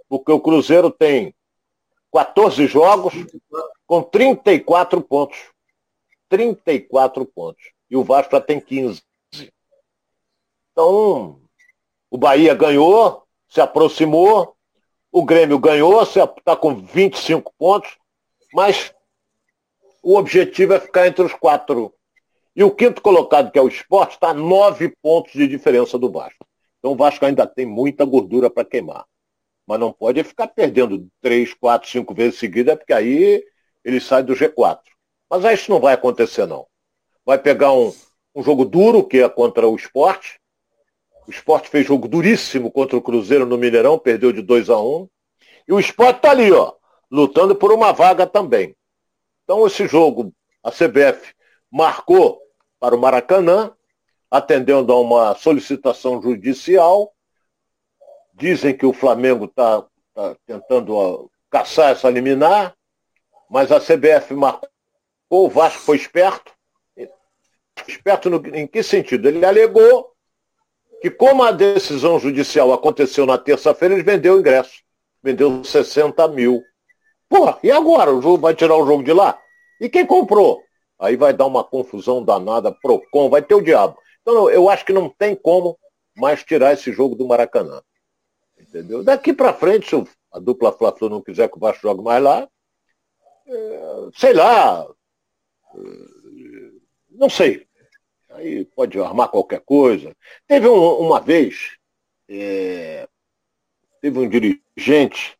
Porque 0.09 0.31
o 0.31 0.39
Cruzeiro 0.39 0.93
tem 0.93 1.35
14 2.13 2.69
jogos 2.69 3.15
com 3.85 4.01
34 4.01 5.01
pontos. 5.01 5.41
34 6.29 7.27
pontos. 7.27 7.65
E 7.91 7.97
o 7.97 8.05
Vasco 8.05 8.31
já 8.31 8.41
tem 8.41 8.61
15. 8.61 9.03
Então, 10.73 11.41
o 12.11 12.19
Bahia 12.19 12.55
ganhou, 12.55 13.23
se 13.49 13.61
aproximou, 13.61 14.57
o 15.11 15.25
Grêmio 15.25 15.59
ganhou, 15.59 16.03
está 16.03 16.57
com 16.57 16.75
25 16.75 17.53
pontos, 17.59 17.99
mas 18.53 18.95
o 20.03 20.17
objetivo 20.17 20.73
é 20.73 20.81
ficar 20.81 21.07
entre 21.07 21.23
os 21.23 21.35
quatro. 21.35 21.95
E 22.57 22.65
o 22.65 22.71
quinto 22.71 23.01
colocado, 23.01 23.51
que 23.51 23.59
é 23.59 23.63
o 23.63 23.69
esporte, 23.69 24.13
está 24.13 24.31
a 24.31 24.35
nove 24.35 24.95
pontos 25.03 25.33
de 25.33 25.47
diferença 25.47 25.99
do 25.99 26.11
Vasco. 26.11 26.47
Então 26.79 26.93
o 26.93 26.97
Vasco 26.97 27.25
ainda 27.25 27.47
tem 27.47 27.65
muita 27.65 28.05
gordura 28.05 28.51
para 28.51 28.65
queimar. 28.65 29.05
Mas 29.67 29.79
não 29.79 29.93
pode 29.93 30.25
ficar 30.25 30.49
perdendo 30.49 31.07
três, 31.21 31.55
quatro, 31.55 31.89
cinco 31.89 32.13
vezes 32.15 32.39
seguida, 32.39 32.77
porque 32.77 32.93
aí 32.93 33.45
ele 33.85 34.01
sai 34.01 34.23
do 34.23 34.35
G4. 34.35 34.81
Mas 35.31 35.45
isso 35.45 35.71
não 35.71 35.81
vai 35.81 35.95
acontecer, 35.95 36.47
não. 36.47 36.67
Vai 37.25 37.39
pegar 37.39 37.73
um, 37.73 37.93
um 38.35 38.43
jogo 38.43 38.65
duro, 38.65 39.07
que 39.07 39.19
é 39.19 39.29
contra 39.29 39.69
o 39.69 39.77
esporte, 39.77 40.41
o 41.27 41.31
esporte 41.31 41.69
fez 41.69 41.87
jogo 41.87 42.09
duríssimo 42.09 42.71
contra 42.71 42.97
o 42.97 43.03
Cruzeiro 43.03 43.47
no 43.47 43.57
Mineirão, 43.57 43.99
perdeu 43.99 44.33
de 44.33 44.43
2 44.43 44.71
a 44.71 44.79
1 44.79 44.97
um, 44.97 45.09
E 45.69 45.73
o 45.73 45.79
esporte 45.79 46.17
está 46.17 46.31
ali, 46.31 46.51
ó, 46.51 46.75
lutando 47.11 47.55
por 47.55 47.73
uma 47.73 47.93
vaga 47.93 48.27
também. 48.27 48.77
Então 49.45 49.67
esse 49.67 49.87
jogo, 49.87 50.35
a 50.63 50.71
CBF 50.71 51.35
marcou 51.71 52.41
para 52.81 52.95
o 52.95 52.99
Maracanã, 53.01 53.73
atendendo 54.31 54.93
a 54.93 55.01
uma 55.01 55.35
solicitação 55.35 56.21
judicial. 56.21 57.13
Dizem 58.35 58.77
que 58.77 58.87
o 58.87 58.93
Flamengo 58.93 59.45
está 59.45 59.85
tá 60.15 60.37
tentando 60.47 61.31
caçar 61.51 61.93
essa 61.93 62.11
liminar, 62.11 62.75
mas 63.49 63.71
a 63.71 63.79
CBF 63.79 64.35
marcou, 64.35 64.69
o 65.29 65.49
Vasco 65.49 65.83
foi 65.83 65.97
esperto. 65.97 66.53
Esperto 67.87 68.31
no, 68.31 68.37
em 68.57 68.67
que 68.67 68.83
sentido? 68.83 69.29
Ele 69.29 69.45
alegou 69.45 70.12
que 71.03 71.11
como 71.11 71.43
a 71.43 71.51
decisão 71.51 72.17
judicial 72.21 72.73
aconteceu 72.73 73.27
na 73.27 73.37
terça-feira, 73.37 73.93
ele 73.93 74.05
vendeu 74.05 74.37
o 74.37 74.39
ingresso. 74.39 74.85
Vendeu 75.21 75.65
60 75.65 76.29
mil. 76.29 76.63
Porra, 77.29 77.59
e 77.61 77.73
agora? 77.73 78.15
O 78.15 78.23
jogo 78.23 78.39
vai 78.39 78.55
tirar 78.55 78.77
o 78.77 78.87
jogo 78.87 79.03
de 79.03 79.13
lá? 79.13 79.37
E 79.81 79.89
quem 79.89 80.07
comprou? 80.07 80.63
Aí 81.01 81.17
vai 81.17 81.33
dar 81.33 81.47
uma 81.47 81.65
confusão 81.65 82.25
danada, 82.25 82.71
PROCON, 82.71 83.29
vai 83.29 83.43
ter 83.43 83.57
o 83.57 83.61
diabo. 83.61 83.99
Então 84.21 84.49
eu 84.49 84.71
acho 84.71 84.87
que 84.87 84.93
não 84.93 85.09
tem 85.09 85.35
como 85.35 85.77
mais 86.17 86.45
tirar 86.45 86.73
esse 86.73 86.93
jogo 86.93 87.17
do 87.17 87.27
Maracanã. 87.27 87.83
Entendeu? 88.57 89.03
Daqui 89.03 89.33
para 89.33 89.53
frente, 89.53 89.89
se 89.89 90.05
a 90.31 90.39
dupla 90.39 90.71
fla 90.71 90.95
não 91.11 91.21
quiser 91.21 91.49
que 91.49 91.57
o 91.57 91.61
Vasco 91.61 91.83
jogue 91.83 92.05
mais 92.05 92.23
lá, 92.23 92.49
é, 93.49 94.09
sei 94.15 94.35
lá, 94.35 94.87
é, 95.75 95.79
não 97.11 97.29
sei. 97.29 97.67
Aí 98.35 98.65
pode 98.65 98.99
armar 98.99 99.29
qualquer 99.29 99.61
coisa. 99.61 100.17
Teve 100.47 100.69
um, 100.69 100.99
uma 101.01 101.21
vez, 101.21 101.77
é, 102.29 103.09
teve 104.01 104.19
um 104.19 104.29
dirigente, 104.29 105.39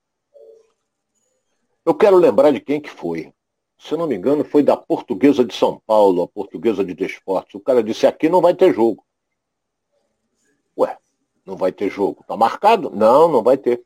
eu 1.85 1.95
quero 1.95 2.17
lembrar 2.17 2.53
de 2.53 2.61
quem 2.61 2.81
que 2.81 2.91
foi. 2.91 3.33
Se 3.79 3.97
não 3.97 4.07
me 4.07 4.15
engano, 4.15 4.45
foi 4.45 4.63
da 4.63 4.77
Portuguesa 4.77 5.45
de 5.45 5.53
São 5.53 5.83
Paulo, 5.85 6.23
a 6.23 6.29
Portuguesa 6.29 6.85
de 6.85 6.95
Desportos. 6.95 7.57
O 7.57 7.61
cara 7.61 7.83
disse, 7.83 8.07
aqui 8.07 8.29
não 8.29 8.41
vai 8.41 8.55
ter 8.55 8.73
jogo. 8.73 9.05
Ué, 10.79 10.97
não 11.45 11.57
vai 11.57 11.73
ter 11.73 11.91
jogo. 11.91 12.25
Tá 12.27 12.37
marcado? 12.37 12.91
Não, 12.91 13.27
não 13.27 13.43
vai 13.43 13.57
ter. 13.57 13.85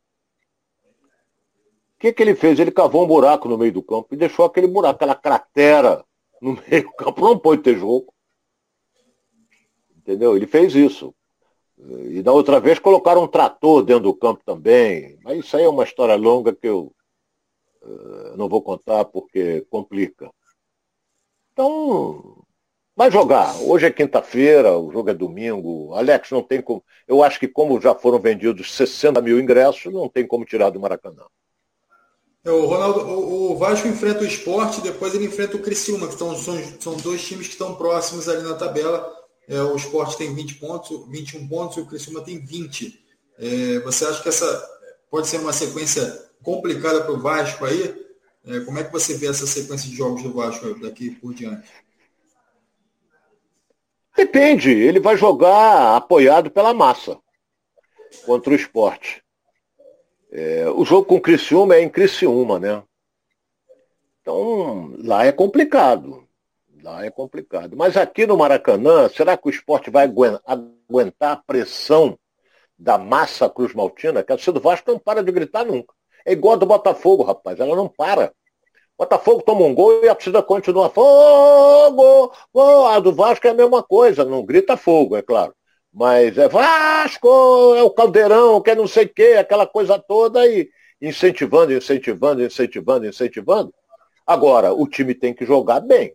O 1.95 1.99
que, 1.99 2.13
que 2.13 2.23
ele 2.23 2.35
fez? 2.35 2.59
Ele 2.59 2.71
cavou 2.71 3.03
um 3.03 3.07
buraco 3.07 3.49
no 3.49 3.57
meio 3.57 3.73
do 3.73 3.83
campo 3.83 4.09
e 4.13 4.19
deixou 4.19 4.45
aquele 4.45 4.67
buraco, 4.67 4.97
aquela 4.97 5.15
cratera 5.15 6.05
no 6.43 6.53
meio 6.69 6.83
do 6.83 6.93
campo. 6.93 7.23
Não 7.23 7.39
pode 7.39 7.63
ter 7.63 7.79
jogo. 7.79 8.13
Entendeu? 10.07 10.37
Ele 10.37 10.47
fez 10.47 10.73
isso. 10.73 11.13
E 11.79 12.23
da 12.23 12.33
outra 12.33 12.61
vez 12.61 12.79
colocaram 12.79 13.25
um 13.25 13.29
trator 13.29 13.83
dentro 13.83 14.05
do 14.05 14.15
campo 14.15 14.41
também. 14.47 15.19
Mas 15.25 15.41
isso 15.41 15.57
aí 15.57 15.65
é 15.65 15.69
uma 15.69 15.83
história 15.83 16.15
longa 16.15 16.55
que 16.55 16.69
eu 16.69 16.93
uh, 17.83 18.37
não 18.37 18.49
vou 18.49 18.63
contar 18.63 19.05
porque 19.07 19.67
complica. 19.69 20.31
Então, 21.53 22.41
vai 22.95 23.11
jogar. 23.11 23.57
Hoje 23.63 23.87
é 23.87 23.91
quinta-feira, 23.91 24.79
o 24.79 24.93
jogo 24.93 25.11
é 25.11 25.15
domingo. 25.15 25.93
Alex, 25.93 26.31
não 26.31 26.43
tem 26.43 26.63
como. 26.63 26.85
Eu 27.09 27.25
acho 27.25 27.41
que 27.41 27.49
como 27.49 27.81
já 27.81 27.93
foram 27.93 28.21
vendidos 28.21 28.73
60 28.75 29.21
mil 29.21 29.41
ingressos, 29.41 29.93
não 29.93 30.09
tem 30.09 30.25
como 30.25 30.45
tirar 30.45 30.71
do 30.71 30.79
Maracanã. 30.79 31.25
É, 32.45 32.51
o 32.53 32.65
Ronaldo, 32.65 33.01
o, 33.01 33.57
Vasco 33.57 33.89
enfrenta 33.89 34.21
o 34.21 34.27
esporte, 34.27 34.81
depois 34.81 35.13
ele 35.17 35.27
enfrenta 35.27 35.57
o 35.57 35.61
Criciúma, 35.61 36.07
que 36.07 36.13
estão, 36.13 36.33
são, 36.37 36.57
são 36.79 36.97
dois 36.99 37.27
times 37.27 37.49
que 37.49 37.55
estão 37.55 37.75
próximos 37.75 38.29
ali 38.29 38.43
na 38.45 38.55
tabela. 38.55 39.26
É, 39.49 39.61
o 39.63 39.77
esporte 39.77 40.19
tem 40.19 40.35
20 40.35 40.57
pontos, 40.57 41.09
21 41.09 41.47
pontos 41.47 41.77
e 41.77 41.81
o 41.81 41.87
Criciúma 41.87 42.21
tem 42.23 42.39
20. 42.39 43.05
É, 43.39 43.79
você 43.81 44.05
acha 44.05 44.23
que 44.23 44.29
essa 44.29 44.77
pode 45.11 45.29
ser 45.29 45.39
uma 45.39 45.53
sequência 45.53 46.03
complicada 46.43 47.03
para 47.03 47.13
o 47.13 47.21
Vasco 47.21 47.65
aí? 47.65 48.07
É, 48.45 48.61
como 48.61 48.79
é 48.79 48.85
que 48.85 48.93
você 48.93 49.15
vê 49.15 49.27
essa 49.27 49.47
sequência 49.47 49.89
de 49.89 49.97
jogos 49.97 50.23
do 50.23 50.33
Vasco 50.33 50.79
daqui 50.81 51.11
por 51.11 51.33
diante? 51.35 51.69
Depende, 54.17 54.71
ele 54.71 54.99
vai 54.99 55.17
jogar 55.17 55.97
apoiado 55.97 56.51
pela 56.51 56.73
massa 56.73 57.19
contra 58.25 58.53
o 58.53 58.57
esporte. 58.57 59.23
É, 60.33 60.69
o 60.71 60.85
jogo 60.85 61.05
com 61.05 61.21
Criciúma 61.21 61.77
é 61.77 61.83
em 61.83 61.89
Criciúma, 61.89 62.59
né? 62.59 62.83
Então, 64.21 64.95
lá 64.99 65.25
é 65.25 65.33
complicado. 65.33 66.26
É 67.03 67.11
complicado. 67.11 67.77
Mas 67.77 67.97
aqui 67.97 68.27
no 68.27 68.37
Maracanã, 68.37 69.09
será 69.09 69.37
que 69.37 69.49
o 69.49 69.51
esporte 69.51 69.91
vai 69.91 70.05
aguentar 70.07 71.33
a 71.33 71.37
pressão 71.37 72.19
da 72.79 72.97
massa 72.97 73.49
Cruz 73.49 73.75
Maltina? 73.75 74.23
Que 74.23 74.33
a 74.33 74.37
torcida 74.37 74.53
do 74.53 74.61
Vasco 74.61 74.91
não 74.91 74.99
para 74.99 75.23
de 75.23 75.33
gritar 75.33 75.65
nunca. 75.65 75.95
É 76.25 76.33
igual 76.33 76.55
a 76.55 76.59
do 76.59 76.67
Botafogo, 76.67 77.23
rapaz. 77.23 77.59
Ela 77.59 77.75
não 77.75 77.89
para. 77.89 78.33
Botafogo 78.99 79.43
toma 79.43 79.63
um 79.63 79.75
gol 79.75 80.05
e 80.05 80.09
a 80.09 80.15
torcida 80.15 80.43
continua 80.43 80.89
fogo! 80.89 82.33
A 82.89 82.99
do 82.99 83.13
Vasco 83.13 83.47
é 83.47 83.51
a 83.51 83.55
mesma 83.55 83.83
coisa, 83.83 84.25
não 84.25 84.43
grita 84.45 84.77
fogo, 84.77 85.17
é 85.17 85.23
claro. 85.23 85.55
Mas 85.93 86.39
é 86.39 86.49
Vasco, 86.49 87.29
é 87.77 87.83
o 87.83 87.91
caldeirão, 87.91 88.61
que 88.63 88.71
é 88.71 88.75
não 88.75 88.87
sei 88.87 89.05
o 89.05 89.09
quê, 89.13 89.37
aquela 89.39 89.67
coisa 89.67 89.99
toda 89.99 90.47
e 90.47 90.71
incentivando, 91.01 91.75
incentivando, 91.75 92.43
incentivando, 92.43 93.07
incentivando. 93.07 93.75
Agora, 94.27 94.73
o 94.73 94.87
time 94.89 95.15
tem 95.15 95.35
que 95.35 95.45
jogar 95.45 95.81
bem. 95.81 96.15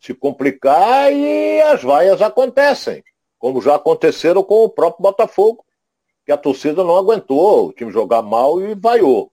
Se 0.00 0.14
complicar 0.14 1.12
e 1.12 1.60
as 1.62 1.82
vaias 1.82 2.22
acontecem, 2.22 3.02
como 3.38 3.60
já 3.60 3.74
aconteceram 3.74 4.42
com 4.42 4.64
o 4.64 4.68
próprio 4.68 5.02
Botafogo, 5.02 5.64
que 6.24 6.32
a 6.32 6.36
torcida 6.36 6.84
não 6.84 6.96
aguentou 6.96 7.68
o 7.68 7.72
time 7.72 7.90
jogar 7.90 8.22
mal 8.22 8.60
e 8.60 8.74
vaiou. 8.74 9.32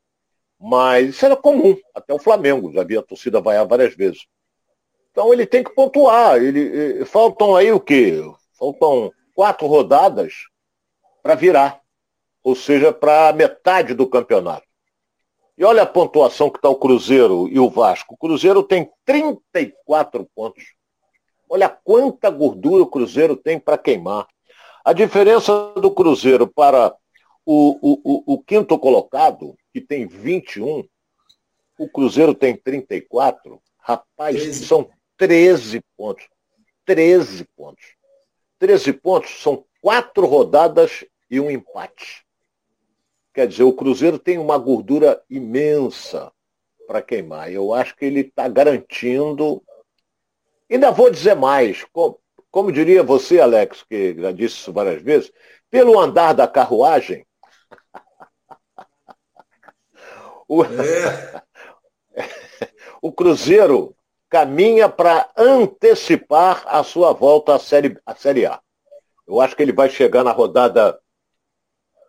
Mas 0.60 1.10
isso 1.10 1.25
era 1.25 1.36
comum, 1.36 1.75
até 1.93 2.13
o 2.13 2.19
Flamengo, 2.19 2.71
já 2.71 2.82
havia 2.82 2.99
a 2.99 3.04
torcida 3.04 3.41
vaiar 3.41 3.67
várias 3.67 3.93
vezes. 3.95 4.25
Então 5.12 5.32
ele 5.32 5.45
tem 5.45 5.63
que 5.63 5.73
pontuar. 5.73 6.38
Ele, 6.38 7.06
faltam 7.06 7.56
aí 7.56 7.71
o 7.71 7.80
quê? 7.80 8.21
Faltam 8.58 9.12
quatro 9.34 9.67
rodadas 9.67 10.34
para 11.21 11.36
virar, 11.36 11.82
ou 12.43 12.56
seja, 12.56 12.91
para 12.91 13.32
metade 13.34 13.93
do 13.93 14.08
campeonato. 14.08 14.64
E 15.58 15.63
olha 15.63 15.84
a 15.84 15.86
pontuação 15.86 16.50
que 16.50 16.58
está 16.58 16.68
o 16.68 16.76
Cruzeiro 16.76 17.48
e 17.48 17.60
o 17.60 17.70
Vasco. 17.70 18.15
O 18.15 18.18
Cruzeiro 18.18 18.62
tem 18.62 18.89
34 19.06 20.28
pontos. 20.36 20.65
Olha 21.50 21.70
quanta 21.70 22.30
gordura 22.30 22.84
o 22.84 22.88
Cruzeiro 22.88 23.38
tem 23.38 23.60
para 23.60 23.78
queimar. 23.78 24.28
A 24.84 24.91
diferença 24.91 25.74
do 25.76 25.89
Cruzeiro 25.91 26.48
para 26.48 26.94
o, 27.46 27.78
o, 27.82 28.02
o, 28.04 28.34
o, 28.34 28.44
quinto 28.44 28.78
colocado, 28.78 29.56
que 29.72 29.80
tem 29.80 30.06
21, 30.08 30.84
o 31.80 31.89
Cruzeiro 31.89 32.34
tem 32.34 32.56
34. 32.58 33.62
Rapaz, 33.78 34.36
13. 34.36 34.65
são 34.65 34.89
13 35.15 35.82
pontos. 35.96 36.28
13 36.86 37.46
pontos. 37.56 37.86
13 38.60 38.94
pontos 38.94 39.41
são 39.41 39.63
quatro 39.82 40.26
rodadas 40.26 41.06
e 41.30 41.39
um 41.39 41.50
empate. 41.50 42.24
Quer 43.36 43.50
dizer, 43.50 43.63
o 43.63 43.74
Cruzeiro 43.74 44.17
tem 44.17 44.38
uma 44.38 44.58
gordura 44.58 45.21
imensa 45.30 46.32
para 46.88 47.02
queimar. 47.02 47.52
Eu 47.52 47.74
acho 47.74 47.93
que 47.93 48.06
ele 48.06 48.21
está 48.21 48.48
garantindo. 48.48 49.62
Ainda 50.71 50.89
vou 50.89 51.12
dizer 51.12 51.36
mais, 51.36 51.84
como, 51.91 52.17
como, 52.50 52.71
diria 52.71 53.04
você, 53.04 53.41
Alex, 53.41 53.84
que 53.84 54.15
já 54.17 54.32
disse 54.32 54.56
isso 54.56 54.71
várias 54.71 55.02
vezes, 55.02 55.34
pelo 55.69 56.00
andar 56.00 56.32
da 56.32 56.48
carruagem. 56.48 57.28
o, 60.48 60.63
é. 60.63 61.43
o 63.02 63.12
Cruzeiro 63.12 63.93
caminha 64.30 64.88
para 64.88 65.30
antecipar 65.36 66.63
a 66.67 66.82
sua 66.86 67.12
volta 67.12 67.56
à 67.56 67.60
série, 67.60 68.00
à 68.06 68.15
série 68.15 68.45
A. 68.45 68.62
Eu 69.28 69.41
acho 69.41 69.58
que 69.58 69.62
ele 69.62 69.74
vai 69.74 69.89
chegar 69.89 70.24
na 70.24 70.32
rodada. 70.32 70.98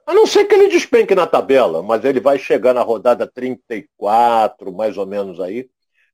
A 0.07 0.15
não 0.15 0.25
ser 0.25 0.45
que 0.45 0.55
ele 0.55 0.69
despenque 0.69 1.17
na 1.17 1.27
tabela, 1.27 1.83
mas 1.83 2.05
ele 2.05 2.21
vai 2.21 2.39
chegar 2.39 2.73
na 2.73 2.83
rodada 2.83 3.27
34, 3.27 4.73
mais 4.73 4.97
ou 4.97 5.05
menos 5.05 5.41
aí, 5.41 5.69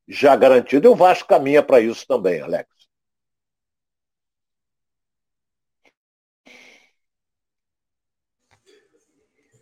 já 0.08 0.34
garantido. 0.34 0.86
E 0.86 0.90
o 0.90 0.96
Vasco 0.96 1.28
caminha 1.28 1.62
para 1.62 1.78
isso 1.78 2.06
também, 2.06 2.40
Alex. 2.40 2.68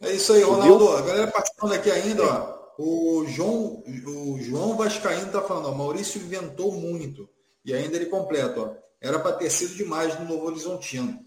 É 0.01 0.13
isso 0.13 0.33
aí, 0.33 0.43
Ronaldo. 0.43 0.97
A 0.97 1.03
galera 1.03 1.31
participando 1.31 1.73
aqui 1.73 1.91
ainda, 1.91 2.25
ó. 2.25 2.61
O 2.79 3.27
João, 3.27 3.83
o 4.07 4.39
João 4.41 4.75
Vascaíno 4.77 5.27
está 5.27 5.43
falando, 5.43 5.69
ó, 5.69 5.75
Maurício 5.75 6.23
inventou 6.23 6.73
muito. 6.73 7.29
E 7.63 7.75
ainda 7.75 7.97
ele 7.97 8.07
completa, 8.07 8.59
ó, 8.59 8.75
era 9.03 9.19
para 9.19 9.37
ter 9.37 9.51
sido 9.51 9.75
demais 9.75 10.19
no 10.19 10.25
Novo 10.25 10.47
Horizontino. 10.47 11.21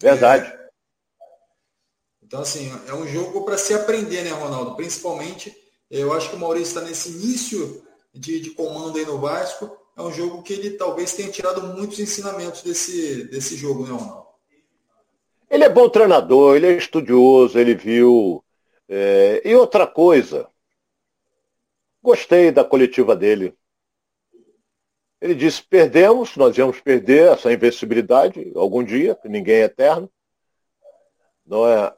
Verdade. 0.00 0.57
Então, 2.28 2.42
assim, 2.42 2.70
é 2.86 2.92
um 2.92 3.06
jogo 3.08 3.42
para 3.46 3.56
se 3.56 3.72
aprender, 3.72 4.22
né, 4.22 4.32
Ronaldo? 4.32 4.76
Principalmente, 4.76 5.56
eu 5.90 6.12
acho 6.12 6.28
que 6.28 6.36
o 6.36 6.38
Maurício 6.38 6.76
está 6.76 6.82
nesse 6.82 7.08
início 7.08 7.82
de, 8.12 8.38
de 8.38 8.50
comando 8.50 8.98
aí 8.98 9.06
no 9.06 9.18
Vasco. 9.18 9.74
É 9.96 10.02
um 10.02 10.12
jogo 10.12 10.42
que 10.42 10.52
ele 10.52 10.72
talvez 10.72 11.14
tenha 11.14 11.30
tirado 11.30 11.62
muitos 11.62 11.98
ensinamentos 11.98 12.62
desse, 12.62 13.24
desse 13.24 13.56
jogo, 13.56 13.84
né, 13.84 13.92
Ronaldo? 13.92 14.26
Ele 15.48 15.64
é 15.64 15.70
bom 15.70 15.88
treinador, 15.88 16.54
ele 16.54 16.66
é 16.66 16.76
estudioso, 16.76 17.58
ele 17.58 17.74
viu 17.74 18.44
é, 18.86 19.40
e 19.42 19.54
outra 19.54 19.86
coisa, 19.86 20.46
gostei 22.02 22.52
da 22.52 22.62
coletiva 22.62 23.16
dele. 23.16 23.56
Ele 25.18 25.34
disse: 25.34 25.62
perdemos, 25.62 26.36
nós 26.36 26.58
íamos 26.58 26.78
perder 26.78 27.32
essa 27.32 27.50
invencibilidade 27.50 28.52
algum 28.54 28.84
dia, 28.84 29.18
ninguém 29.24 29.62
é 29.62 29.64
eterno. 29.64 30.10
Não 31.46 31.66
é? 31.66 31.96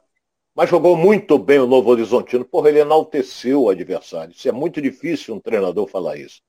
Mas 0.61 0.69
jogou 0.69 0.95
muito 0.95 1.39
bem 1.39 1.57
o 1.57 1.65
Novo 1.65 1.89
Horizontino. 1.89 2.45
Porra, 2.45 2.69
ele 2.69 2.81
enalteceu 2.81 3.63
o 3.63 3.69
adversário. 3.71 4.31
Isso 4.31 4.47
é 4.47 4.51
muito 4.51 4.79
difícil 4.79 5.33
um 5.33 5.39
treinador 5.39 5.87
falar 5.87 6.17
isso. 6.17 6.39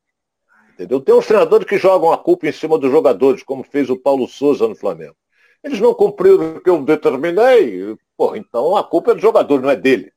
Entendeu? 0.74 1.00
Tem 1.00 1.14
uns 1.14 1.26
treinadores 1.26 1.66
que 1.66 1.78
jogam 1.78 2.12
a 2.12 2.18
culpa 2.18 2.46
em 2.46 2.52
cima 2.52 2.76
dos 2.78 2.90
jogadores, 2.90 3.42
como 3.42 3.64
fez 3.64 3.88
o 3.88 3.96
Paulo 3.96 4.28
Souza 4.28 4.68
no 4.68 4.76
Flamengo. 4.76 5.16
Eles 5.64 5.80
não 5.80 5.94
cumpriram 5.94 6.56
o 6.56 6.60
que 6.60 6.68
eu 6.68 6.84
determinei. 6.84 7.96
Porra, 8.14 8.36
então 8.36 8.76
a 8.76 8.84
culpa 8.84 9.12
é 9.12 9.14
do 9.14 9.20
jogador, 9.22 9.62
não 9.62 9.70
é 9.70 9.76
dele. 9.76 10.12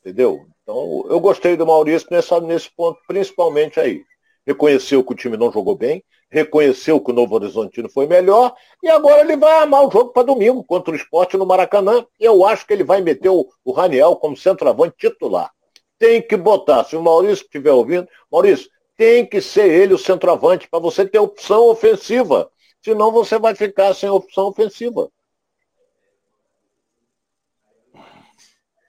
Entendeu? 0.00 0.48
Então, 0.64 1.06
eu 1.08 1.20
gostei 1.20 1.56
do 1.56 1.64
Maurício 1.64 2.08
nessa, 2.10 2.40
nesse 2.40 2.68
ponto, 2.68 2.98
principalmente 3.06 3.78
aí. 3.78 4.02
Reconheceu 4.44 5.04
que 5.04 5.12
o 5.12 5.16
time 5.16 5.36
não 5.36 5.52
jogou 5.52 5.76
bem, 5.76 6.02
reconheceu 6.34 7.00
que 7.00 7.12
o 7.12 7.14
Novo 7.14 7.36
Horizontino 7.36 7.88
foi 7.88 8.08
melhor 8.08 8.56
e 8.82 8.88
agora 8.88 9.20
ele 9.20 9.36
vai 9.36 9.52
armar 9.52 9.86
o 9.86 9.90
jogo 9.90 10.10
para 10.10 10.24
domingo 10.24 10.64
contra 10.64 10.92
o 10.92 10.96
esporte 10.96 11.36
no 11.36 11.46
Maracanã. 11.46 12.04
Eu 12.18 12.44
acho 12.44 12.66
que 12.66 12.72
ele 12.72 12.82
vai 12.82 13.00
meter 13.00 13.28
o, 13.28 13.48
o 13.64 13.70
Raniel 13.70 14.16
como 14.16 14.36
centroavante 14.36 14.96
titular. 14.98 15.52
Tem 15.96 16.20
que 16.20 16.36
botar. 16.36 16.82
Se 16.84 16.96
o 16.96 17.02
Maurício 17.02 17.44
estiver 17.44 17.70
ouvindo, 17.70 18.08
Maurício, 18.30 18.68
tem 18.96 19.24
que 19.24 19.40
ser 19.40 19.70
ele 19.70 19.94
o 19.94 19.98
centroavante 19.98 20.68
para 20.68 20.80
você 20.80 21.06
ter 21.06 21.20
opção 21.20 21.68
ofensiva. 21.68 22.50
Senão 22.84 23.12
você 23.12 23.38
vai 23.38 23.54
ficar 23.54 23.94
sem 23.94 24.10
opção 24.10 24.48
ofensiva. 24.48 25.08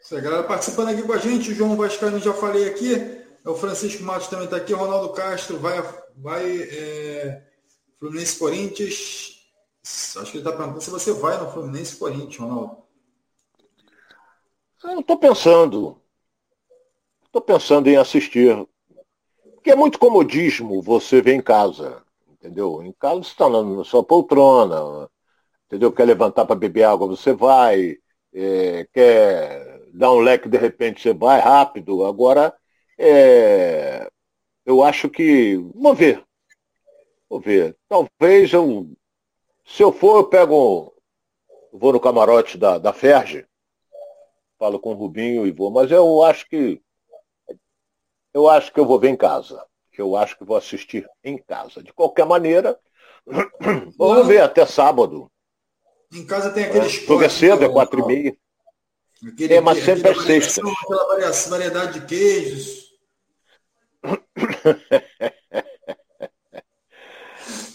Essa 0.01 0.19
galera 0.19 0.43
participando 0.43 0.89
aqui 0.89 1.03
com 1.03 1.13
a 1.13 1.17
gente, 1.19 1.51
o 1.51 1.55
João 1.55 1.75
Vascaíno 1.75 2.19
já 2.19 2.33
falei 2.33 2.67
aqui. 2.67 3.24
É 3.45 3.49
o 3.49 3.55
Francisco 3.55 4.03
Matos 4.03 4.27
também 4.27 4.45
está 4.45 4.57
aqui, 4.57 4.73
Ronaldo 4.73 5.13
Castro 5.13 5.59
vai, 5.59 5.79
vai 6.15 6.61
é, 6.63 7.43
Fluminense 7.99 8.39
Corinthians. 8.39 9.39
Acho 9.83 10.31
que 10.31 10.37
ele 10.37 10.47
está 10.47 10.51
perguntando 10.51 10.81
se 10.81 10.89
você 10.89 11.13
vai 11.13 11.37
no 11.37 11.51
Fluminense 11.51 11.95
Corinthians, 11.95 12.37
Ronaldo. 12.37 12.77
Eu 14.83 14.99
estou 14.99 15.19
pensando. 15.19 16.01
Estou 17.23 17.39
pensando 17.39 17.87
em 17.87 17.97
assistir. 17.97 18.67
Porque 19.53 19.69
é 19.69 19.75
muito 19.75 19.99
comodismo 19.99 20.81
você 20.81 21.21
ver 21.21 21.35
em 21.35 21.41
casa. 21.41 22.01
Entendeu? 22.27 22.81
Em 22.81 22.93
casa 22.93 23.21
você 23.21 23.29
está 23.29 23.47
na 23.47 23.83
sua 23.83 24.03
poltrona. 24.03 25.07
Entendeu? 25.67 25.91
Quer 25.91 26.05
levantar 26.05 26.45
para 26.45 26.55
beber 26.55 26.83
água, 26.83 27.07
você 27.07 27.31
vai. 27.31 27.97
É, 28.33 28.87
quer 28.91 29.81
dar 29.93 30.11
um 30.11 30.19
leque, 30.19 30.49
de 30.49 30.57
repente 30.57 30.99
você 30.99 31.13
vai 31.13 31.39
rápido. 31.39 32.03
Agora 32.05 32.51
é, 32.97 34.09
eu 34.65 34.83
acho 34.83 35.09
que. 35.09 35.57
Vamos 35.75 35.97
ver. 35.97 36.23
Vou 37.29 37.39
ver. 37.39 37.77
Talvez 37.87 38.51
eu. 38.51 38.89
Se 39.65 39.83
eu 39.83 39.91
for, 39.91 40.17
eu 40.17 40.27
pego. 40.27 40.93
Vou 41.71 41.93
no 41.93 41.99
camarote 41.99 42.57
da, 42.57 42.77
da 42.77 42.93
Ferge. 42.93 43.45
Falo 44.57 44.79
com 44.79 44.91
o 44.91 44.95
Rubinho 44.95 45.45
e 45.45 45.51
vou. 45.51 45.69
Mas 45.69 45.91
eu 45.91 46.23
acho 46.23 46.47
que. 46.47 46.81
Eu 48.33 48.49
acho 48.49 48.73
que 48.73 48.79
eu 48.79 48.85
vou 48.85 48.99
ver 48.99 49.09
em 49.09 49.17
casa. 49.17 49.63
Eu 49.97 50.15
acho 50.17 50.37
que 50.37 50.43
vou 50.43 50.57
assistir 50.57 51.07
em 51.23 51.37
casa. 51.37 51.81
De 51.81 51.93
qualquer 51.93 52.25
maneira, 52.25 52.77
vamos 53.97 54.27
ver 54.27 54.41
até 54.41 54.65
sábado. 54.65 55.31
Em 56.13 56.25
casa 56.25 56.51
tem 56.51 56.65
aquele 56.65 56.85
é, 56.85 56.87
esporte. 56.87 57.25
é 57.25 57.29
cedo, 57.29 57.63
é 57.63 57.69
quatro 57.69 57.99
e 58.01 58.05
meia. 58.05 58.37
Aquele, 59.25 59.53
é, 59.53 59.61
mas 59.61 59.83
sempre 59.83 60.11
é 60.11 60.15
sexta. 60.15 60.61
Aquela 60.61 61.31
variedade 61.49 61.99
de 61.99 62.05
queijos. 62.05 62.84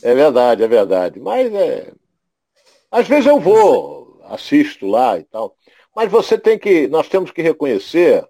É 0.02 0.14
verdade, 0.14 0.62
é 0.62 0.68
verdade. 0.68 1.20
Mas 1.20 1.52
é. 1.54 1.92
Às 2.90 3.06
vezes 3.06 3.26
eu 3.26 3.38
vou, 3.38 4.20
assisto 4.24 4.86
lá 4.86 5.18
e 5.18 5.24
tal. 5.24 5.54
Mas 5.94 6.10
você 6.10 6.38
tem 6.38 6.58
que. 6.58 6.88
Nós 6.88 7.08
temos 7.08 7.30
que 7.30 7.42
reconhecer 7.42 8.26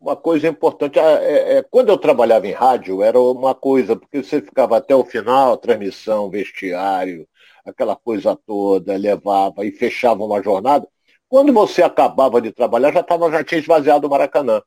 uma 0.00 0.16
coisa 0.16 0.48
importante. 0.48 0.98
Ah, 0.98 1.22
é, 1.22 1.58
é, 1.58 1.62
quando 1.62 1.88
eu 1.90 1.98
trabalhava 1.98 2.46
em 2.46 2.52
rádio, 2.52 3.02
era 3.02 3.18
uma 3.20 3.54
coisa, 3.54 3.96
porque 3.96 4.22
você 4.22 4.40
ficava 4.40 4.76
até 4.76 4.94
o 4.94 5.04
final, 5.04 5.56
transmissão, 5.56 6.30
vestiário, 6.30 7.26
aquela 7.64 7.96
coisa 7.96 8.36
toda, 8.46 8.96
levava 8.96 9.64
e 9.64 9.72
fechava 9.72 10.24
uma 10.24 10.42
jornada. 10.42 10.86
Quando 11.28 11.52
você 11.52 11.82
acabava 11.82 12.40
de 12.40 12.52
trabalhar, 12.52 12.92
já, 12.92 13.02
tava, 13.02 13.30
já 13.30 13.44
tinha 13.44 13.60
esvaziado 13.60 14.06
o 14.06 14.10
Maracanã. 14.10 14.62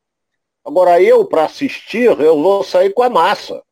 Agora 0.63 1.01
eu, 1.01 1.25
para 1.25 1.45
assistir, 1.45 2.19
eu 2.19 2.41
vou 2.41 2.63
sair 2.63 2.93
com 2.93 3.03
a 3.03 3.09
massa. 3.09 3.63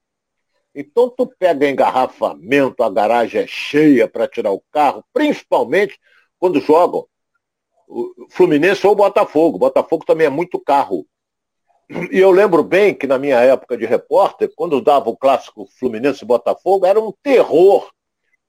Então 0.74 1.10
tu 1.10 1.28
pega 1.28 1.70
engarrafamento, 1.70 2.84
a 2.84 2.90
garagem 2.90 3.42
é 3.42 3.48
cheia 3.48 4.08
para 4.08 4.28
tirar 4.28 4.52
o 4.52 4.64
carro, 4.72 5.04
principalmente 5.14 6.00
quando 6.40 6.62
jogam 6.62 7.08
Fluminense 8.30 8.86
ou 8.86 8.96
Botafogo. 8.96 9.58
Botafogo 9.58 10.06
também 10.06 10.28
é 10.28 10.30
muito 10.30 10.60
carro. 10.60 11.06
E 12.12 12.20
eu 12.20 12.30
lembro 12.30 12.64
bem 12.64 12.94
que 12.94 13.08
na 13.08 13.18
minha 13.18 13.40
época 13.40 13.76
de 13.76 13.86
repórter, 13.86 14.52
quando 14.56 14.80
dava 14.80 15.10
o 15.10 15.18
clássico 15.18 15.68
Fluminense 15.80 16.24
e 16.24 16.28
Botafogo, 16.28 16.86
era 16.86 17.00
um 17.00 17.12
terror 17.24 17.90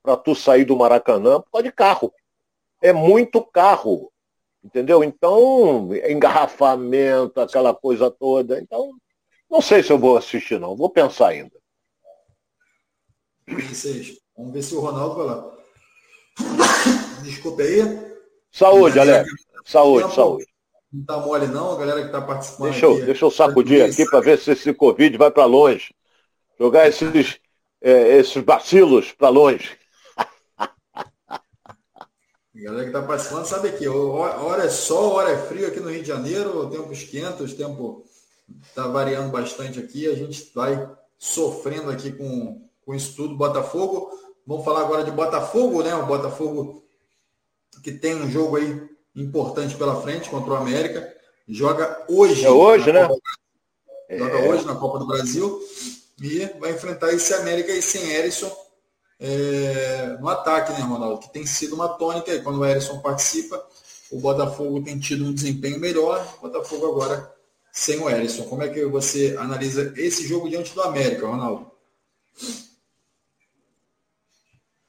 para 0.02 0.16
tu 0.16 0.34
sair 0.34 0.64
do 0.64 0.76
Maracanã 0.76 1.40
por 1.40 1.50
causa 1.50 1.64
de 1.64 1.72
carro. 1.72 2.12
É 2.82 2.92
muito 2.92 3.42
carro. 3.42 4.12
Entendeu? 4.62 5.02
Então, 5.02 5.88
engarrafamento, 6.08 7.40
aquela 7.40 7.74
coisa 7.74 8.10
toda. 8.10 8.60
Então, 8.60 8.92
não 9.50 9.60
sei 9.60 9.82
se 9.82 9.90
eu 9.90 9.98
vou 9.98 10.16
assistir, 10.16 10.60
não. 10.60 10.76
Vou 10.76 10.90
pensar 10.90 11.28
ainda. 11.28 11.52
Vamos 14.36 14.52
ver 14.52 14.62
se 14.62 14.74
o 14.74 14.80
Ronaldo 14.80 15.16
vai 15.16 15.26
lá. 15.26 15.56
Desculpa 17.24 17.62
aí. 17.62 17.80
Saúde, 18.52 18.98
Alex. 18.98 19.28
Saúde, 19.64 20.14
saúde. 20.14 20.46
Não 20.92 21.04
tá 21.04 21.18
mole 21.18 21.46
não, 21.46 21.72
a 21.72 21.78
galera 21.78 22.00
que 22.00 22.06
está 22.06 22.20
participando. 22.20 22.70
Deixa 22.70 22.86
eu, 22.86 22.96
aqui, 22.96 23.02
deixa 23.02 23.24
eu 23.24 23.30
sacudir 23.30 23.84
aqui 23.84 24.04
para 24.10 24.20
ver 24.20 24.38
se 24.38 24.50
esse 24.50 24.74
Covid 24.74 25.16
vai 25.16 25.30
para 25.30 25.44
longe. 25.44 25.94
Jogar 26.58 26.88
esses, 26.88 27.38
é, 27.80 28.16
esses 28.18 28.42
bacilos 28.42 29.12
para 29.12 29.28
longe. 29.28 29.78
A 32.60 32.62
galera 32.62 32.82
que 32.82 32.88
está 32.90 33.00
participando 33.00 33.46
sabe 33.46 33.68
aqui, 33.68 33.88
hora 33.88 34.64
é 34.64 34.68
sol, 34.68 35.14
hora 35.14 35.30
é 35.30 35.38
frio 35.46 35.66
aqui 35.66 35.80
no 35.80 35.88
Rio 35.88 36.02
de 36.02 36.08
Janeiro, 36.08 36.58
o 36.58 36.70
tempo 36.70 36.92
esquenta, 36.92 37.42
o 37.42 37.48
tempo 37.48 38.04
está 38.62 38.86
variando 38.86 39.30
bastante 39.30 39.78
aqui, 39.78 40.06
a 40.06 40.14
gente 40.14 40.52
vai 40.54 40.90
sofrendo 41.18 41.90
aqui 41.90 42.12
com, 42.12 42.62
com 42.84 42.94
isso 42.94 43.16
tudo. 43.16 43.34
Botafogo, 43.34 44.10
vamos 44.46 44.62
falar 44.62 44.80
agora 44.80 45.04
de 45.04 45.10
Botafogo, 45.10 45.82
né? 45.82 45.94
O 45.94 46.04
Botafogo 46.04 46.84
que 47.82 47.92
tem 47.92 48.14
um 48.14 48.30
jogo 48.30 48.58
aí 48.58 48.90
importante 49.16 49.74
pela 49.74 50.02
frente 50.02 50.28
contra 50.28 50.52
o 50.52 50.56
América. 50.56 51.10
Joga 51.48 52.04
hoje. 52.10 52.44
É 52.44 52.50
hoje, 52.50 52.92
né? 52.92 53.08
Copa, 53.08 53.20
joga 54.18 54.38
é. 54.38 54.48
hoje 54.50 54.66
na 54.66 54.74
Copa 54.74 54.98
do 54.98 55.06
Brasil 55.06 55.62
e 56.20 56.44
vai 56.60 56.72
enfrentar 56.72 57.10
esse 57.14 57.32
América 57.32 57.72
aí 57.72 57.80
sem 57.80 58.10
Erisson 58.10 58.54
é, 59.20 60.16
no 60.18 60.28
ataque, 60.28 60.72
né, 60.72 60.80
Ronaldo? 60.80 61.20
Que 61.20 61.32
tem 61.32 61.44
sido 61.44 61.74
uma 61.74 61.88
tônica 61.88 62.32
e 62.32 62.42
quando 62.42 62.60
o 62.60 62.64
Erisson 62.64 63.00
participa, 63.00 63.62
o 64.10 64.18
Botafogo 64.18 64.82
tem 64.82 64.98
tido 64.98 65.26
um 65.26 65.34
desempenho 65.34 65.78
melhor, 65.78 66.26
o 66.38 66.42
Botafogo 66.42 66.86
agora 66.88 67.30
sem 67.70 67.98
o 68.00 68.08
Erisson. 68.08 68.44
Como 68.44 68.62
é 68.62 68.68
que 68.68 68.84
você 68.86 69.36
analisa 69.38 69.92
esse 69.96 70.26
jogo 70.26 70.48
diante 70.48 70.74
do 70.74 70.82
América, 70.82 71.26
Ronaldo? 71.26 71.70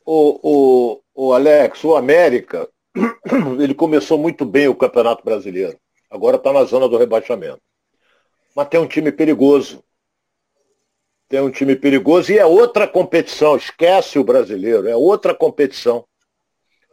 O, 0.05 0.39
o, 0.41 1.01
o 1.13 1.33
Alex, 1.33 1.83
o 1.83 1.95
América, 1.95 2.67
ele 3.59 3.75
começou 3.75 4.17
muito 4.17 4.45
bem 4.45 4.67
o 4.67 4.75
Campeonato 4.75 5.23
Brasileiro. 5.23 5.77
Agora 6.09 6.37
está 6.37 6.51
na 6.51 6.63
zona 6.63 6.89
do 6.89 6.97
rebaixamento. 6.97 7.61
Mas 8.55 8.67
tem 8.67 8.79
um 8.79 8.87
time 8.87 9.11
perigoso 9.11 9.83
tem 11.31 11.39
um 11.39 11.49
time 11.49 11.77
perigoso 11.77 12.29
e 12.33 12.37
é 12.37 12.45
outra 12.45 12.85
competição, 12.85 13.55
esquece 13.55 14.19
o 14.19 14.23
brasileiro, 14.23 14.89
é 14.89 14.95
outra 14.97 15.33
competição. 15.33 16.05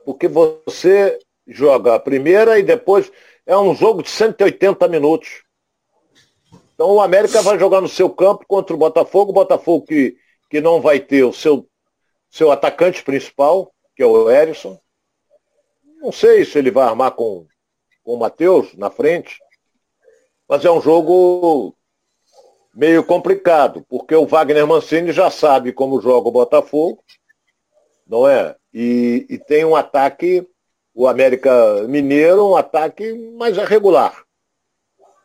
Porque 0.05 0.29
você 0.29 1.19
joga 1.45 1.97
a 1.97 1.99
primeira 1.99 2.57
e 2.57 2.63
depois 2.63 3.11
é 3.45 3.59
um 3.59 3.75
jogo 3.75 4.01
de 4.01 4.09
180 4.09 4.87
minutos. 4.87 5.43
Então 6.73 6.93
o 6.93 7.01
América 7.01 7.43
vai 7.43 7.59
jogar 7.59 7.81
no 7.81 7.89
seu 7.89 8.09
campo 8.09 8.45
contra 8.47 8.73
o 8.77 8.79
Botafogo, 8.79 9.33
o 9.33 9.35
Botafogo 9.35 9.85
que, 9.85 10.17
que 10.49 10.61
não 10.61 10.81
vai 10.81 11.01
ter 11.01 11.25
o 11.25 11.33
seu, 11.33 11.69
seu 12.31 12.53
atacante 12.53 13.03
principal, 13.03 13.75
que 13.97 14.05
é 14.05 14.07
o 14.07 14.31
Erisson. 14.31 14.79
Não 16.01 16.13
sei 16.13 16.45
se 16.45 16.57
ele 16.57 16.71
vai 16.71 16.87
armar 16.87 17.11
com, 17.11 17.45
com 18.05 18.15
o 18.15 18.19
Matheus 18.21 18.73
na 18.77 18.89
frente, 18.89 19.37
mas 20.49 20.65
é 20.65 20.71
um 20.71 20.81
jogo 20.81 21.77
meio 22.79 23.03
complicado, 23.03 23.85
porque 23.89 24.15
o 24.15 24.25
Wagner 24.25 24.65
Mancini 24.65 25.11
já 25.11 25.29
sabe 25.33 25.73
como 25.73 26.01
joga 26.01 26.29
o 26.29 26.33
Botafogo, 26.33 27.03
não 28.07 28.29
é? 28.29 28.55
E, 28.73 29.27
e 29.29 29.37
tem 29.37 29.65
um 29.65 29.75
ataque, 29.75 30.49
o 30.95 31.09
América 31.09 31.83
Mineiro, 31.89 32.47
um 32.47 32.55
ataque 32.55 33.13
mais 33.37 33.57
irregular. 33.57 34.25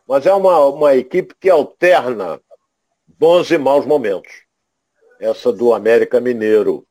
Mas 0.07 0.25
é 0.25 0.33
uma, 0.33 0.65
uma 0.65 0.95
equipe 0.95 1.35
que 1.39 1.47
alterna 1.47 2.41
bons 3.05 3.51
e 3.51 3.57
maus 3.59 3.85
momentos. 3.85 4.33
Essa 5.19 5.53
do 5.53 5.75
América 5.75 6.19
Mineiro. 6.19 6.87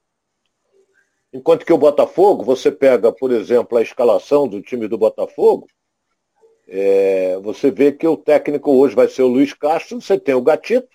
Enquanto 1.32 1.66
que 1.66 1.72
o 1.72 1.78
Botafogo, 1.78 2.44
você 2.44 2.70
pega, 2.70 3.10
por 3.10 3.32
exemplo, 3.32 3.76
a 3.78 3.82
escalação 3.82 4.46
do 4.46 4.62
time 4.62 4.86
do 4.86 4.96
Botafogo, 4.96 5.66
é, 6.68 7.38
você 7.42 7.70
vê 7.70 7.92
que 7.92 8.06
o 8.06 8.16
técnico 8.16 8.72
hoje 8.72 8.94
vai 8.94 9.08
ser 9.08 9.22
o 9.22 9.28
Luiz 9.28 9.52
Castro, 9.52 10.00
você 10.00 10.18
tem 10.18 10.34
o 10.34 10.42
Gatito, 10.42 10.88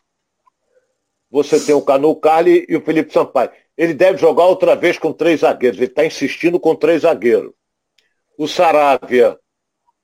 você 1.30 1.60
tem 1.60 1.76
o 1.76 1.82
Canu 1.82 2.16
Carli 2.16 2.66
e 2.68 2.76
o 2.76 2.82
Felipe 2.82 3.12
Sampaio. 3.12 3.52
Ele 3.78 3.94
deve 3.94 4.18
jogar 4.18 4.46
outra 4.46 4.76
vez 4.76 4.98
com 4.98 5.14
três 5.14 5.42
zagueiros, 5.42 5.78
ele 5.78 5.88
está 5.88 6.06
insistindo 6.06 6.60
com 6.60 6.76
três 6.76 7.02
zagueiros. 7.04 7.52
O 8.38 8.48
Saravia 8.48 9.38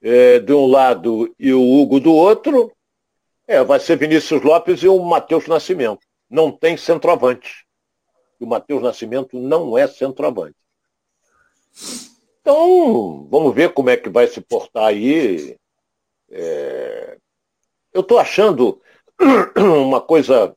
é, 0.01 0.39
de 0.39 0.53
um 0.53 0.67
lado 0.67 1.33
e 1.39 1.53
o 1.53 1.61
Hugo 1.61 1.99
do 1.99 2.13
outro, 2.13 2.71
é, 3.47 3.63
vai 3.63 3.79
ser 3.79 3.97
Vinícius 3.97 4.41
Lopes 4.43 4.83
e 4.83 4.87
o 4.87 4.99
Matheus 4.99 5.47
Nascimento. 5.47 6.01
Não 6.29 6.51
tem 6.51 6.75
centroavante. 6.75 7.65
o 8.39 8.45
Matheus 8.45 8.81
Nascimento 8.81 9.39
não 9.39 9.77
é 9.77 9.87
centroavante. 9.87 10.57
Então, 12.43 13.25
vamos 13.31 13.55
ver 13.55 13.73
como 13.73 13.89
é 13.89 13.95
que 13.95 14.09
vai 14.09 14.27
se 14.27 14.41
portar 14.41 14.87
aí. 14.87 15.57
É... 16.29 17.17
Eu 17.93 18.01
estou 18.01 18.19
achando 18.19 18.81
uma 19.55 20.01
coisa. 20.01 20.53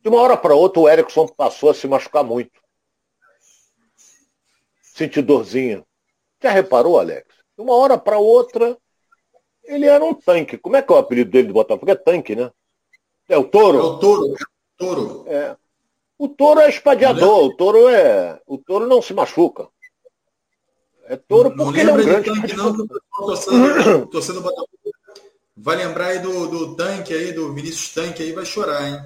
De 0.00 0.08
uma 0.08 0.20
hora 0.20 0.36
para 0.36 0.54
outra, 0.54 0.80
o 0.80 0.88
Erickson 0.88 1.26
passou 1.26 1.70
a 1.70 1.74
se 1.74 1.88
machucar 1.88 2.22
muito. 2.22 2.62
Sentir 4.80 5.22
dorzinha. 5.22 5.84
Já 6.40 6.50
reparou, 6.50 7.00
Alex? 7.00 7.26
De 7.56 7.64
uma 7.64 7.74
hora 7.74 7.98
para 7.98 8.18
outra, 8.18 8.78
ele 9.64 9.86
era 9.86 10.04
um 10.04 10.14
tanque. 10.14 10.56
Como 10.56 10.76
é 10.76 10.82
que 10.82 10.92
é 10.92 10.94
o 10.94 10.98
apelido 10.98 11.32
dele 11.32 11.48
do 11.48 11.54
Botafogo? 11.54 11.90
É 11.90 11.96
tanque, 11.96 12.36
né? 12.36 12.52
É 13.28 13.36
o 13.36 13.42
touro? 13.42 13.78
É 13.78 13.82
o 13.82 13.98
touro. 13.98 14.26
É 14.28 14.42
o 14.44 14.76
touro. 14.76 15.24
É. 15.26 15.56
O 16.16 16.28
touro 16.28 16.60
é 16.60 16.68
espadiador, 16.68 17.44
o 17.44 17.56
touro 17.56 17.88
é. 17.88 18.40
O 18.46 18.56
touro 18.56 18.86
não 18.86 19.02
se 19.02 19.12
machuca. 19.12 19.68
É 21.06 21.16
touro 21.16 21.54
porque 21.54 21.80
ele 21.80 21.90
é 21.90 21.92
um 21.92 21.96
grande. 21.96 22.30
Tanque, 22.30 22.56
não, 22.56 22.86
torcendo, 23.16 24.06
torcendo 24.06 24.40
Botafogo. 24.40 24.68
Vai 25.56 25.76
lembrar 25.76 26.06
aí 26.06 26.18
do, 26.18 26.46
do 26.48 26.76
tanque 26.76 27.14
aí, 27.14 27.32
do 27.32 27.52
Vinícius 27.54 27.94
Tanque 27.94 28.22
aí, 28.22 28.32
vai 28.32 28.44
chorar, 28.44 28.88
hein? 28.88 28.98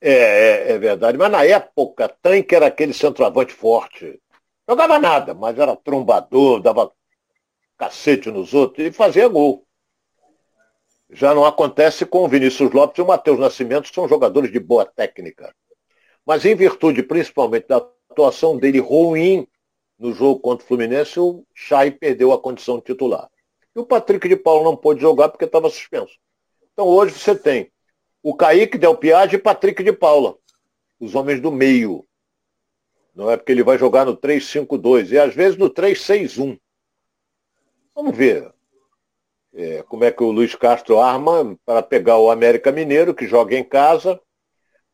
É, 0.00 0.12
é, 0.12 0.72
é, 0.72 0.78
verdade. 0.78 1.16
Mas 1.16 1.30
na 1.30 1.44
época, 1.44 2.08
tanque 2.20 2.54
era 2.54 2.66
aquele 2.66 2.92
centroavante 2.92 3.54
forte. 3.54 4.20
Jogava 4.68 4.98
nada, 4.98 5.34
mas 5.34 5.58
era 5.58 5.76
trombador, 5.76 6.60
dava 6.60 6.90
cacete 7.78 8.30
nos 8.30 8.52
outros 8.54 8.86
e 8.86 8.92
fazia 8.92 9.28
gol. 9.28 9.66
Já 11.10 11.34
não 11.34 11.44
acontece 11.44 12.04
com 12.04 12.24
o 12.24 12.28
Vinícius 12.28 12.72
Lopes 12.72 12.98
e 12.98 13.02
o 13.02 13.06
Matheus 13.06 13.38
Nascimento, 13.38 13.88
que 13.88 13.94
são 13.94 14.08
jogadores 14.08 14.50
de 14.50 14.58
boa 14.58 14.84
técnica. 14.84 15.54
Mas 16.26 16.44
em 16.44 16.54
virtude 16.54 17.02
principalmente 17.02 17.68
da 17.68 17.76
atuação 18.10 18.56
dele 18.56 18.80
ruim 18.80 19.46
no 20.04 20.12
jogo 20.12 20.38
contra 20.38 20.62
o 20.62 20.68
Fluminense, 20.68 21.18
o 21.18 21.46
Chay 21.54 21.90
perdeu 21.90 22.30
a 22.30 22.38
condição 22.38 22.76
de 22.76 22.84
titular. 22.84 23.26
E 23.74 23.78
o 23.78 23.86
Patrick 23.86 24.28
de 24.28 24.36
Paulo 24.36 24.62
não 24.62 24.76
pôde 24.76 25.00
jogar 25.00 25.30
porque 25.30 25.46
estava 25.46 25.70
suspenso. 25.70 26.18
Então 26.74 26.86
hoje 26.86 27.18
você 27.18 27.34
tem 27.34 27.72
o 28.22 28.36
Kaique 28.36 28.76
Del 28.76 28.98
Piage 28.98 29.36
e 29.36 29.38
Patrick 29.38 29.82
de 29.82 29.94
Paula, 29.94 30.36
os 31.00 31.14
homens 31.14 31.40
do 31.40 31.50
meio. 31.50 32.04
Não 33.14 33.30
é 33.30 33.36
porque 33.38 33.50
ele 33.50 33.62
vai 33.62 33.78
jogar 33.78 34.04
no 34.04 34.14
3-5-2 34.14 35.10
e 35.10 35.18
às 35.18 35.34
vezes 35.34 35.56
no 35.56 35.70
3-6-1. 35.70 36.60
Vamos 37.94 38.14
ver 38.14 38.52
é, 39.54 39.82
como 39.84 40.04
é 40.04 40.12
que 40.12 40.22
o 40.22 40.30
Luiz 40.30 40.54
Castro 40.54 41.00
arma 41.00 41.56
para 41.64 41.82
pegar 41.82 42.18
o 42.18 42.30
América 42.30 42.70
Mineiro, 42.70 43.14
que 43.14 43.26
joga 43.26 43.56
em 43.56 43.64
casa. 43.64 44.20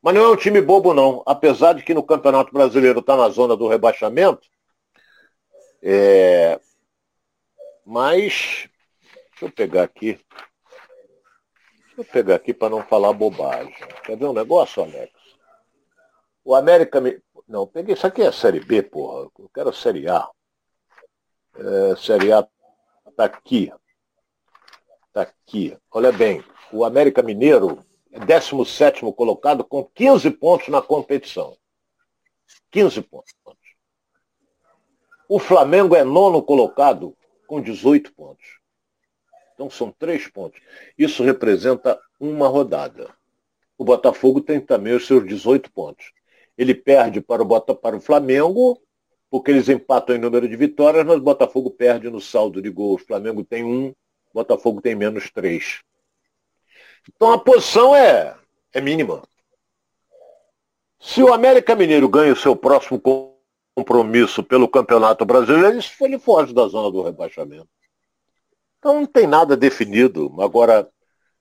Mas 0.00 0.14
não 0.14 0.22
é 0.22 0.28
um 0.28 0.36
time 0.36 0.60
bobo, 0.60 0.94
não. 0.94 1.20
Apesar 1.26 1.72
de 1.72 1.82
que 1.82 1.94
no 1.94 2.04
Campeonato 2.04 2.52
Brasileiro 2.52 3.00
está 3.00 3.16
na 3.16 3.28
zona 3.28 3.56
do 3.56 3.66
rebaixamento. 3.66 4.48
É... 5.82 6.60
Mas, 7.84 8.68
deixa 9.30 9.44
eu 9.44 9.50
pegar 9.50 9.82
aqui. 9.82 10.20
Deixa 11.86 12.00
eu 12.00 12.04
pegar 12.04 12.36
aqui 12.36 12.54
para 12.54 12.70
não 12.70 12.82
falar 12.82 13.12
bobagem. 13.12 13.74
Quer 14.04 14.16
ver 14.16 14.26
um 14.26 14.32
negócio, 14.32 14.82
Alex? 14.82 15.12
O 16.44 16.54
América. 16.54 17.00
Não, 17.48 17.66
peguei. 17.66 17.94
Isso 17.94 18.06
aqui 18.06 18.22
é 18.22 18.32
Série 18.32 18.60
B, 18.60 18.82
porra. 18.82 19.30
Eu 19.38 19.50
quero 19.52 19.72
Série 19.72 20.08
A. 20.08 20.28
É, 21.56 21.96
série 21.96 22.32
A 22.32 22.46
tá 23.16 23.24
aqui. 23.24 23.72
Tá 25.12 25.22
aqui. 25.22 25.76
Olha 25.90 26.12
bem. 26.12 26.44
O 26.72 26.84
América 26.84 27.22
Mineiro 27.22 27.84
é 28.12 28.20
17 28.20 29.00
colocado 29.12 29.64
com 29.64 29.84
15 29.84 30.30
pontos 30.30 30.68
na 30.68 30.80
competição. 30.80 31.56
15 32.70 33.02
pontos. 33.02 33.32
O 35.32 35.38
Flamengo 35.38 35.94
é 35.94 36.02
nono 36.02 36.42
colocado 36.42 37.16
com 37.46 37.60
18 37.60 38.12
pontos. 38.14 38.58
Então 39.54 39.70
são 39.70 39.92
três 39.92 40.26
pontos. 40.26 40.60
Isso 40.98 41.22
representa 41.22 41.96
uma 42.18 42.48
rodada. 42.48 43.14
O 43.78 43.84
Botafogo 43.84 44.40
tem 44.40 44.60
também 44.60 44.92
os 44.92 45.06
seus 45.06 45.24
18 45.24 45.70
pontos. 45.70 46.12
Ele 46.58 46.74
perde 46.74 47.20
para 47.20 47.42
o, 47.42 47.44
Bota, 47.44 47.76
para 47.76 47.96
o 47.96 48.00
Flamengo, 48.00 48.82
porque 49.30 49.52
eles 49.52 49.68
empatam 49.68 50.16
em 50.16 50.18
número 50.18 50.48
de 50.48 50.56
vitórias, 50.56 51.06
mas 51.06 51.18
o 51.18 51.22
Botafogo 51.22 51.70
perde 51.70 52.10
no 52.10 52.20
saldo 52.20 52.60
de 52.60 52.68
gols. 52.68 53.02
O 53.02 53.06
Flamengo 53.06 53.44
tem 53.44 53.62
um, 53.62 53.90
o 53.90 53.94
Botafogo 54.34 54.80
tem 54.80 54.96
menos 54.96 55.30
três. 55.30 55.80
Então 57.08 57.30
a 57.30 57.38
posição 57.38 57.94
é, 57.94 58.34
é 58.72 58.80
mínima. 58.80 59.22
Se 60.98 61.22
o 61.22 61.32
América 61.32 61.76
Mineiro 61.76 62.08
ganha 62.08 62.32
o 62.32 62.36
seu 62.36 62.56
próximo 62.56 62.98
compromisso 63.80 64.42
pelo 64.42 64.68
Campeonato 64.68 65.24
Brasileiro, 65.24 65.80
ele 66.02 66.18
foge 66.18 66.52
da 66.52 66.66
zona 66.68 66.90
do 66.90 67.02
rebaixamento. 67.02 67.68
Então 68.78 69.00
não 69.00 69.06
tem 69.06 69.26
nada 69.26 69.56
definido. 69.56 70.34
Agora, 70.38 70.88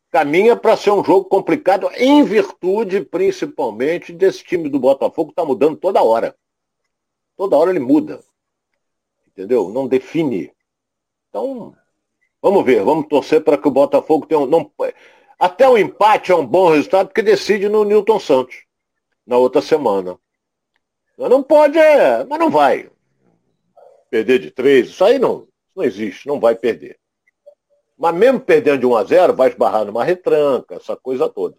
caminha 0.10 0.56
para 0.56 0.78
ser 0.78 0.92
um 0.92 1.04
jogo 1.04 1.26
complicado 1.26 1.90
em 1.96 2.24
virtude, 2.24 3.02
principalmente, 3.02 4.14
desse 4.14 4.44
time 4.44 4.70
do 4.70 4.80
Botafogo 4.80 5.28
que 5.28 5.34
está 5.34 5.44
mudando 5.44 5.76
toda 5.76 6.02
hora. 6.02 6.34
Toda 7.36 7.58
hora 7.58 7.72
ele 7.72 7.80
muda. 7.80 8.24
Entendeu? 9.28 9.70
Não 9.70 9.88
define. 9.88 10.52
Então, 11.30 11.76
vamos 12.42 12.66
ver, 12.66 12.84
vamos 12.84 13.08
torcer 13.08 13.44
para 13.44 13.58
que 13.58 13.68
o 13.68 13.72
Botafogo 13.72 14.26
tenha 14.26 14.40
um. 14.40 14.46
Não, 14.46 14.72
até 15.38 15.68
o 15.68 15.78
empate 15.78 16.32
é 16.32 16.36
um 16.36 16.46
bom 16.46 16.70
resultado, 16.70 17.08
porque 17.08 17.22
decide 17.22 17.68
no 17.68 17.84
Newton 17.84 18.20
Santos 18.20 18.64
na 19.26 19.38
outra 19.38 19.62
semana. 19.62 20.18
Não 21.28 21.43
pode, 21.43 21.78
é, 21.78 22.24
mas 22.24 22.39
não 22.39 22.49
vai. 22.49 22.89
Perder 24.09 24.39
de 24.39 24.51
três, 24.51 24.89
isso 24.89 25.03
aí 25.03 25.20
não, 25.20 25.47
não 25.76 25.84
existe, 25.84 26.28
não 26.28 26.39
vai 26.39 26.55
perder. 26.55 26.97
Mas 27.97 28.15
mesmo 28.15 28.39
perdendo 28.39 28.80
de 28.80 28.86
1 28.86 28.95
a 28.95 29.03
0, 29.03 29.34
vai 29.36 29.49
esbarrar 29.49 29.84
numa 29.84 30.05
retranca, 30.05 30.76
essa 30.76 30.95
coisa 30.95 31.28
toda. 31.28 31.57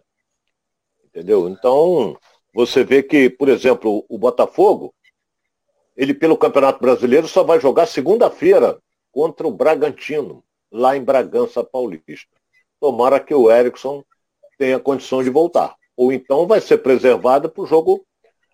Entendeu? 1.05 1.47
Então, 1.47 2.17
você 2.51 2.83
vê 2.83 3.03
que, 3.03 3.29
por 3.29 3.47
exemplo, 3.47 4.03
o 4.09 4.17
Botafogo, 4.17 4.93
ele 5.95 6.13
pelo 6.13 6.37
Campeonato 6.37 6.79
Brasileiro 6.81 7.27
só 7.27 7.43
vai 7.43 7.59
jogar 7.59 7.85
segunda-feira 7.85 8.79
contra 9.11 9.47
o 9.47 9.51
Bragantino, 9.51 10.43
lá 10.71 10.97
em 10.97 11.03
Bragança 11.03 11.63
Paulista. 11.63 12.35
Tomara 12.79 13.19
que 13.19 13.35
o 13.35 13.51
Erickson 13.51 14.03
tenha 14.57 14.79
condição 14.79 15.21
de 15.23 15.29
voltar. 15.29 15.75
Ou 15.95 16.11
então 16.11 16.47
vai 16.47 16.59
ser 16.59 16.79
preservado 16.79 17.49
para 17.49 17.61
o 17.61 17.67
jogo 17.67 18.03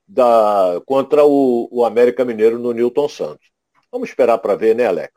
da, 0.07 0.81
contra 0.85 1.25
o, 1.25 1.67
o 1.71 1.83
América 1.83 2.23
Mineiro 2.23 2.57
no 2.57 2.71
Newton 2.71 3.09
Santos. 3.09 3.47
Vamos 3.91 4.09
esperar 4.09 4.37
para 4.37 4.55
ver, 4.55 4.75
né, 4.75 4.85
Alex? 4.85 5.11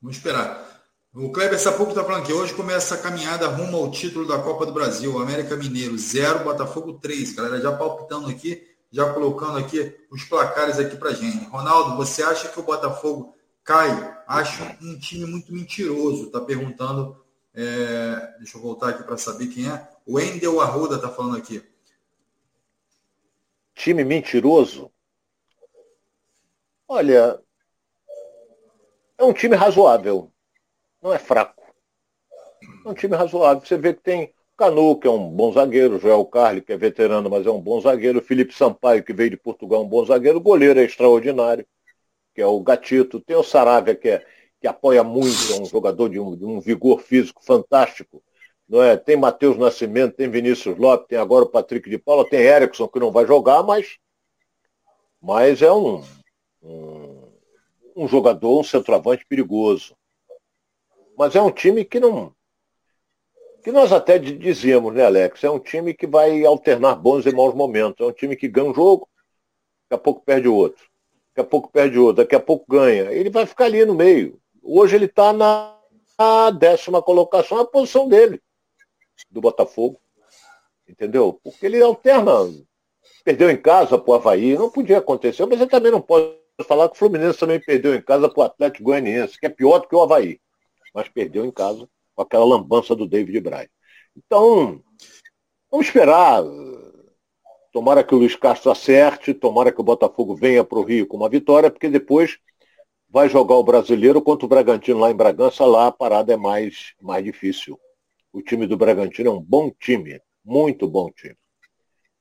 Vamos 0.00 0.16
esperar. 0.16 0.68
O 1.12 1.32
Kleber 1.32 1.58
Sapuco 1.58 1.90
está 1.90 2.04
falando 2.04 2.24
que 2.24 2.32
hoje 2.32 2.54
começa 2.54 2.94
a 2.94 2.98
caminhada 2.98 3.48
rumo 3.48 3.76
ao 3.76 3.90
título 3.90 4.28
da 4.28 4.38
Copa 4.38 4.64
do 4.64 4.72
Brasil. 4.72 5.18
América 5.18 5.56
Mineiro 5.56 5.98
0, 5.98 6.44
Botafogo 6.44 6.94
3. 6.94 7.34
Galera 7.34 7.60
já 7.60 7.72
palpitando 7.72 8.28
aqui, 8.28 8.62
já 8.92 9.12
colocando 9.12 9.58
aqui 9.58 9.96
os 10.10 10.24
placares 10.24 10.78
aqui 10.78 10.96
para 10.96 11.12
gente. 11.12 11.46
Ronaldo, 11.46 11.96
você 11.96 12.22
acha 12.22 12.48
que 12.48 12.60
o 12.60 12.62
Botafogo 12.62 13.34
cai? 13.64 13.90
Acho 14.26 14.62
um 14.80 14.98
time 14.98 15.26
muito 15.26 15.52
mentiroso. 15.52 16.26
Está 16.26 16.40
perguntando. 16.40 17.16
É... 17.52 18.34
deixa 18.38 18.56
eu 18.56 18.62
voltar 18.62 18.90
aqui 18.90 19.02
para 19.02 19.16
saber 19.16 19.48
quem 19.48 19.68
é. 19.68 19.88
O 20.06 20.14
Wendel 20.14 20.60
Arruda 20.60 20.94
está 20.94 21.08
falando 21.08 21.36
aqui 21.36 21.60
time 23.80 24.04
mentiroso? 24.04 24.92
Olha, 26.86 27.40
é 29.16 29.24
um 29.24 29.32
time 29.32 29.56
razoável. 29.56 30.30
Não 31.00 31.12
é 31.14 31.18
fraco. 31.18 31.62
É 32.84 32.88
um 32.88 32.94
time 32.94 33.16
razoável. 33.16 33.64
Você 33.64 33.78
vê 33.78 33.94
que 33.94 34.02
tem 34.02 34.34
Canu, 34.56 34.98
que 35.00 35.08
é 35.08 35.10
um 35.10 35.30
bom 35.30 35.50
zagueiro, 35.52 35.98
Joel 35.98 36.26
Carli, 36.26 36.60
que 36.60 36.74
é 36.74 36.76
veterano, 36.76 37.30
mas 37.30 37.46
é 37.46 37.50
um 37.50 37.60
bom 37.60 37.80
zagueiro, 37.80 38.20
Felipe 38.20 38.52
Sampaio, 38.52 39.02
que 39.02 39.14
veio 39.14 39.30
de 39.30 39.36
Portugal, 39.38 39.82
um 39.82 39.88
bom 39.88 40.04
zagueiro, 40.04 40.36
o 40.36 40.42
goleiro 40.42 40.78
é 40.78 40.84
extraordinário, 40.84 41.66
que 42.34 42.42
é 42.42 42.46
o 42.46 42.60
Gatito, 42.60 43.18
tem 43.20 43.36
o 43.36 43.42
Saravia, 43.42 43.94
que, 43.94 44.10
é, 44.10 44.26
que 44.60 44.66
apoia 44.66 45.02
muito, 45.02 45.54
é 45.54 45.60
um 45.62 45.64
jogador 45.64 46.10
de 46.10 46.20
um, 46.20 46.36
de 46.36 46.44
um 46.44 46.60
vigor 46.60 47.00
físico 47.00 47.42
fantástico, 47.42 48.22
não 48.70 48.80
é? 48.80 48.96
Tem 48.96 49.16
Matheus 49.16 49.58
Nascimento, 49.58 50.14
tem 50.14 50.30
Vinícius 50.30 50.78
Lopes, 50.78 51.08
tem 51.08 51.18
agora 51.18 51.44
o 51.44 51.48
Patrick 51.48 51.90
de 51.90 51.98
Paula, 51.98 52.24
tem 52.24 52.38
Erickson 52.40 52.86
que 52.86 53.00
não 53.00 53.10
vai 53.10 53.26
jogar, 53.26 53.64
mas, 53.64 53.98
mas 55.20 55.60
é 55.60 55.72
um, 55.72 56.04
um, 56.62 57.32
um 57.96 58.06
jogador, 58.06 58.60
um 58.60 58.62
centroavante 58.62 59.26
perigoso. 59.26 59.96
Mas 61.18 61.34
é 61.34 61.42
um 61.42 61.50
time 61.50 61.84
que 61.84 61.98
não. 61.98 62.32
Que 63.64 63.72
nós 63.72 63.92
até 63.92 64.18
dizíamos, 64.20 64.94
né, 64.94 65.04
Alex? 65.04 65.42
É 65.42 65.50
um 65.50 65.58
time 65.58 65.92
que 65.92 66.06
vai 66.06 66.44
alternar 66.44 66.94
bons 66.94 67.26
e 67.26 67.34
maus 67.34 67.54
momentos. 67.54 68.06
É 68.06 68.08
um 68.08 68.12
time 68.12 68.36
que 68.36 68.46
ganha 68.46 68.70
um 68.70 68.74
jogo, 68.74 69.08
daqui 69.90 70.00
a 70.00 70.04
pouco 70.04 70.22
perde 70.24 70.46
o 70.46 70.54
outro. 70.54 70.88
Daqui 71.30 71.40
a 71.40 71.50
pouco 71.50 71.72
perde 71.72 71.98
outro, 71.98 72.22
daqui 72.22 72.36
a 72.36 72.40
pouco 72.40 72.64
ganha. 72.68 73.10
Ele 73.10 73.30
vai 73.30 73.46
ficar 73.46 73.64
ali 73.64 73.84
no 73.84 73.96
meio. 73.96 74.40
Hoje 74.62 74.94
ele 74.94 75.06
está 75.06 75.32
na 75.32 75.76
décima 76.56 77.02
colocação, 77.02 77.58
é 77.58 77.62
a 77.62 77.64
posição 77.64 78.08
dele 78.08 78.40
do 79.30 79.40
Botafogo. 79.40 80.00
Entendeu? 80.88 81.38
Porque 81.42 81.66
ele 81.66 81.82
alterna 81.82 82.46
Perdeu 83.24 83.50
em 83.50 83.56
casa 83.56 83.98
para 83.98 84.10
o 84.10 84.14
Havaí, 84.14 84.56
não 84.56 84.70
podia 84.70 84.98
acontecer, 84.98 85.44
mas 85.46 85.60
ele 85.60 85.70
também 85.70 85.92
não 85.92 86.00
pode 86.00 86.34
falar 86.66 86.88
que 86.88 86.94
o 86.94 86.98
Fluminense 86.98 87.38
também 87.38 87.60
perdeu 87.60 87.94
em 87.94 88.00
casa 88.00 88.28
para 88.28 88.40
o 88.40 88.42
Atlético 88.44 88.84
Goianiense, 88.84 89.38
que 89.38 89.46
é 89.46 89.50
pior 89.50 89.78
do 89.78 89.88
que 89.88 89.94
o 89.94 90.02
Havaí, 90.02 90.40
mas 90.94 91.08
perdeu 91.08 91.44
em 91.44 91.50
casa 91.50 91.88
com 92.14 92.22
aquela 92.22 92.44
lambança 92.44 92.94
do 92.96 93.06
David 93.06 93.40
Braz. 93.40 93.68
Então, 94.16 94.82
vamos 95.70 95.86
esperar. 95.86 96.42
Tomara 97.72 98.02
que 98.02 98.14
o 98.14 98.18
Luiz 98.18 98.34
Castro 98.34 98.70
acerte, 98.70 99.32
tomara 99.32 99.70
que 99.70 99.80
o 99.80 99.84
Botafogo 99.84 100.34
venha 100.34 100.64
para 100.64 100.78
o 100.78 100.82
Rio 100.82 101.06
com 101.06 101.16
uma 101.16 101.28
vitória, 101.28 101.70
porque 101.70 101.88
depois 101.88 102.38
vai 103.08 103.28
jogar 103.28 103.54
o 103.54 103.64
brasileiro 103.64 104.20
contra 104.20 104.46
o 104.46 104.48
Bragantino 104.48 104.98
lá 104.98 105.10
em 105.10 105.14
Bragança, 105.14 105.64
lá 105.64 105.86
a 105.86 105.92
parada 105.92 106.32
é 106.32 106.36
mais, 106.36 106.94
mais 107.00 107.24
difícil. 107.24 107.78
O 108.32 108.42
time 108.42 108.66
do 108.66 108.76
Bragantino 108.76 109.30
é 109.30 109.32
um 109.32 109.40
bom 109.40 109.70
time, 109.70 110.20
muito 110.44 110.86
bom 110.88 111.10
time. 111.10 111.36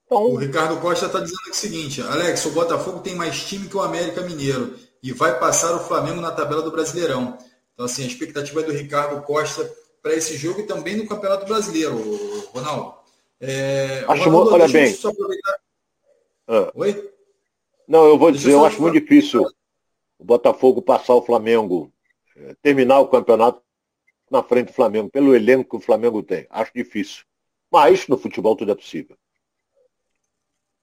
Então... 0.06 0.24
O 0.24 0.36
Ricardo 0.36 0.80
Costa 0.82 1.06
está 1.06 1.20
dizendo 1.20 1.52
o 1.52 1.54
seguinte, 1.54 2.02
Alex, 2.02 2.46
o 2.46 2.52
Botafogo 2.52 3.00
tem 3.00 3.16
mais 3.16 3.44
time 3.44 3.68
que 3.68 3.78
o 3.78 3.82
América 3.82 4.22
Mineiro 4.22 4.76
e 5.04 5.12
vai 5.14 5.40
passar 5.40 5.76
o 5.76 5.80
Flamengo 5.80 6.20
na 6.20 6.32
tabela 6.32 6.64
do 6.64 6.72
Brasileirão. 6.72 7.38
Então, 7.74 7.86
assim, 7.86 8.04
a 8.04 8.08
expectativa 8.08 8.62
é 8.62 8.64
do 8.64 8.74
Ricardo 8.74 9.22
Costa 9.22 9.72
para 10.02 10.14
esse 10.14 10.36
jogo 10.36 10.62
e 10.62 10.68
também 10.68 10.98
no 10.98 11.08
Campeonato 11.08 11.46
Brasileiro, 11.46 11.98
Ronaldo. 12.52 12.96
É, 13.40 14.04
acho 14.08 14.24
Ronaldo, 14.26 14.54
olha 14.54 14.68
bem. 14.68 14.98
Ah. 16.48 16.72
Oi? 16.74 17.10
Não, 17.88 18.06
eu 18.06 18.18
vou 18.18 18.32
dizer, 18.32 18.52
eu, 18.52 18.66
acho 18.66 18.82
muito 18.82 19.00
difícil 19.00 19.44
o 20.18 20.26
Botafogo 20.26 20.82
passar 20.82 21.14
o 21.14 21.22
Flamengo, 21.22 21.94
é, 22.36 22.56
terminar 22.62 23.00
o 23.00 23.08
campeonato 23.08 23.62
na 24.32 24.44
frente 24.44 24.68
do 24.68 24.74
Flamengo, 24.74 25.10
pelo 25.10 25.36
elenco 25.36 25.70
que 25.70 25.76
o 25.76 25.86
Flamengo 25.86 26.24
tem. 26.24 26.48
Acho 26.50 26.72
difícil. 26.74 27.24
Mas 27.72 28.08
no 28.08 28.18
futebol 28.18 28.56
tudo 28.56 28.72
é 28.72 28.76
possível. 28.76 29.16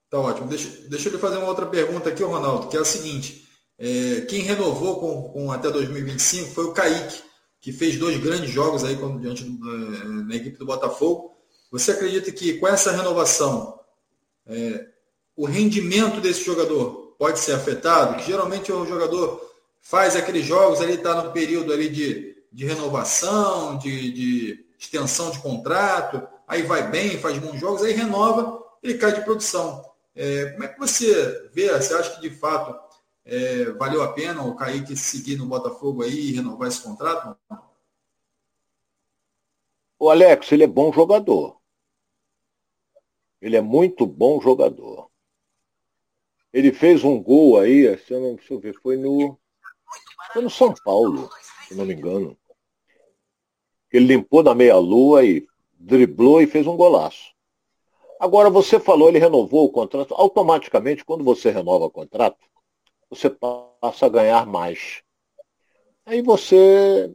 Tá 0.09 0.19
ótimo. 0.19 0.47
Deixa, 0.47 0.69
deixa 0.87 1.09
eu 1.09 1.13
lhe 1.13 1.19
fazer 1.19 1.37
uma 1.37 1.47
outra 1.47 1.65
pergunta 1.65 2.09
aqui, 2.09 2.23
Ronaldo, 2.23 2.67
que 2.69 2.77
é 2.77 2.79
a 2.79 2.85
seguinte. 2.85 3.47
É, 3.77 4.21
quem 4.21 4.41
renovou 4.41 4.99
com, 4.99 5.29
com, 5.33 5.51
até 5.51 5.69
2025 5.69 6.51
foi 6.51 6.65
o 6.65 6.73
Kaique, 6.73 7.21
que 7.59 7.71
fez 7.71 7.97
dois 7.97 8.17
grandes 8.17 8.49
jogos 8.49 8.83
aí 8.83 8.95
quando, 8.95 9.19
diante 9.19 9.43
do, 9.43 9.69
é, 9.69 10.05
na 10.25 10.35
equipe 10.35 10.57
do 10.57 10.65
Botafogo. 10.65 11.35
Você 11.71 11.91
acredita 11.91 12.31
que 12.31 12.53
com 12.53 12.67
essa 12.67 12.91
renovação 12.91 13.79
é, 14.45 14.87
o 15.35 15.45
rendimento 15.45 16.21
desse 16.21 16.43
jogador 16.43 17.15
pode 17.19 17.39
ser 17.39 17.53
afetado? 17.53 18.15
Que 18.15 18.27
geralmente 18.31 18.71
o 18.71 18.85
jogador 18.85 19.45
faz 19.81 20.15
aqueles 20.15 20.45
jogos, 20.45 20.81
ali 20.81 20.93
está 20.93 21.21
no 21.21 21.31
período 21.31 21.73
ali 21.73 21.89
de, 21.89 22.36
de 22.57 22.65
renovação, 22.65 23.77
de, 23.77 24.11
de 24.11 24.65
extensão 24.79 25.29
de 25.29 25.39
contrato, 25.39 26.27
aí 26.47 26.63
vai 26.63 26.89
bem, 26.89 27.19
faz 27.19 27.37
bons 27.37 27.59
jogos, 27.59 27.83
aí 27.83 27.93
renova, 27.93 28.65
ele 28.81 28.97
cai 28.97 29.13
de 29.13 29.21
produção. 29.21 29.85
É, 30.15 30.53
como 30.53 30.63
é 30.63 30.67
que 30.67 30.79
você 30.79 31.49
vê? 31.53 31.69
Você 31.69 31.93
acha 31.93 32.15
que 32.15 32.21
de 32.21 32.31
fato 32.31 32.75
é, 33.23 33.65
valeu 33.73 34.01
a 34.01 34.11
pena 34.11 34.41
o 34.41 34.55
Kaique 34.55 34.97
seguir 34.97 35.37
no 35.37 35.45
Botafogo 35.45 36.01
aí 36.01 36.31
e 36.31 36.33
renovar 36.33 36.67
esse 36.67 36.81
contrato? 36.81 37.37
O 39.99 40.09
Alex, 40.09 40.51
ele 40.51 40.63
é 40.63 40.67
bom 40.67 40.91
jogador. 40.91 41.61
Ele 43.39 43.55
é 43.55 43.61
muito 43.61 44.07
bom 44.07 44.41
jogador. 44.41 45.11
Ele 46.51 46.73
fez 46.73 47.03
um 47.03 47.21
gol 47.21 47.59
aí, 47.59 47.95
se 47.99 48.15
eu 48.15 48.19
não, 48.19 48.33
deixa 48.33 48.51
eu 48.51 48.59
ver, 48.59 48.73
foi 48.81 48.97
no, 48.97 49.37
foi 50.33 50.41
no 50.41 50.49
São 50.49 50.73
Paulo, 50.83 51.29
se 51.67 51.75
não 51.75 51.85
me 51.85 51.93
engano. 51.93 52.35
Ele 53.97 54.13
limpou 54.13 54.43
na 54.43 54.53
meia-lua 54.53 55.25
e 55.25 55.47
driblou 55.73 56.39
e 56.39 56.45
fez 56.45 56.67
um 56.67 56.77
golaço. 56.77 57.33
Agora, 58.19 58.47
você 58.47 58.79
falou, 58.79 59.09
ele 59.09 59.17
renovou 59.17 59.65
o 59.65 59.71
contrato. 59.71 60.13
Automaticamente, 60.13 61.03
quando 61.03 61.23
você 61.23 61.49
renova 61.49 61.85
o 61.85 61.89
contrato, 61.89 62.37
você 63.09 63.27
passa 63.27 64.05
a 64.05 64.09
ganhar 64.09 64.45
mais. 64.45 65.01
Aí 66.05 66.21
você 66.21 67.11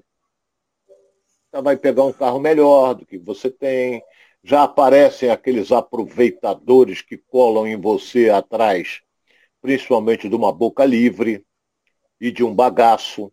vai 1.52 1.76
pegar 1.76 2.02
um 2.02 2.12
carro 2.12 2.40
melhor 2.40 2.94
do 2.94 3.06
que 3.06 3.16
você 3.16 3.48
tem. 3.48 4.02
Já 4.42 4.64
aparecem 4.64 5.30
aqueles 5.30 5.70
aproveitadores 5.70 7.00
que 7.00 7.16
colam 7.16 7.64
em 7.64 7.80
você 7.80 8.28
atrás, 8.28 9.02
principalmente 9.60 10.28
de 10.28 10.34
uma 10.34 10.52
boca 10.52 10.84
livre 10.84 11.46
e 12.20 12.32
de 12.32 12.42
um 12.42 12.52
bagaço. 12.52 13.32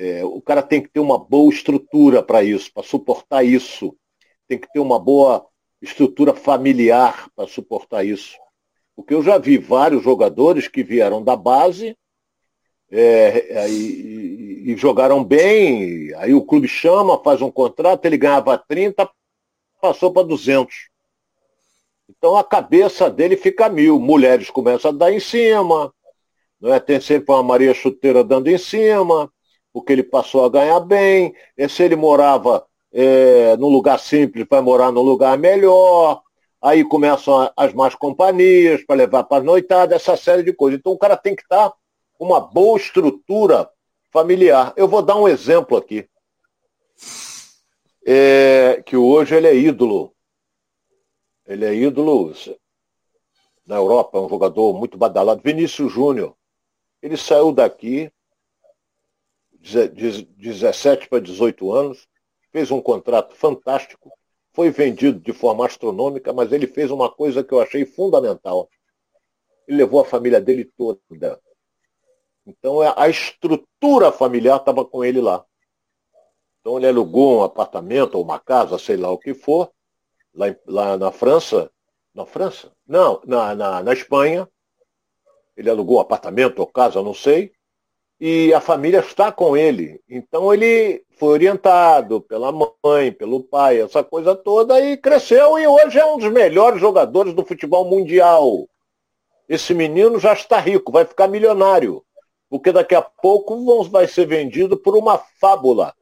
É, 0.00 0.24
o 0.24 0.40
cara 0.40 0.62
tem 0.62 0.80
que 0.80 0.88
ter 0.88 1.00
uma 1.00 1.18
boa 1.18 1.52
estrutura 1.52 2.22
para 2.22 2.44
isso, 2.44 2.72
para 2.72 2.84
suportar 2.84 3.42
isso. 3.42 3.96
Tem 4.46 4.56
que 4.56 4.72
ter 4.72 4.78
uma 4.78 4.96
boa 4.96 5.44
estrutura 5.82 6.32
familiar 6.32 7.28
para 7.34 7.48
suportar 7.48 8.04
isso. 8.04 8.38
Porque 8.94 9.12
eu 9.12 9.24
já 9.24 9.38
vi 9.38 9.58
vários 9.58 10.04
jogadores 10.04 10.68
que 10.68 10.84
vieram 10.84 11.20
da 11.20 11.34
base 11.34 11.96
é, 12.92 13.68
e, 13.68 14.70
e, 14.70 14.76
jogaram 14.76 15.24
bem, 15.24 16.14
aí 16.14 16.32
o 16.32 16.44
clube 16.44 16.68
chama, 16.68 17.20
faz 17.22 17.42
um 17.42 17.50
contrato, 17.50 18.04
ele 18.04 18.16
ganhava 18.16 18.56
30, 18.56 19.10
passou 19.80 20.12
para 20.12 20.22
200. 20.28 20.90
Então 22.08 22.36
a 22.36 22.44
cabeça 22.44 23.10
dele 23.10 23.36
fica 23.36 23.68
mil. 23.68 23.98
Mulheres 23.98 24.48
começam 24.48 24.92
a 24.92 24.94
dar 24.94 25.12
em 25.12 25.18
cima, 25.18 25.92
não 26.60 26.72
é? 26.72 26.78
tem 26.78 27.00
sempre 27.00 27.34
uma 27.34 27.42
Maria 27.42 27.74
Chuteira 27.74 28.22
dando 28.22 28.46
em 28.46 28.58
cima, 28.58 29.28
porque 29.78 29.92
ele 29.92 30.02
passou 30.02 30.44
a 30.44 30.48
ganhar 30.48 30.80
bem. 30.80 31.32
Se 31.68 31.84
ele 31.84 31.94
morava 31.94 32.66
é, 32.92 33.56
num 33.56 33.68
lugar 33.68 33.98
simples, 34.00 34.46
vai 34.50 34.60
morar 34.60 34.90
num 34.90 35.02
lugar 35.02 35.38
melhor. 35.38 36.20
Aí 36.60 36.84
começam 36.84 37.50
as 37.56 37.72
más 37.72 37.94
companhias 37.94 38.82
para 38.84 38.96
levar 38.96 39.22
para 39.24 39.42
noitada, 39.42 39.94
essa 39.94 40.16
série 40.16 40.42
de 40.42 40.52
coisas. 40.52 40.80
Então 40.80 40.92
o 40.92 40.98
cara 40.98 41.16
tem 41.16 41.36
que 41.36 41.42
estar 41.42 41.72
com 42.14 42.24
uma 42.24 42.40
boa 42.40 42.76
estrutura 42.76 43.70
familiar. 44.10 44.72
Eu 44.76 44.88
vou 44.88 45.00
dar 45.00 45.16
um 45.16 45.28
exemplo 45.28 45.76
aqui. 45.76 46.08
É, 48.04 48.82
que 48.84 48.96
hoje 48.96 49.36
ele 49.36 49.46
é 49.46 49.54
ídolo. 49.54 50.12
Ele 51.46 51.64
é 51.64 51.72
ídolo 51.72 52.34
na 53.64 53.76
Europa, 53.76 54.18
um 54.18 54.28
jogador 54.28 54.76
muito 54.76 54.98
badalado. 54.98 55.40
Vinícius 55.44 55.92
Júnior. 55.92 56.34
Ele 57.00 57.16
saiu 57.16 57.52
daqui, 57.52 58.10
17 59.70 61.08
para 61.08 61.20
18 61.20 61.72
anos, 61.72 62.08
fez 62.50 62.70
um 62.70 62.80
contrato 62.80 63.34
fantástico, 63.34 64.12
foi 64.52 64.70
vendido 64.70 65.20
de 65.20 65.32
forma 65.32 65.66
astronômica, 65.66 66.32
mas 66.32 66.52
ele 66.52 66.66
fez 66.66 66.90
uma 66.90 67.10
coisa 67.10 67.44
que 67.44 67.52
eu 67.52 67.60
achei 67.60 67.84
fundamental. 67.84 68.68
Ele 69.66 69.78
levou 69.78 70.00
a 70.00 70.04
família 70.04 70.40
dele 70.40 70.64
toda. 70.64 71.00
Então 72.46 72.82
é, 72.82 72.92
a 72.96 73.08
estrutura 73.08 74.10
familiar 74.10 74.58
estava 74.58 74.84
com 74.84 75.04
ele 75.04 75.20
lá. 75.20 75.44
Então 76.60 76.78
ele 76.78 76.88
alugou 76.88 77.40
um 77.40 77.42
apartamento 77.44 78.14
ou 78.14 78.24
uma 78.24 78.38
casa, 78.38 78.78
sei 78.78 78.96
lá 78.96 79.10
o 79.10 79.18
que 79.18 79.34
for, 79.34 79.70
lá, 80.34 80.46
lá 80.66 80.96
na 80.96 81.12
França. 81.12 81.70
Na 82.14 82.24
França? 82.24 82.72
Não, 82.86 83.20
na, 83.24 83.54
na, 83.54 83.82
na 83.82 83.92
Espanha. 83.92 84.48
Ele 85.56 85.68
alugou 85.68 85.98
um 85.98 86.00
apartamento 86.00 86.60
ou 86.60 86.66
casa, 86.66 87.02
não 87.02 87.14
sei 87.14 87.52
e 88.20 88.52
a 88.52 88.60
família 88.60 89.00
está 89.00 89.30
com 89.30 89.56
ele. 89.56 90.00
Então 90.08 90.52
ele 90.52 91.04
foi 91.18 91.28
orientado 91.28 92.20
pela 92.20 92.52
mãe, 92.52 93.12
pelo 93.12 93.42
pai, 93.42 93.80
essa 93.80 94.02
coisa 94.02 94.34
toda, 94.34 94.80
e 94.80 94.96
cresceu 94.96 95.58
e 95.58 95.66
hoje 95.66 95.98
é 95.98 96.04
um 96.04 96.18
dos 96.18 96.30
melhores 96.32 96.80
jogadores 96.80 97.32
do 97.32 97.44
futebol 97.44 97.84
mundial. 97.84 98.68
Esse 99.48 99.72
menino 99.72 100.18
já 100.18 100.32
está 100.32 100.58
rico, 100.58 100.92
vai 100.92 101.04
ficar 101.04 101.28
milionário, 101.28 102.04
porque 102.50 102.72
daqui 102.72 102.94
a 102.94 103.02
pouco 103.02 103.84
vai 103.84 104.06
ser 104.06 104.26
vendido 104.26 104.76
por 104.76 104.96
uma 104.96 105.18
fábula. 105.40 105.94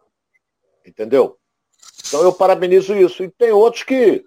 Entendeu? 0.85 1.37
Então 2.07 2.23
eu 2.23 2.33
parabenizo 2.33 2.95
isso. 2.95 3.25
E 3.25 3.31
tem 3.31 3.53
outros 3.53 3.83
que, 3.83 4.25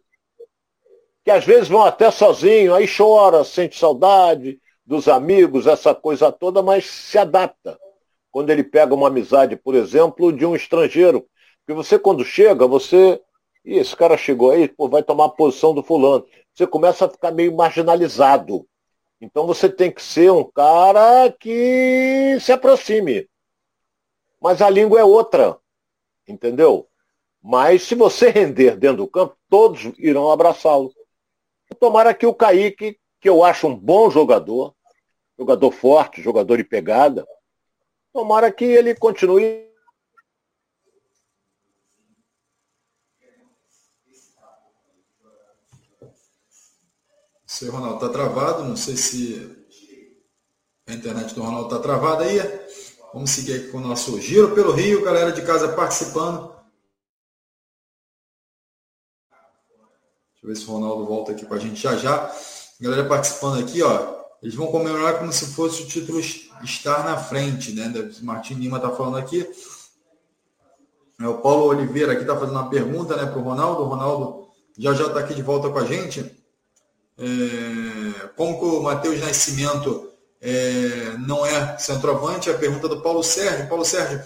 que 1.24 1.32
às 1.32 1.44
vezes 1.44 1.68
vão 1.68 1.84
até 1.84 2.12
sozinho, 2.12 2.74
aí 2.74 2.88
chora, 2.88 3.44
sente 3.44 3.78
saudade, 3.78 4.60
dos 4.90 5.08
amigos, 5.08 5.68
essa 5.68 5.94
coisa 5.94 6.32
toda, 6.32 6.64
mas 6.64 6.84
se 6.84 7.16
adapta. 7.16 7.80
Quando 8.32 8.50
ele 8.50 8.64
pega 8.64 8.96
uma 8.96 9.08
amizade, 9.08 9.56
por 9.56 9.76
exemplo, 9.76 10.34
de 10.34 10.48
um 10.48 10.56
estrangeiro. 10.56 11.28
Porque 11.60 11.76
você, 11.76 12.00
quando 12.00 12.26
chega, 12.26 12.66
você. 12.66 13.22
E 13.64 13.76
esse 13.76 13.96
cara 13.96 14.18
chegou 14.18 14.50
aí, 14.50 14.68
pô, 14.68 14.90
vai 14.90 15.04
tomar 15.04 15.26
a 15.26 15.30
posição 15.30 15.76
do 15.76 15.84
fulano. 15.84 16.26
Você 16.56 16.66
começa 16.66 17.06
a 17.06 17.10
ficar 17.10 17.30
meio 17.30 17.56
marginalizado. 17.56 18.68
Então 19.22 19.46
você 19.46 19.70
tem 19.70 19.92
que 19.92 20.02
ser 20.02 20.32
um 20.32 20.44
cara 20.44 21.32
que 21.40 22.40
se 22.42 22.52
aproxime. 22.52 23.30
Mas 24.42 24.60
a 24.60 24.72
língua 24.72 25.00
é 25.00 25.04
outra. 25.04 25.56
Entendeu? 26.28 26.88
Mas 27.44 27.84
se 27.84 27.94
você 27.94 28.32
render 28.32 28.76
dentro 28.76 28.98
do 28.98 29.08
campo, 29.08 29.38
todos 29.48 29.92
irão 30.00 30.32
abraçá-lo. 30.32 30.92
Tomara 31.80 32.12
que 32.12 32.26
o 32.26 32.34
Kaique, 32.34 32.98
que 33.22 33.30
eu 33.30 33.44
acho 33.44 33.68
um 33.68 33.76
bom 33.76 34.10
jogador, 34.10 34.74
jogador 35.40 35.72
forte, 35.72 36.22
jogador 36.22 36.58
de 36.58 36.66
pegada. 36.66 37.26
Tomara 38.14 38.52
que 38.52 38.66
ele 38.66 38.94
continue. 38.94 39.70
sei, 47.60 47.68
Ronaldo, 47.70 47.96
está 47.96 48.10
travado. 48.10 48.64
Não 48.64 48.78
sei 48.78 48.96
se 48.96 49.68
a 50.88 50.94
internet 50.94 51.36
do 51.36 51.42
Ronaldo 51.42 51.68
está 51.68 51.80
travada 51.80 52.24
aí. 52.24 52.40
Vamos 53.14 53.32
seguir 53.32 53.56
aqui 53.56 53.68
com 53.70 53.80
o 53.80 53.82
nosso 53.82 54.20
Giro 54.22 54.56
pelo 54.56 54.72
Rio, 54.72 55.04
galera 55.04 55.32
de 55.32 55.42
casa 55.42 55.74
participando. 55.74 56.56
Deixa 60.32 60.46
eu 60.46 60.48
ver 60.48 60.56
se 60.56 60.66
o 60.66 60.72
Ronaldo 60.72 61.06
volta 61.06 61.34
aqui 61.34 61.46
com 61.46 61.54
a 61.54 61.60
gente 61.60 61.82
já 61.82 61.98
já. 61.98 62.34
Galera 62.80 63.10
participando 63.10 63.60
aqui, 63.62 63.82
ó. 63.84 64.19
Eles 64.42 64.56
vão 64.56 64.68
comemorar 64.68 65.20
como 65.20 65.34
se 65.34 65.48
fosse 65.48 65.84
o 65.84 65.88
título 65.88 66.20
estar 66.64 67.04
na 67.04 67.18
frente, 67.18 67.74
né? 67.74 67.92
Martin 68.22 68.54
Lima 68.56 68.78
está 68.78 68.90
falando 68.90 69.18
aqui. 69.18 69.46
É, 71.20 71.28
o 71.28 71.40
Paulo 71.40 71.66
Oliveira 71.66 72.14
aqui 72.14 72.22
está 72.22 72.38
fazendo 72.38 72.56
uma 72.56 72.70
pergunta 72.70 73.16
né, 73.18 73.26
para 73.26 73.38
o 73.38 73.44
Ronaldo. 73.44 73.84
O 73.84 73.88
Ronaldo 73.88 74.48
já 74.78 74.94
já 74.94 75.08
está 75.08 75.20
aqui 75.20 75.34
de 75.34 75.42
volta 75.42 75.70
com 75.70 75.78
a 75.78 75.86
gente. 75.86 76.22
É, 77.18 78.28
como 78.38 78.58
que 78.58 78.66
o 78.66 78.82
Matheus 78.82 79.20
Nascimento 79.20 80.10
é, 80.40 81.18
não 81.20 81.46
é 81.46 81.78
centroavante? 81.78 82.50
A 82.50 82.58
pergunta 82.58 82.88
do 82.88 83.02
Paulo 83.02 83.22
Sérgio. 83.22 83.68
Paulo 83.68 83.84
Sérgio, 83.84 84.22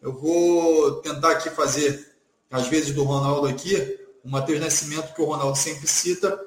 eu 0.00 0.12
vou 0.12 1.00
tentar 1.00 1.32
aqui 1.32 1.50
fazer, 1.50 2.16
às 2.48 2.68
vezes, 2.68 2.94
do 2.94 3.02
Ronaldo 3.02 3.48
aqui, 3.48 3.98
o 4.22 4.30
Matheus 4.30 4.60
Nascimento, 4.60 5.12
que 5.12 5.20
o 5.20 5.24
Ronaldo 5.24 5.58
sempre 5.58 5.88
cita, 5.88 6.40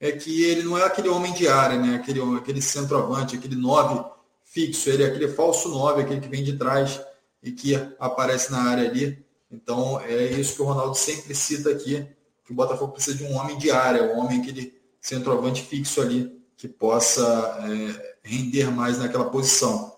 é 0.00 0.10
que 0.10 0.42
ele 0.44 0.62
não 0.62 0.78
é 0.78 0.84
aquele 0.84 1.10
homem 1.10 1.32
de 1.34 1.46
área, 1.46 1.78
né? 1.78 1.96
aquele, 1.96 2.20
aquele 2.36 2.62
centroavante, 2.62 3.36
aquele 3.36 3.54
nove 3.54 4.02
fixo, 4.42 4.88
ele 4.88 5.02
é 5.02 5.06
aquele 5.06 5.28
falso 5.28 5.68
nove, 5.68 6.00
aquele 6.00 6.20
que 6.20 6.28
vem 6.28 6.42
de 6.42 6.56
trás 6.56 7.00
e 7.42 7.52
que 7.52 7.74
aparece 7.98 8.50
na 8.50 8.62
área 8.62 8.88
ali. 8.88 9.22
Então, 9.50 10.00
é 10.00 10.24
isso 10.24 10.56
que 10.56 10.62
o 10.62 10.64
Ronaldo 10.64 10.94
sempre 10.94 11.34
cita 11.34 11.70
aqui, 11.70 12.06
que 12.44 12.52
o 12.52 12.54
Botafogo 12.54 12.92
precisa 12.92 13.18
de 13.18 13.24
um 13.24 13.36
homem 13.36 13.58
de 13.58 13.70
área, 13.70 14.14
um 14.14 14.18
homem, 14.18 14.40
aquele 14.40 14.74
centroavante 15.00 15.62
fixo 15.62 16.00
ali, 16.00 16.40
que 16.56 16.66
possa 16.66 17.22
é, 17.62 18.16
render 18.22 18.70
mais 18.70 18.98
naquela 18.98 19.30
posição. 19.30 19.96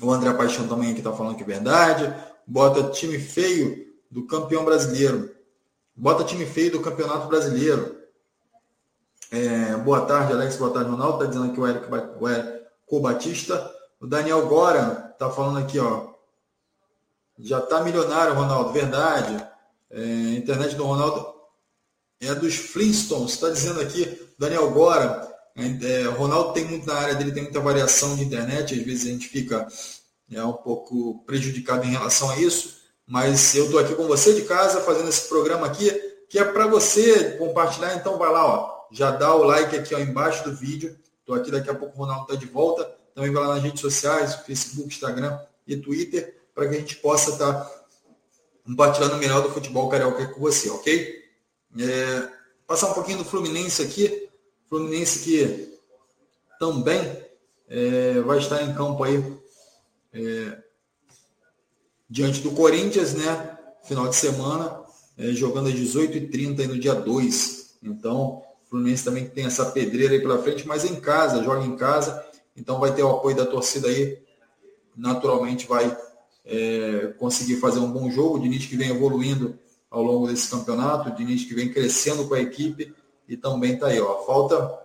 O 0.00 0.10
André 0.10 0.32
Paixão 0.34 0.66
também 0.66 0.90
aqui 0.90 0.98
está 0.98 1.12
falando 1.12 1.36
que 1.36 1.42
é 1.42 1.46
verdade. 1.46 2.12
Bota 2.46 2.90
time 2.90 3.18
feio 3.18 3.94
do 4.10 4.26
campeão 4.26 4.64
brasileiro. 4.64 5.34
Bota 5.94 6.24
time 6.24 6.44
feio 6.44 6.72
do 6.72 6.80
campeonato 6.80 7.28
brasileiro. 7.28 8.03
É, 9.34 9.76
boa 9.78 10.02
tarde, 10.02 10.32
Alex. 10.32 10.54
Boa 10.54 10.72
tarde, 10.72 10.88
Ronaldo. 10.88 11.14
Está 11.14 11.26
dizendo 11.26 11.50
aqui 11.50 11.60
o 11.60 11.66
Eric, 11.66 11.86
o 12.20 12.28
Eric 12.28 13.00
Batista. 13.02 13.74
O 14.00 14.06
Daniel 14.06 14.46
Gora 14.46 15.10
está 15.12 15.28
falando 15.28 15.58
aqui, 15.58 15.76
ó. 15.80 16.10
Já 17.40 17.58
está 17.58 17.82
milionário, 17.82 18.34
Ronaldo, 18.34 18.72
verdade. 18.72 19.44
É, 19.90 20.00
internet 20.36 20.76
do 20.76 20.84
Ronaldo 20.84 21.34
é 22.20 22.32
dos 22.32 22.54
Flintstones. 22.54 23.32
Está 23.32 23.50
dizendo 23.50 23.80
aqui, 23.80 24.24
Daniel 24.38 24.70
Gora. 24.70 25.28
É, 25.56 26.06
o 26.06 26.12
Ronaldo 26.12 26.52
tem 26.52 26.64
muito 26.64 26.86
na 26.86 26.94
área 26.94 27.16
dele, 27.16 27.32
tem 27.32 27.42
muita 27.42 27.58
variação 27.58 28.14
de 28.14 28.22
internet. 28.22 28.78
Às 28.78 28.86
vezes 28.86 29.06
a 29.08 29.10
gente 29.10 29.26
fica 29.26 29.66
é, 30.30 30.44
um 30.44 30.52
pouco 30.52 31.24
prejudicado 31.26 31.84
em 31.84 31.90
relação 31.90 32.30
a 32.30 32.38
isso. 32.38 32.76
Mas 33.04 33.52
eu 33.56 33.64
estou 33.64 33.80
aqui 33.80 33.96
com 33.96 34.06
você 34.06 34.32
de 34.32 34.42
casa, 34.42 34.80
fazendo 34.82 35.08
esse 35.08 35.28
programa 35.28 35.66
aqui, 35.66 35.90
que 36.30 36.38
é 36.38 36.44
para 36.44 36.68
você 36.68 37.32
compartilhar. 37.32 37.96
Então 37.96 38.16
vai 38.16 38.30
lá, 38.30 38.46
ó, 38.46 38.73
já 38.94 39.10
dá 39.10 39.34
o 39.34 39.42
like 39.42 39.76
aqui 39.76 39.92
ó, 39.92 39.98
embaixo 39.98 40.44
do 40.44 40.54
vídeo. 40.54 40.96
Estou 41.18 41.34
aqui, 41.34 41.50
daqui 41.50 41.68
a 41.68 41.74
pouco 41.74 41.96
o 41.96 41.98
Ronaldo 41.98 42.22
está 42.22 42.36
de 42.36 42.46
volta. 42.46 42.84
Também 43.12 43.32
vai 43.32 43.42
lá 43.42 43.54
nas 43.54 43.62
redes 43.62 43.80
sociais, 43.80 44.36
Facebook, 44.36 44.88
Instagram 44.88 45.36
e 45.66 45.76
Twitter 45.76 46.40
para 46.54 46.68
que 46.68 46.76
a 46.76 46.78
gente 46.78 46.96
possa 46.96 47.32
estar 47.32 47.52
tá 47.52 47.84
compartilhando 48.64 49.14
o 49.14 49.18
melhor 49.18 49.42
do 49.42 49.50
futebol 49.50 49.88
carioca 49.88 50.28
com 50.28 50.40
você, 50.40 50.70
ok? 50.70 51.24
É, 51.76 52.28
passar 52.68 52.90
um 52.90 52.94
pouquinho 52.94 53.18
do 53.18 53.24
Fluminense 53.24 53.82
aqui. 53.82 54.28
Fluminense 54.68 55.24
que 55.24 55.76
também 56.60 57.20
é, 57.68 58.20
vai 58.20 58.38
estar 58.38 58.62
em 58.62 58.74
campo 58.74 59.02
aí 59.02 59.36
é, 60.12 60.62
diante 62.08 62.40
do 62.42 62.52
Corinthians, 62.52 63.12
né? 63.14 63.58
Final 63.82 64.06
de 64.06 64.14
semana, 64.14 64.84
é, 65.18 65.32
jogando 65.32 65.68
às 65.68 65.74
18h30 65.74 66.68
no 66.68 66.78
dia 66.78 66.94
2. 66.94 67.76
Então, 67.82 68.43
Fluminense 68.74 69.04
também 69.04 69.24
tem 69.24 69.46
essa 69.46 69.66
pedreira 69.66 70.14
aí 70.14 70.20
pela 70.20 70.42
frente, 70.42 70.66
mas 70.66 70.84
em 70.84 70.96
casa, 70.96 71.44
joga 71.44 71.64
em 71.64 71.76
casa. 71.76 72.24
Então 72.56 72.80
vai 72.80 72.92
ter 72.92 73.04
o 73.04 73.10
apoio 73.10 73.36
da 73.36 73.46
torcida 73.46 73.86
aí. 73.86 74.18
Naturalmente 74.96 75.64
vai 75.68 75.96
é, 76.44 77.14
conseguir 77.16 77.60
fazer 77.60 77.78
um 77.78 77.92
bom 77.92 78.10
jogo. 78.10 78.36
O 78.36 78.40
Diniz 78.40 78.66
que 78.66 78.76
vem 78.76 78.90
evoluindo 78.90 79.56
ao 79.88 80.02
longo 80.02 80.26
desse 80.26 80.50
campeonato, 80.50 81.08
o 81.08 81.14
Diniz 81.14 81.44
que 81.44 81.54
vem 81.54 81.72
crescendo 81.72 82.26
com 82.26 82.34
a 82.34 82.40
equipe 82.40 82.92
e 83.28 83.36
também 83.36 83.74
está 83.74 83.86
aí. 83.86 84.00
Ó, 84.00 84.24
falta, 84.24 84.76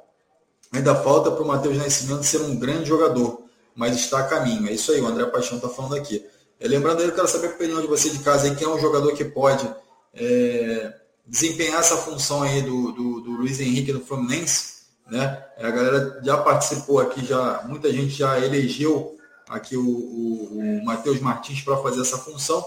ainda 0.72 0.94
falta 0.94 1.32
para 1.32 1.42
o 1.42 1.48
Matheus 1.48 1.76
Nascimento 1.76 2.22
ser 2.22 2.42
um 2.42 2.60
grande 2.60 2.86
jogador, 2.88 3.42
mas 3.74 3.96
está 3.96 4.20
a 4.20 4.28
caminho. 4.28 4.70
É 4.70 4.74
isso 4.74 4.92
aí, 4.92 5.02
o 5.02 5.08
André 5.08 5.26
Paixão 5.26 5.58
está 5.58 5.68
falando 5.68 5.96
aqui. 5.96 6.24
É, 6.60 6.68
lembrando 6.68 7.00
aí, 7.00 7.08
eu 7.08 7.16
quero 7.16 7.28
saber 7.28 7.48
a 7.48 7.52
opinião 7.56 7.82
de 7.82 7.88
você 7.88 8.12
de 8.12 8.20
casa 8.20 8.46
aí, 8.46 8.56
quem 8.56 8.68
é 8.68 8.70
um 8.70 8.80
jogador 8.80 9.12
que 9.14 9.26
pode 9.26 9.68
é, 10.14 10.94
desempenhar 11.30 11.80
essa 11.80 11.96
função 11.98 12.42
aí 12.42 12.62
do, 12.62 12.92
do, 12.92 13.22
do 13.22 13.32
Luiz 13.32 13.60
Henrique 13.60 13.94
no 13.94 14.02
Fluminense. 14.02 14.80
Né? 15.08 15.46
A 15.58 15.70
galera 15.70 16.20
já 16.24 16.38
participou 16.38 17.00
aqui, 17.00 17.26
já 17.26 17.64
muita 17.68 17.92
gente 17.92 18.10
já 18.10 18.40
elegeu 18.40 19.18
aqui 19.48 19.78
o, 19.78 19.88
o, 19.88 20.60
o 20.60 20.86
Matheus 20.86 21.20
Martins 21.20 21.62
para 21.62 21.78
fazer 21.78 22.02
essa 22.02 22.18
função. 22.18 22.64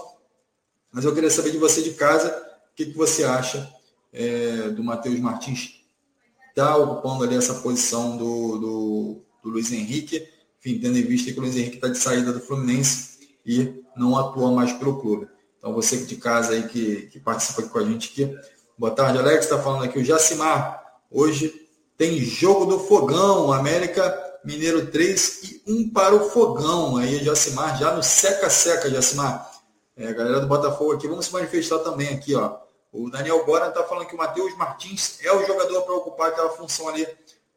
Mas 0.91 1.05
eu 1.05 1.13
queria 1.13 1.29
saber 1.29 1.51
de 1.51 1.57
você 1.57 1.81
de 1.81 1.91
casa, 1.91 2.29
o 2.71 2.75
que, 2.75 2.85
que 2.87 2.97
você 2.97 3.23
acha 3.23 3.69
é, 4.11 4.69
do 4.69 4.83
Matheus 4.83 5.19
Martins 5.19 5.81
tá 6.55 6.75
ocupando 6.77 7.23
ali 7.23 7.35
essa 7.35 7.55
posição 7.55 8.15
do, 8.15 8.59
do, 8.59 9.21
do, 9.43 9.49
Luiz 9.49 9.71
Henrique, 9.71 10.27
enfim, 10.59 10.79
tendo 10.79 10.97
em 10.97 11.03
vista 11.03 11.31
que 11.31 11.39
o 11.39 11.41
Luiz 11.41 11.55
Henrique 11.55 11.77
está 11.77 11.87
de 11.87 11.97
saída 11.97 12.31
do 12.31 12.39
Fluminense 12.39 13.17
e 13.43 13.83
não 13.95 14.15
atua 14.15 14.51
mais 14.51 14.71
pelo 14.73 15.01
clube. 15.01 15.27
Então 15.63 15.73
você 15.73 15.95
de 15.95 16.17
casa 16.17 16.51
aí 16.51 16.67
que, 16.67 17.03
que 17.03 17.21
participa 17.21 17.61
aqui 17.61 17.69
com 17.69 17.79
a 17.79 17.85
gente 17.85 18.11
aqui. 18.11 18.37
Boa 18.77 18.93
tarde, 18.93 19.17
Alex. 19.17 19.45
Está 19.45 19.57
falando 19.57 19.85
aqui 19.85 19.97
o 19.97 20.03
Jacimar. 20.03 20.99
Hoje 21.09 21.69
tem 21.97 22.17
jogo 22.17 22.65
do 22.65 22.79
fogão, 22.81 23.49
América 23.53 24.13
Mineiro 24.43 24.87
3 24.87 25.43
e 25.43 25.63
um 25.65 25.89
para 25.89 26.13
o 26.13 26.29
Fogão. 26.29 26.97
Aí, 26.97 27.23
Jacimar, 27.23 27.79
já 27.79 27.95
no 27.95 28.03
seca-seca, 28.03 28.89
Jacimar. 28.89 29.49
É, 29.95 30.11
galera 30.11 30.41
do 30.41 30.47
Botafogo 30.47 30.91
aqui, 30.91 31.07
vamos 31.07 31.27
se 31.27 31.31
manifestar 31.31 31.79
também 31.79 32.09
aqui, 32.09 32.35
ó. 32.35 32.57
O 32.91 33.09
Daniel 33.09 33.45
Gora 33.45 33.69
está 33.69 33.85
falando 33.85 34.05
que 34.05 34.15
o 34.15 34.17
Matheus 34.17 34.53
Martins 34.57 35.17
é 35.23 35.31
o 35.31 35.47
jogador 35.47 35.83
para 35.83 35.93
ocupar 35.93 36.27
aquela 36.27 36.49
função 36.49 36.89
ali 36.89 37.07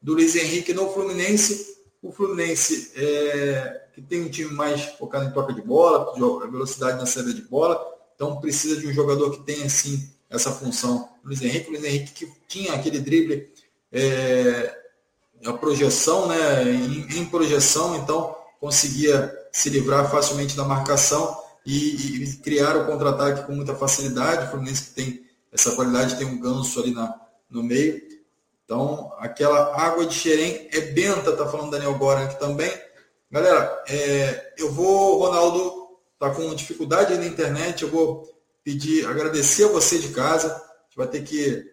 do 0.01 0.13
Luiz 0.13 0.37
Henrique 0.37 0.73
no 0.73 0.93
Fluminense. 0.93 1.77
O 2.01 2.13
Fluminense 2.13 2.93
é, 2.95 3.89
que 3.93 4.01
tem 4.01 4.23
um 4.23 4.31
time 4.31 4.53
mais 4.53 4.85
focado 4.97 5.25
em 5.25 5.33
toca 5.33 5.53
de 5.53 5.61
bola, 5.61 6.15
velocidade 6.49 6.99
na 6.99 7.07
saída 7.07 7.35
de 7.35 7.43
bola, 7.43 7.96
então 8.17 8.41
precisa 8.41 8.81
de 8.81 8.89
um 8.89 8.93
jogador 8.93 9.31
que 9.31 9.45
tenha 9.45 9.67
assim 9.67 10.11
essa 10.29 10.51
função. 10.51 11.09
Luiz 11.23 11.41
Henrique, 11.41 11.71
Luiz 11.71 11.85
Henrique 11.85 12.13
que 12.13 12.33
tinha 12.49 12.73
aquele 12.73 12.99
drible 12.99 13.49
é, 13.93 14.77
a 15.45 15.53
projeção, 15.53 16.27
né, 16.27 16.65
em, 16.65 17.19
em, 17.19 17.27
projeção, 17.27 17.97
então 17.97 18.37
conseguia 18.61 19.33
se 19.53 19.71
livrar 19.71 20.11
facilmente 20.11 20.57
da 20.57 20.65
marcação 20.65 21.41
e, 21.65 22.25
e 22.25 22.37
criar 22.39 22.77
o 22.77 22.87
contra-ataque 22.87 23.47
com 23.47 23.53
muita 23.53 23.75
facilidade. 23.75 24.47
O 24.47 24.51
Fluminense 24.51 24.85
que 24.85 24.95
tem 24.95 25.27
essa 25.53 25.73
qualidade, 25.73 26.17
tem 26.17 26.27
um 26.27 26.41
ganso 26.41 26.81
ali 26.81 26.93
na, 26.93 27.15
no 27.51 27.63
meio. 27.63 28.03
Então, 28.65 29.13
aquela 29.19 29.81
água 29.81 30.07
de 30.07 30.15
xerém 30.15 30.69
é 30.73 30.81
benta, 30.81 31.37
tá 31.37 31.47
falando 31.47 31.71
Daniel 31.71 31.97
Goran 31.97 32.25
aqui 32.25 32.39
também. 32.39 32.73
Galera, 33.31 33.85
é, 33.89 34.55
eu 34.59 34.73
vou, 34.73 35.19
Ronaldo, 35.19 35.86
tá 36.19 36.31
com 36.31 36.55
dificuldade 36.55 37.17
na 37.17 37.27
internet, 37.27 37.83
eu 37.83 37.91
vou 37.91 38.37
pedir, 38.65 39.07
agradecer 39.07 39.65
a 39.65 39.69
você 39.69 39.99
de 39.99 40.09
casa. 40.09 40.49
A 40.49 40.85
gente 40.85 40.97
vai 40.97 41.07
ter 41.07 41.23
que 41.23 41.71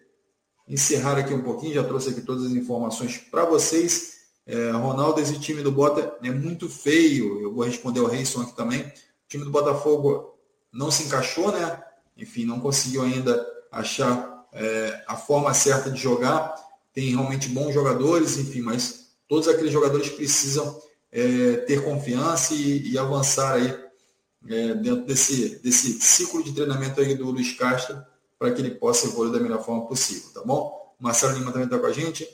encerrar 0.68 1.18
aqui 1.18 1.34
um 1.34 1.42
pouquinho, 1.42 1.74
já 1.74 1.84
trouxe 1.84 2.10
aqui 2.10 2.20
todas 2.20 2.44
as 2.44 2.52
informações 2.52 3.18
para 3.18 3.44
vocês. 3.44 4.14
É, 4.46 4.70
Ronaldo, 4.70 5.20
esse 5.20 5.38
time 5.40 5.62
do 5.62 5.72
Bota 5.72 6.16
é 6.22 6.30
muito 6.30 6.68
feio. 6.68 7.40
Eu 7.40 7.52
vou 7.52 7.64
responder 7.64 8.00
ao 8.00 8.06
Reison 8.06 8.42
aqui 8.42 8.54
também. 8.54 8.82
O 8.82 8.92
time 9.28 9.44
do 9.44 9.50
Botafogo 9.50 10.38
não 10.72 10.90
se 10.90 11.04
encaixou, 11.04 11.50
né? 11.50 11.82
Enfim, 12.16 12.44
não 12.44 12.60
conseguiu 12.60 13.02
ainda 13.02 13.44
achar 13.72 14.46
é, 14.52 15.02
a 15.06 15.16
forma 15.16 15.52
certa 15.54 15.90
de 15.90 16.00
jogar. 16.00 16.54
Tem 16.92 17.10
realmente 17.10 17.48
bons 17.48 17.72
jogadores, 17.72 18.36
enfim, 18.36 18.60
mas 18.60 19.08
todos 19.26 19.48
aqueles 19.48 19.72
jogadores 19.72 20.10
precisam 20.10 20.80
é, 21.10 21.56
ter 21.66 21.82
confiança 21.82 22.54
e, 22.54 22.92
e 22.92 22.98
avançar 22.98 23.54
aí 23.54 23.83
é, 24.48 24.74
dentro 24.74 25.04
desse, 25.04 25.56
desse 25.56 26.00
ciclo 26.00 26.42
de 26.42 26.52
treinamento 26.52 27.00
aí 27.00 27.14
do 27.14 27.30
Luiz 27.30 27.52
Castro 27.56 28.02
para 28.38 28.52
que 28.52 28.60
ele 28.60 28.72
possa 28.72 29.06
evoluir 29.06 29.32
da 29.32 29.40
melhor 29.40 29.64
forma 29.64 29.86
possível, 29.86 30.30
tá 30.32 30.42
bom? 30.44 30.94
Marcelo 30.98 31.34
Lima 31.34 31.52
também 31.52 31.66
está 31.66 31.78
com 31.78 31.86
a 31.86 31.92
gente. 31.92 32.28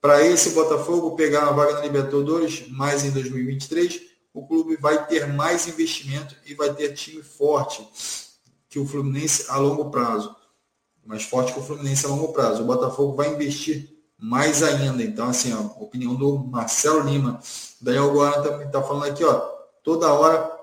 Para 0.00 0.24
esse 0.26 0.50
Botafogo 0.50 1.16
pegar 1.16 1.48
a 1.48 1.52
vaga 1.52 1.74
na 1.74 1.80
Libertadores, 1.80 2.68
mais 2.68 3.04
em 3.04 3.10
2023, 3.10 4.02
o 4.34 4.46
clube 4.46 4.76
vai 4.76 5.06
ter 5.06 5.26
mais 5.26 5.68
investimento 5.68 6.34
e 6.46 6.54
vai 6.54 6.72
ter 6.74 6.92
time 6.94 7.22
forte 7.22 7.86
que 8.68 8.78
o 8.78 8.86
Fluminense 8.86 9.46
a 9.48 9.58
longo 9.58 9.90
prazo. 9.90 10.34
Mais 11.04 11.24
forte 11.24 11.52
que 11.52 11.58
o 11.58 11.62
Fluminense 11.62 12.06
a 12.06 12.08
longo 12.08 12.32
prazo. 12.32 12.62
O 12.62 12.66
Botafogo 12.66 13.14
vai 13.14 13.32
investir 13.32 13.88
mais 14.18 14.62
ainda. 14.62 15.02
Então, 15.02 15.28
assim, 15.28 15.52
a 15.52 15.60
opinião 15.60 16.14
do 16.14 16.38
Marcelo 16.38 17.00
Lima. 17.00 17.40
Daniel 17.80 18.12
Guarda 18.12 18.50
também 18.50 18.66
está 18.66 18.82
falando 18.82 19.04
aqui, 19.04 19.24
ó, 19.24 19.40
toda 19.82 20.12
hora 20.12 20.61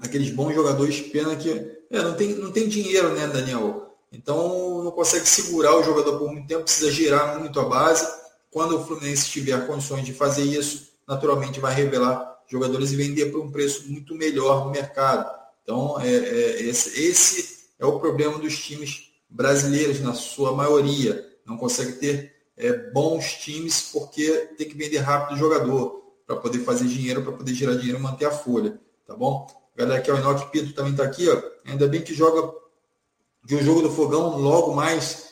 aqueles 0.00 0.30
bons 0.30 0.54
jogadores, 0.54 1.00
pena 1.00 1.36
que 1.36 1.50
é, 1.90 2.02
não, 2.02 2.14
tem, 2.14 2.34
não 2.34 2.52
tem 2.52 2.68
dinheiro, 2.68 3.12
né, 3.14 3.26
Daniel? 3.26 3.96
Então 4.12 4.82
não 4.82 4.90
consegue 4.90 5.26
segurar 5.28 5.76
o 5.76 5.82
jogador 5.82 6.18
por 6.18 6.30
muito 6.30 6.46
tempo, 6.46 6.64
precisa 6.64 6.90
girar 6.90 7.38
muito 7.38 7.60
a 7.60 7.64
base. 7.64 8.06
Quando 8.50 8.76
o 8.76 8.84
Fluminense 8.84 9.28
tiver 9.28 9.66
condições 9.66 10.04
de 10.04 10.14
fazer 10.14 10.44
isso, 10.44 10.88
naturalmente 11.06 11.60
vai 11.60 11.74
revelar 11.74 12.38
jogadores 12.46 12.92
e 12.92 12.96
vender 12.96 13.26
por 13.26 13.40
um 13.40 13.50
preço 13.50 13.90
muito 13.90 14.14
melhor 14.14 14.64
no 14.64 14.70
mercado. 14.70 15.30
Então, 15.62 16.00
é, 16.00 16.08
é, 16.08 16.62
esse, 16.62 16.98
esse 16.98 17.68
é 17.78 17.84
o 17.84 18.00
problema 18.00 18.38
dos 18.38 18.58
times 18.58 19.10
brasileiros, 19.28 20.00
na 20.00 20.14
sua 20.14 20.52
maioria. 20.52 21.26
Não 21.44 21.58
consegue 21.58 21.92
ter 21.92 22.34
é, 22.56 22.72
bons 22.90 23.34
times 23.34 23.90
porque 23.92 24.30
tem 24.56 24.66
que 24.66 24.76
vender 24.76 24.98
rápido 24.98 25.36
o 25.36 25.38
jogador 25.38 26.02
para 26.26 26.36
poder 26.36 26.60
fazer 26.60 26.86
dinheiro, 26.86 27.22
para 27.22 27.32
poder 27.32 27.54
gerar 27.54 27.74
dinheiro 27.74 27.98
e 27.98 28.02
manter 28.02 28.24
a 28.24 28.30
folha. 28.30 28.80
Tá 29.06 29.14
bom? 29.14 29.46
Galera, 29.78 30.00
aqui, 30.00 30.10
o 30.10 30.16
Enoque 30.16 30.50
Pinto 30.50 30.72
também 30.72 30.90
está 30.90 31.04
aqui. 31.04 31.28
Ó. 31.28 31.40
Ainda 31.64 31.86
bem 31.86 32.02
que 32.02 32.12
joga 32.12 32.52
que 33.46 33.54
o 33.54 33.62
jogo 33.62 33.82
do 33.82 33.92
fogão 33.92 34.36
logo 34.36 34.74
mais 34.74 35.28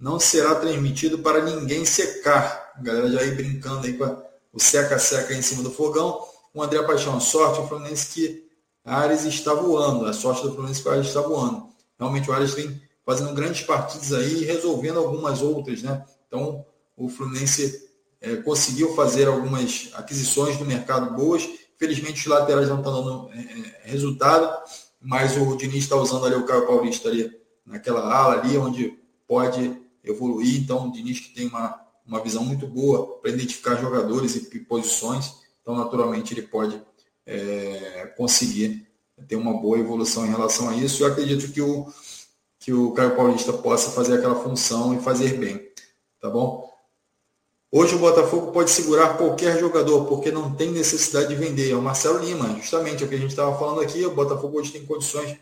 não 0.00 0.18
será 0.18 0.54
transmitido 0.54 1.18
para 1.18 1.44
ninguém 1.44 1.84
secar. 1.84 2.72
A 2.74 2.80
galera 2.80 3.10
já 3.10 3.20
aí 3.20 3.32
brincando 3.32 3.86
aí 3.86 3.92
com 3.92 4.04
a, 4.04 4.24
o 4.54 4.58
seca-seca 4.58 5.34
em 5.34 5.42
cima 5.42 5.62
do 5.62 5.70
fogão. 5.70 6.18
O 6.54 6.62
André 6.62 6.82
Paixão, 6.82 7.20
sorte 7.20 7.60
o 7.60 7.68
Fluminense 7.68 8.06
que 8.06 8.48
Ares 8.82 9.24
está 9.26 9.52
voando. 9.52 10.06
A 10.06 10.14
sorte 10.14 10.44
do 10.44 10.52
Fluminense 10.52 10.82
que 10.82 10.88
Ares 10.88 11.08
está 11.08 11.20
voando. 11.20 11.68
Realmente 11.98 12.30
o 12.30 12.32
Ares 12.32 12.54
vem 12.54 12.80
fazendo 13.04 13.34
grandes 13.34 13.66
partidas 13.66 14.14
aí 14.14 14.44
e 14.44 14.44
resolvendo 14.46 14.98
algumas 14.98 15.42
outras, 15.42 15.82
né? 15.82 16.06
Então 16.26 16.64
o 16.96 17.10
Fluminense 17.10 17.86
é, 18.18 18.36
conseguiu 18.36 18.94
fazer 18.94 19.28
algumas 19.28 19.90
aquisições 19.92 20.58
no 20.58 20.64
mercado 20.64 21.14
boas. 21.14 21.46
Felizmente 21.78 22.20
os 22.20 22.26
laterais 22.26 22.68
não 22.68 22.78
estão 22.78 22.92
dando 22.92 23.30
é, 23.32 23.38
é, 23.38 23.90
resultado, 23.90 24.62
mas 25.00 25.36
o 25.36 25.56
Diniz 25.56 25.84
está 25.84 25.96
usando 25.96 26.26
ali 26.26 26.34
o 26.34 26.44
Caio 26.44 26.66
Paulista 26.66 27.08
ali 27.08 27.30
naquela 27.64 28.12
ala 28.12 28.40
ali, 28.40 28.58
onde 28.58 28.98
pode 29.26 29.80
evoluir. 30.02 30.60
Então 30.60 30.88
o 30.88 30.92
Diniz 30.92 31.20
que 31.20 31.34
tem 31.34 31.46
uma, 31.46 31.80
uma 32.04 32.20
visão 32.20 32.44
muito 32.44 32.66
boa 32.66 33.18
para 33.20 33.30
identificar 33.30 33.76
jogadores 33.76 34.34
e 34.34 34.58
posições, 34.60 35.34
então 35.62 35.76
naturalmente 35.76 36.34
ele 36.34 36.42
pode 36.42 36.82
é, 37.24 38.12
conseguir 38.16 38.88
ter 39.28 39.36
uma 39.36 39.54
boa 39.60 39.78
evolução 39.78 40.26
em 40.26 40.30
relação 40.30 40.68
a 40.70 40.76
isso. 40.76 41.02
Eu 41.02 41.12
acredito 41.12 41.52
que 41.52 41.60
o, 41.60 41.92
que 42.58 42.72
o 42.72 42.92
Caio 42.92 43.14
Paulista 43.14 43.52
possa 43.52 43.90
fazer 43.90 44.14
aquela 44.14 44.42
função 44.42 44.94
e 44.94 45.00
fazer 45.00 45.38
bem. 45.38 45.68
Tá 46.20 46.28
bom? 46.28 46.67
Hoje 47.70 47.94
o 47.94 47.98
Botafogo 47.98 48.50
pode 48.50 48.70
segurar 48.70 49.18
qualquer 49.18 49.58
jogador, 49.58 50.06
porque 50.06 50.30
não 50.30 50.54
tem 50.54 50.70
necessidade 50.70 51.28
de 51.28 51.34
vender. 51.34 51.70
É 51.70 51.74
o 51.74 51.82
Marcelo 51.82 52.18
Lima, 52.18 52.56
justamente 52.56 53.04
o 53.04 53.08
que 53.08 53.14
a 53.14 53.18
gente 53.18 53.30
estava 53.30 53.58
falando 53.58 53.82
aqui. 53.82 54.06
O 54.06 54.14
Botafogo 54.14 54.58
hoje 54.58 54.72
tem 54.72 54.86
condições 54.86 55.36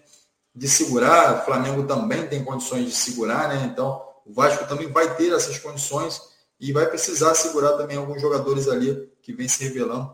de 0.52 0.68
segurar, 0.68 1.42
o 1.42 1.44
Flamengo 1.44 1.86
também 1.86 2.26
tem 2.26 2.42
condições 2.42 2.86
de 2.86 2.92
segurar, 2.92 3.48
né? 3.48 3.70
Então 3.72 4.02
o 4.24 4.32
Vasco 4.32 4.66
também 4.66 4.90
vai 4.90 5.14
ter 5.14 5.32
essas 5.32 5.58
condições 5.58 6.20
e 6.58 6.72
vai 6.72 6.86
precisar 6.86 7.34
segurar 7.34 7.74
também 7.74 7.96
alguns 7.96 8.20
jogadores 8.20 8.66
ali 8.66 9.08
que 9.22 9.32
vem 9.32 9.46
se 9.46 9.62
revelando 9.62 10.12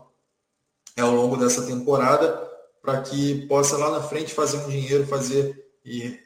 ao 0.99 1.11
longo 1.11 1.35
dessa 1.35 1.65
temporada 1.65 2.47
para 2.81 3.01
que 3.01 3.47
possa 3.47 3.75
lá 3.77 3.89
na 3.89 4.03
frente 4.03 4.33
fazer 4.33 4.57
um 4.57 4.69
dinheiro, 4.69 5.07
fazer 5.07 5.65
e 5.83 6.19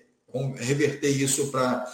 reverter 0.58 1.10
isso 1.10 1.48
para 1.48 1.86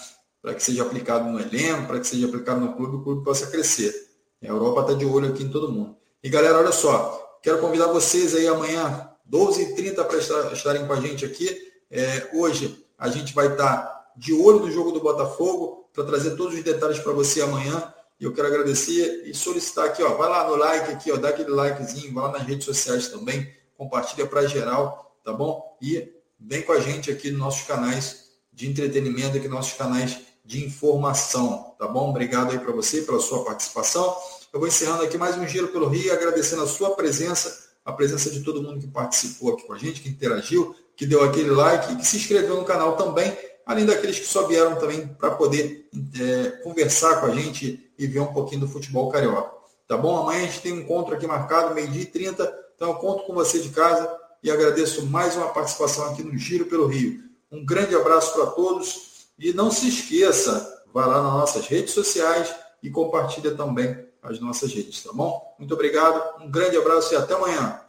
para 0.43 0.53
que 0.53 0.61
seja 0.61 0.83
aplicado 0.83 1.29
no 1.29 1.39
elenco, 1.39 1.87
para 1.87 2.01
que 2.01 2.05
seja 2.05 2.27
aplicado 2.27 2.59
no 2.59 2.73
clube, 2.73 2.97
o 2.97 3.01
clube 3.01 3.23
possa 3.23 3.47
crescer. 3.47 3.95
A 4.43 4.47
Europa 4.47 4.81
está 4.81 4.93
de 4.93 5.05
olho 5.05 5.29
aqui 5.29 5.41
em 5.41 5.49
todo 5.49 5.71
mundo. 5.71 5.95
E 6.21 6.29
galera, 6.29 6.59
olha 6.59 6.73
só, 6.73 7.39
quero 7.41 7.59
convidar 7.59 7.87
vocês 7.87 8.35
aí 8.35 8.45
amanhã, 8.45 9.09
12h30, 9.31 10.03
para 10.03 10.17
estarem 10.51 10.85
com 10.85 10.91
a 10.91 10.99
gente 10.99 11.23
aqui. 11.23 11.71
É, 11.89 12.29
hoje 12.33 12.85
a 12.97 13.07
gente 13.07 13.33
vai 13.33 13.53
estar 13.53 14.11
de 14.17 14.33
olho 14.33 14.59
no 14.59 14.69
jogo 14.69 14.91
do 14.91 14.99
Botafogo, 14.99 15.89
para 15.93 16.03
trazer 16.03 16.35
todos 16.35 16.55
os 16.55 16.63
detalhes 16.63 16.99
para 16.99 17.13
você 17.13 17.41
amanhã. 17.41 17.93
E 18.19 18.25
eu 18.25 18.33
quero 18.33 18.47
agradecer 18.47 19.23
e 19.25 19.33
solicitar 19.33 19.85
aqui, 19.85 20.03
ó, 20.03 20.15
vai 20.15 20.29
lá 20.29 20.47
no 20.47 20.55
like 20.57 20.91
aqui, 20.91 21.09
ó, 21.09 21.15
dá 21.15 21.29
aquele 21.29 21.51
likezinho, 21.51 22.13
vai 22.13 22.23
lá 22.25 22.31
nas 22.33 22.43
redes 22.43 22.65
sociais 22.65 23.07
também, 23.07 23.49
compartilha 23.77 24.27
para 24.27 24.45
geral, 24.45 25.17
tá 25.23 25.31
bom? 25.31 25.77
E 25.81 26.11
vem 26.37 26.61
com 26.63 26.73
a 26.73 26.79
gente 26.81 27.09
aqui 27.09 27.31
nos 27.31 27.39
nossos 27.39 27.65
canais 27.65 28.23
de 28.51 28.69
entretenimento, 28.69 29.37
aqui 29.37 29.47
nossos 29.47 29.73
canais 29.73 30.32
de 30.45 30.65
informação, 30.65 31.73
tá 31.79 31.87
bom? 31.87 32.09
Obrigado 32.09 32.51
aí 32.51 32.59
para 32.59 32.73
você 32.73 33.01
pela 33.01 33.19
sua 33.19 33.45
participação. 33.45 34.15
Eu 34.51 34.59
vou 34.59 34.67
encerrando 34.67 35.03
aqui 35.03 35.17
mais 35.17 35.37
um 35.37 35.47
giro 35.47 35.69
pelo 35.69 35.87
Rio, 35.87 36.11
agradecendo 36.11 36.63
a 36.63 36.67
sua 36.67 36.95
presença, 36.95 37.69
a 37.85 37.93
presença 37.93 38.29
de 38.29 38.41
todo 38.41 38.61
mundo 38.61 38.79
que 38.79 38.87
participou 38.87 39.53
aqui 39.53 39.65
com 39.65 39.73
a 39.73 39.77
gente, 39.77 40.01
que 40.01 40.09
interagiu, 40.09 40.75
que 40.95 41.05
deu 41.05 41.23
aquele 41.23 41.49
like 41.49 41.95
que 41.95 42.05
se 42.05 42.17
inscreveu 42.17 42.57
no 42.57 42.65
canal 42.65 42.97
também, 42.97 43.35
além 43.65 43.85
daqueles 43.85 44.19
que 44.19 44.25
só 44.25 44.45
vieram 44.45 44.75
também 44.75 45.07
para 45.07 45.31
poder 45.31 45.89
é, 46.19 46.49
conversar 46.61 47.21
com 47.21 47.27
a 47.27 47.35
gente 47.35 47.91
e 47.97 48.05
ver 48.05 48.19
um 48.19 48.33
pouquinho 48.33 48.61
do 48.61 48.67
futebol 48.67 49.09
carioca. 49.09 49.51
Tá 49.87 49.97
bom? 49.97 50.17
Amanhã 50.17 50.43
a 50.43 50.45
gente 50.45 50.61
tem 50.61 50.73
um 50.73 50.81
encontro 50.81 51.15
aqui 51.15 51.25
marcado, 51.25 51.73
meio-dia 51.73 52.01
e 52.01 52.05
30, 52.05 52.59
então 52.75 52.89
eu 52.89 52.95
conto 52.95 53.23
com 53.23 53.33
você 53.33 53.59
de 53.59 53.69
casa 53.69 54.11
e 54.41 54.51
agradeço 54.51 55.05
mais 55.05 55.37
uma 55.37 55.47
participação 55.47 56.05
aqui 56.09 56.21
no 56.21 56.37
Giro 56.37 56.65
pelo 56.65 56.85
Rio. 56.85 57.23
Um 57.49 57.65
grande 57.65 57.95
abraço 57.95 58.33
para 58.33 58.47
todos 58.47 59.12
e 59.43 59.51
não 59.51 59.69
se 59.69 59.89
esqueça, 59.89 60.83
vá 60.93 61.05
lá 61.05 61.21
nas 61.21 61.33
nossas 61.33 61.67
redes 61.67 61.93
sociais 61.93 62.55
e 62.81 62.89
compartilha 62.89 63.53
também 63.53 64.07
as 64.21 64.39
nossas 64.39 64.73
redes, 64.73 65.03
tá 65.03 65.11
bom? 65.11 65.53
Muito 65.59 65.73
obrigado, 65.73 66.41
um 66.41 66.49
grande 66.49 66.77
abraço 66.77 67.13
e 67.13 67.17
até 67.17 67.33
amanhã. 67.33 67.82